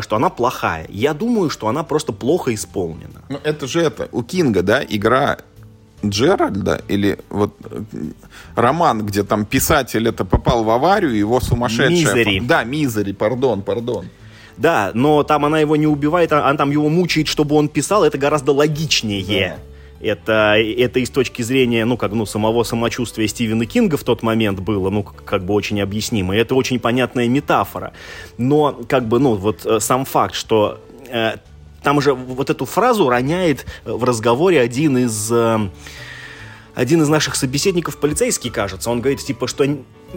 [0.00, 0.86] что она плохая.
[0.88, 3.22] Я думаю, что она просто плохо исполнена.
[3.28, 5.38] Ну, это же это, у Кинга, да, игра
[6.04, 7.82] Джеральда или вот э,
[8.54, 12.14] роман, где там писатель это попал в аварию, его сумасшедшая...
[12.14, 12.40] Мизери.
[12.40, 14.06] Да, Мизери, пардон, пардон.
[14.56, 18.04] Да, но там она его не убивает, а она там его мучает, чтобы он писал,
[18.04, 19.50] это гораздо логичнее.
[19.50, 19.56] Да.
[20.00, 24.22] Это, это и с точки зрения, ну, как, ну, самого самочувствия Стивена Кинга в тот
[24.22, 26.36] момент было, ну, как бы очень объяснимо.
[26.36, 27.92] И это очень понятная метафора.
[28.36, 31.36] Но, как бы, ну, вот э, сам факт, что э,
[31.82, 35.32] там же вот эту фразу роняет в разговоре один из...
[35.32, 35.68] Э,
[36.74, 39.64] один из наших собеседников, полицейский, кажется, он говорит, типа, что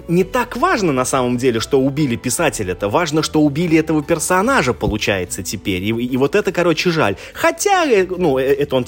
[0.07, 5.41] не так важно на самом деле, что убили писателя-то, важно, что убили этого персонажа, получается,
[5.41, 5.83] теперь.
[5.83, 7.15] И, и вот это, короче, жаль.
[7.33, 8.85] Хотя, э, ну, это он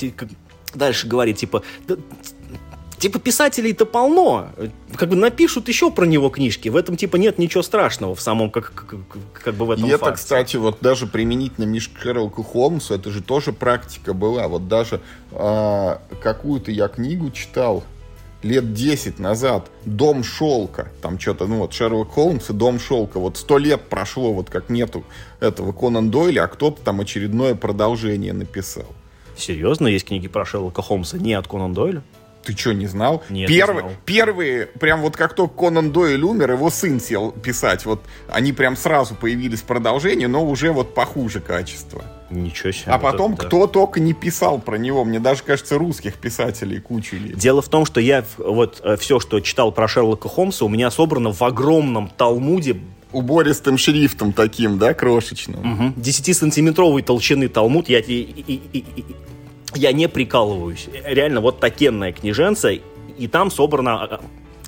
[0.73, 1.63] дальше говорит, типа,
[2.97, 4.49] типа писателей-то полно,
[4.95, 8.49] как бы напишут еще про него книжки, в этом типа нет ничего страшного в самом
[8.49, 8.99] как, как,
[9.33, 10.05] как бы в этом И факте.
[10.05, 15.01] это, кстати, вот даже применительно Миш Шерлоку Холмсу, это же тоже практика была, вот даже
[15.31, 17.83] э, какую-то я книгу читал,
[18.43, 20.89] лет 10 назад «Дом шелка».
[21.01, 23.19] Там что-то, ну вот Шерлок Холмс и «Дом шелка».
[23.19, 25.03] Вот сто лет прошло, вот как нету
[25.39, 28.93] этого Конан Дойля, а кто-то там очередное продолжение написал.
[29.37, 32.03] Серьезно, есть книги про Шерлока Холмса не от Конан Дойля?
[32.43, 33.23] Ты что, не знал?
[33.29, 33.91] Нет, Первый, не знал.
[34.05, 37.85] Первые, прям вот как только Конан Дойль умер, его сын сел писать.
[37.85, 42.03] Вот они прям сразу появились в продолжении, но уже вот похуже качество.
[42.29, 42.91] Ничего себе.
[42.91, 43.71] А потом это, кто да.
[43.71, 45.05] только не писал про него.
[45.05, 47.37] Мне даже кажется, русских писателей кучу есть.
[47.37, 50.91] Дело в том, что я вот э, все, что читал про Шерлока Холмса, у меня
[50.91, 52.77] собрано в огромном талмуде
[53.13, 55.59] убористым шрифтом таким, да, крошечным.
[55.59, 55.83] Угу.
[56.01, 57.89] 10-сантиметровой толщины талмуд.
[57.89, 58.85] Я, и, и, и,
[59.75, 60.87] я не прикалываюсь.
[61.05, 64.21] Реально, вот такенная книженца, и там собрано а,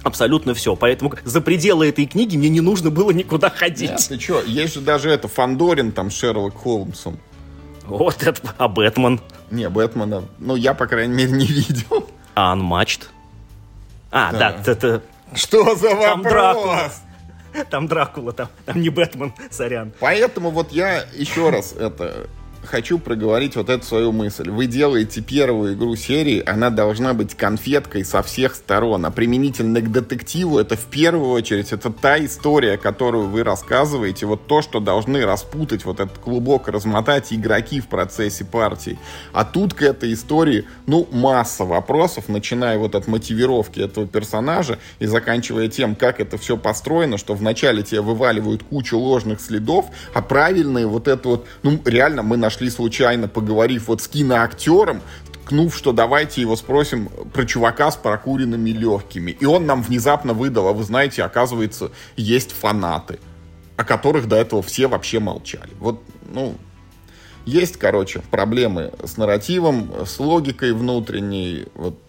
[0.04, 0.76] абсолютно все.
[0.76, 3.90] Поэтому за пределы этой книги мне не нужно было никуда ходить.
[3.90, 7.20] Нет, ты что, есть же даже это Фандорин там Шерлок Холмсом.
[7.86, 9.20] Вот это, а Бэтмен?
[9.52, 12.08] Не, Бэтмена, ну я, по крайней мере, не видел.
[12.36, 13.02] А Unmatched?
[14.12, 15.04] А, да, да это...
[15.34, 16.24] Что за вопрос?
[16.24, 16.92] Дракула.
[17.70, 19.94] Там Дракула, там, там не Бэтмен, сорян.
[20.00, 22.28] Поэтому вот я еще раз это
[22.66, 24.50] хочу проговорить вот эту свою мысль.
[24.50, 29.06] Вы делаете первую игру серии, она должна быть конфеткой со всех сторон.
[29.06, 34.48] А применительно к детективу, это в первую очередь, это та история, которую вы рассказываете, вот
[34.48, 38.98] то, что должны распутать вот этот клубок, размотать игроки в процессе партии.
[39.34, 45.06] А тут к этой истории, ну, масса вопросов, начиная вот от мотивировки этого персонажа и
[45.06, 50.88] заканчивая тем, как это все построено, что вначале тебе вываливают кучу ложных следов, а правильные
[50.88, 55.02] вот это вот, ну, реально мы нашли случайно, поговорив вот с киноактером,
[55.46, 59.32] ткнув, что давайте его спросим про чувака с прокуренными легкими.
[59.32, 63.20] И он нам внезапно выдал, а вы знаете, оказывается, есть фанаты,
[63.78, 65.72] о которых до этого все вообще молчали.
[65.80, 66.56] Вот, ну,
[67.46, 72.00] есть, короче, проблемы с нарративом, с логикой внутренней, вот,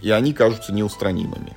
[0.00, 1.56] и они кажутся неустранимыми.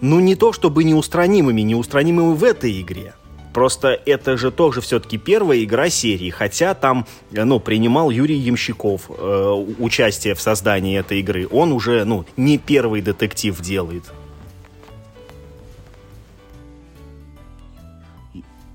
[0.00, 3.12] Ну, не то чтобы неустранимыми, неустранимыми в этой игре.
[3.52, 9.64] Просто это же тоже все-таки первая игра серии, хотя там ну, принимал Юрий Ямщиков э,
[9.78, 11.48] участие в создании этой игры.
[11.50, 14.04] Он уже ну, не первый детектив делает.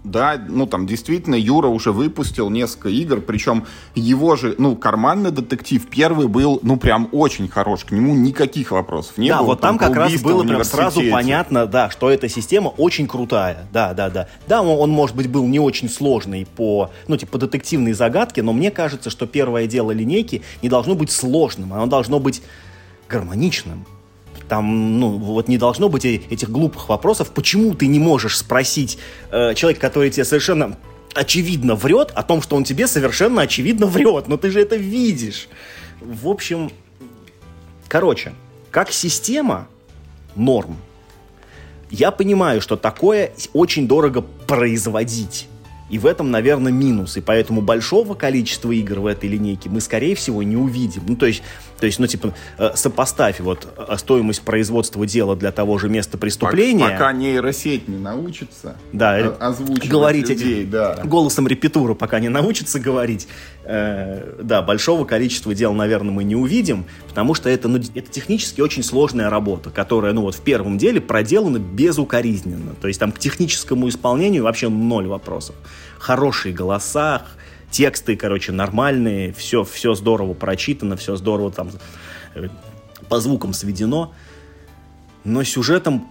[0.05, 3.65] Да, ну там действительно Юра уже выпустил несколько игр, причем
[3.95, 9.17] его же, ну, карманный детектив первый был, ну, прям очень хорош, к нему никаких вопросов
[9.17, 9.47] не да, было.
[9.47, 13.67] вот там, там как раз было прям сразу понятно, да, что эта система очень крутая,
[13.73, 14.27] да, да, да.
[14.47, 18.53] Да, он, он, может быть, был не очень сложный по, ну, типа, детективной загадке, но
[18.53, 22.43] мне кажется, что первое дело линейки не должно быть сложным, оно должно быть
[23.09, 23.85] гармоничным.
[24.49, 27.31] Там, ну, вот не должно быть этих глупых вопросов.
[27.31, 28.97] Почему ты не можешь спросить
[29.31, 30.77] э, человека, который тебе совершенно
[31.15, 35.47] очевидно врет, о том, что он тебе совершенно очевидно врет, но ты же это видишь.
[36.01, 36.71] В общем,
[37.87, 38.33] короче,
[38.69, 39.67] как система
[40.35, 40.77] норм.
[41.89, 45.47] Я понимаю, что такое очень дорого производить.
[45.89, 47.15] И в этом, наверное, минус.
[47.17, 51.03] И поэтому большого количества игр в этой линейке мы, скорее всего, не увидим.
[51.07, 51.43] Ну, то есть,
[51.79, 56.17] то есть ну, типа, э, сопоставь вот э, стоимость производства дела для того же места
[56.17, 56.89] преступления.
[56.89, 61.01] Пока, нейросеть не научится да, э, озвучивать говорить людей, эти, да.
[61.03, 63.27] голосом репетура, пока не научится говорить.
[63.63, 66.85] Э, да, большого количества дел, наверное, мы не увидим,
[67.15, 70.99] потому что это, ну, это технически очень сложная работа, которая, ну, вот в первом деле
[70.99, 72.75] проделана безукоризненно.
[72.81, 75.55] То есть там к техническому исполнению вообще ноль вопросов
[75.97, 77.25] хорошие голоса,
[77.71, 81.69] тексты, короче, нормальные, все, все здорово прочитано, все здорово там
[82.33, 82.49] э,
[83.07, 84.11] по звукам сведено,
[85.23, 86.09] но сюжетом,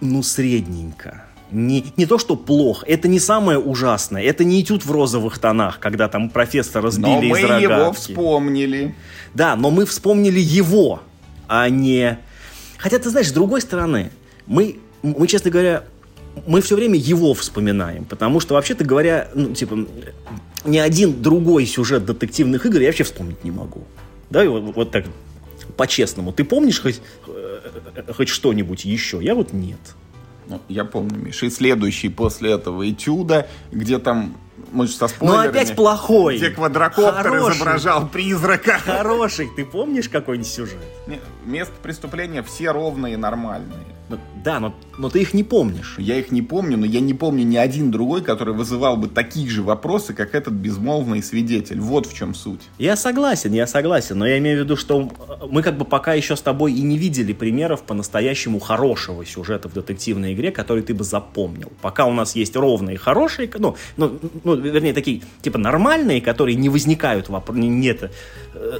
[0.00, 1.24] ну, средненько.
[1.54, 5.78] Не, не то, что плохо, это не самое ужасное, это не этюд в розовых тонах,
[5.78, 7.62] когда там профессора разбили но мы из рогатки.
[7.62, 8.94] его вспомнили.
[9.34, 11.00] Да, но мы вспомнили его,
[11.46, 12.18] а не...
[12.76, 14.10] Хотя, ты знаешь, с другой стороны,
[14.46, 15.84] мы, мы, честно говоря,
[16.44, 19.86] мы все время его вспоминаем, потому что, вообще-то говоря, ну, типа,
[20.64, 23.84] ни один другой сюжет детективных игр я вообще вспомнить не могу.
[24.28, 25.04] Да, вот, вот так,
[25.76, 26.32] по-честному.
[26.32, 29.20] Ты помнишь хоть, э, хоть что-нибудь еще?
[29.22, 29.78] Я вот нет.
[30.48, 31.46] Ну, я помню, Миша.
[31.46, 34.36] И следующий после этого этюда, где там
[34.72, 35.44] мы же со спойлерами.
[35.44, 36.36] Ну опять плохой.
[36.36, 37.56] Где квадрокоптер Хороший.
[37.56, 38.78] изображал призрака.
[38.78, 39.48] Хороший.
[39.54, 40.78] Ты помнишь какой-нибудь сюжет?
[41.44, 43.86] Место преступления все ровные и нормальные.
[44.10, 45.96] Ну, да, но, но ты их не помнишь.
[45.98, 49.48] Я их не помню, но я не помню ни один другой, который вызывал бы такие
[49.48, 51.80] же вопросы, как этот безмолвный свидетель.
[51.80, 52.60] Вот в чем суть.
[52.78, 55.10] Я согласен, я согласен, но я имею в виду, что
[55.50, 59.72] мы как бы пока еще с тобой и не видели примеров по-настоящему хорошего сюжета в
[59.72, 61.72] детективной игре, который ты бы запомнил.
[61.80, 66.68] Пока у нас есть ровные хорошие, ну, ну, ну вернее, такие, типа, нормальные, которые не
[66.68, 68.10] возникают, воп- нет, э,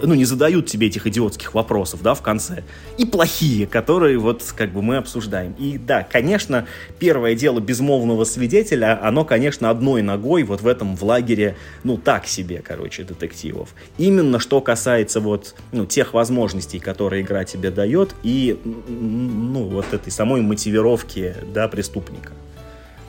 [0.03, 2.63] ну, не задают тебе этих идиотских вопросов, да, в конце.
[2.99, 5.55] И плохие, которые вот, как бы, мы обсуждаем обсуждаем.
[5.59, 6.67] И да, конечно,
[6.99, 12.27] первое дело безмолвного свидетеля, оно, конечно, одной ногой вот в этом в лагере, ну, так
[12.27, 13.71] себе, короче, детективов.
[13.99, 20.11] Именно что касается вот, ну, тех возможностей, которые игра тебе дает, и, ну, вот этой
[20.11, 22.33] самой мотивировки, да, преступника.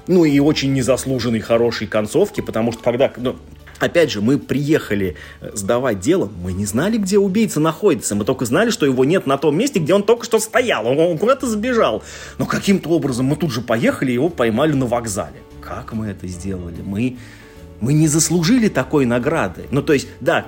[0.07, 3.35] Ну, и очень незаслуженной хорошей концовки, потому что когда, ну,
[3.79, 8.45] Опять же, мы приехали э, сдавать дело, мы не знали, где убийца находится, мы только
[8.45, 12.01] знали, что его нет на том месте, где он только что стоял, он куда-то сбежал.
[12.37, 15.41] Но каким-то образом мы тут же поехали и его поймали на вокзале.
[15.59, 16.81] Как мы это сделали?
[16.85, 17.17] Мы,
[17.81, 19.65] мы не заслужили такой награды.
[19.71, 20.45] Ну, то есть, да,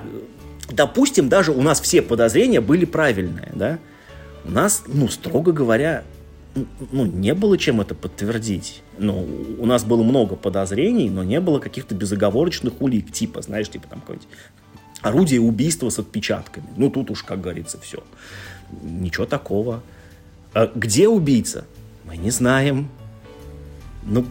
[0.70, 3.78] допустим, даже у нас все подозрения были правильные, да?
[4.44, 6.04] У нас, ну, строго говоря,
[6.92, 8.82] ну, не было чем это подтвердить.
[8.98, 9.26] Ну,
[9.58, 14.00] у нас было много подозрений, но не было каких-то безоговорочных улик, типа, знаешь, типа там
[14.00, 14.28] какое-нибудь
[15.02, 16.66] орудие убийства с отпечатками.
[16.76, 18.02] Ну, тут уж, как говорится, все.
[18.82, 19.82] Ничего такого.
[20.54, 21.64] А где убийца?
[22.04, 22.88] Мы не знаем.
[24.04, 24.24] Ну,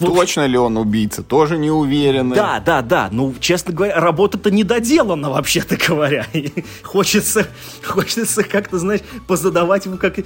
[0.00, 1.22] Точно ли он убийца?
[1.22, 2.34] Тоже не уверены.
[2.34, 3.08] Да, да, да.
[3.12, 6.26] Ну, честно говоря, работа-то не доделана, вообще-то говоря.
[6.82, 7.46] хочется,
[7.84, 10.18] хочется как-то, знаешь, позадавать ему как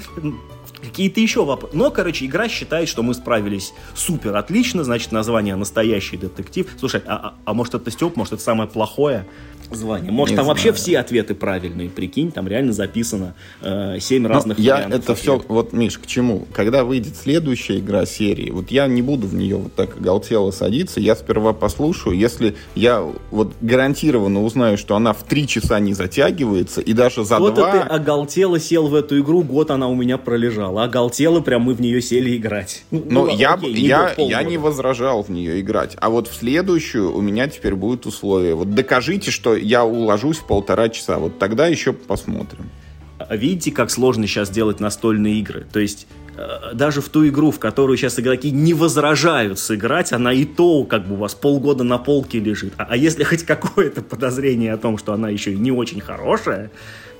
[0.85, 1.77] какие-то еще вопросы.
[1.77, 6.67] Но, короче, игра считает, что мы справились супер отлично, значит, название «Настоящий детектив».
[6.79, 9.27] Слушай, а, а, а может это Степ, может это самое плохое?
[9.71, 10.11] Звание.
[10.11, 10.57] Может, не там знаю.
[10.57, 15.43] вообще все ответы правильные, прикинь, там реально записано э, 7 Но разных я это все,
[15.49, 16.47] вот, Миш, к чему?
[16.53, 21.01] Когда выйдет следующая игра серии, вот я не буду в нее вот так оголтело садиться,
[21.01, 26.81] я сперва послушаю, если я вот гарантированно узнаю, что она в 3 часа не затягивается,
[26.81, 27.73] и даже за вот 2...
[27.73, 31.81] ты оголтело сел в эту игру, год она у меня пролежала, оголтело прям мы в
[31.81, 32.85] нее сели играть.
[32.91, 37.15] Ну, ну я, окей, я, я не возражал в нее играть, а вот в следующую
[37.15, 38.55] у меня теперь будет условие.
[38.55, 41.19] Вот докажите, что я уложусь в полтора часа.
[41.19, 42.71] Вот тогда еще посмотрим.
[43.19, 45.67] А видите, как сложно сейчас делать настольные игры?
[45.73, 46.07] То есть
[46.37, 50.85] э, даже в ту игру, в которую сейчас игроки не возражают сыграть, она и то
[50.85, 52.75] как бы у вас полгода на полке лежит.
[52.77, 56.71] А, а если хоть какое-то подозрение о том, что она еще и не очень хорошая,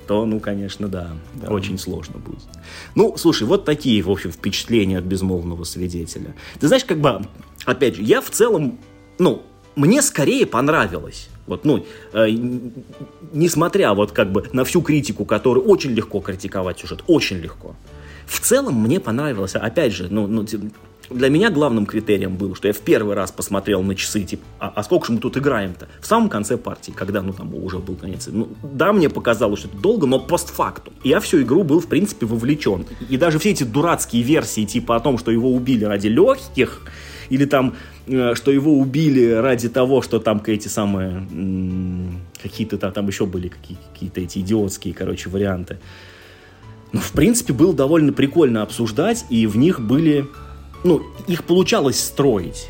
[0.07, 2.43] то, ну, конечно, да, да, очень сложно будет.
[2.93, 6.35] Ну, слушай, вот такие, в общем, впечатления от безмолвного свидетеля.
[6.59, 7.25] Ты знаешь, как бы,
[7.65, 8.77] опять же, я в целом,
[9.17, 9.43] ну,
[9.75, 11.29] мне скорее понравилось.
[11.47, 12.27] Вот, ну, э,
[13.31, 17.75] несмотря вот как бы на всю критику, которую очень легко критиковать сюжет, очень легко.
[18.25, 20.45] В целом мне понравилось, опять же, ну, ну
[21.09, 24.73] для меня главным критерием было, что я в первый раз посмотрел на часы, типа, а,
[24.75, 25.87] а сколько же мы тут играем-то?
[26.01, 28.27] В самом конце партии, когда, ну, там уже был конец.
[28.31, 30.93] Ну, да, мне показалось, что это долго, но постфактум.
[31.03, 32.85] Я всю игру был, в принципе, вовлечен.
[33.09, 36.81] И даже все эти дурацкие версии, типа о том, что его убили ради легких,
[37.29, 37.75] или там,
[38.07, 41.25] что его убили ради того, что там эти самые,
[42.41, 45.79] какие-то там, там еще были какие-то эти идиотские, короче, варианты.
[46.91, 50.27] Но, в принципе, было довольно прикольно обсуждать, и в них были,
[50.83, 52.69] ну, их получалось строить.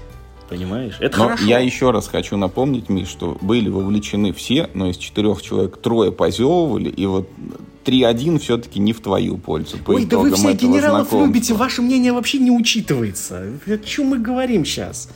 [0.50, 0.96] Понимаешь?
[1.00, 1.44] Это но хорошо.
[1.44, 6.12] Я еще раз хочу напомнить, Миш, что были вовлечены все, но из четырех человек трое
[6.12, 7.28] позевывали, и вот
[7.84, 9.78] 3-1 все-таки не в твою пользу.
[9.80, 13.44] По Ой, да вы все генералов любите, ваше мнение вообще не учитывается.
[13.66, 15.10] О чем мы говорим сейчас?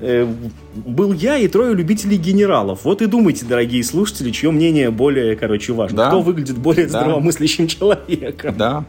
[0.00, 0.26] Э,
[0.74, 2.84] был я и трое любителей генералов.
[2.84, 5.96] Вот и думайте, дорогие слушатели, чье мнение более, короче, важно.
[5.96, 6.08] Да.
[6.08, 7.00] Кто выглядит более да.
[7.00, 8.54] здравомыслящим человеком.
[8.56, 8.84] Да.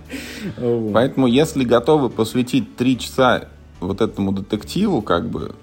[0.58, 0.94] Вот.
[0.94, 3.50] Поэтому, если готовы посвятить три часа
[3.80, 5.54] вот этому детективу, как бы,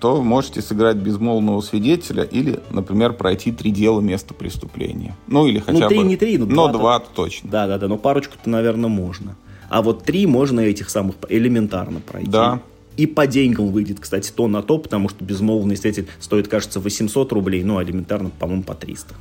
[0.00, 5.16] то можете сыграть безмолвного свидетеля или, например, пройти три дела места преступления.
[5.26, 6.04] Ну, или хотя ну, три, бы...
[6.04, 7.50] не три, но, но два, два точно.
[7.50, 9.36] Да, да, да, но парочку-то, наверное, можно.
[9.68, 12.30] А вот три можно этих самых элементарно пройти.
[12.30, 12.60] Да.
[12.96, 17.32] И по деньгам выйдет, кстати, то на то, потому что безмолвный свидетель стоит, кажется, 800
[17.32, 19.14] рублей, ну, элементарно, по-моему, по 300.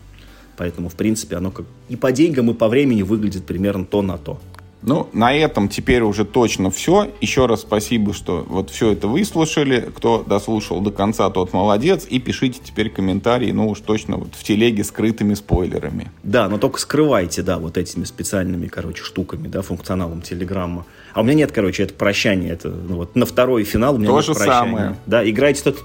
[0.57, 4.17] Поэтому, в принципе, оно как и по деньгам, и по времени выглядит примерно то на
[4.17, 4.41] то.
[4.81, 7.11] Ну, на этом теперь уже точно все.
[7.21, 9.91] Еще раз спасибо, что вот все это выслушали.
[9.95, 12.05] Кто дослушал до конца, тот молодец.
[12.09, 16.11] И пишите теперь комментарии, ну уж точно вот в телеге скрытыми спойлерами.
[16.23, 20.85] Да, но только скрывайте, да, вот этими специальными, короче, штуками, да, функционалом Телеграмма.
[21.13, 22.51] А у меня нет, короче, это прощание.
[22.51, 24.53] Это ну, вот на второй финал у меня То же прощания.
[24.53, 24.95] самое.
[25.05, 25.81] Да, играйте только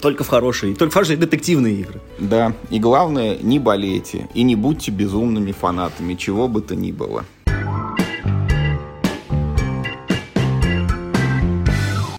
[0.00, 2.00] только в хорошие, только в хорошие детективные игры.
[2.18, 7.24] Да, и главное, не болейте и не будьте безумными фанатами, чего бы то ни было.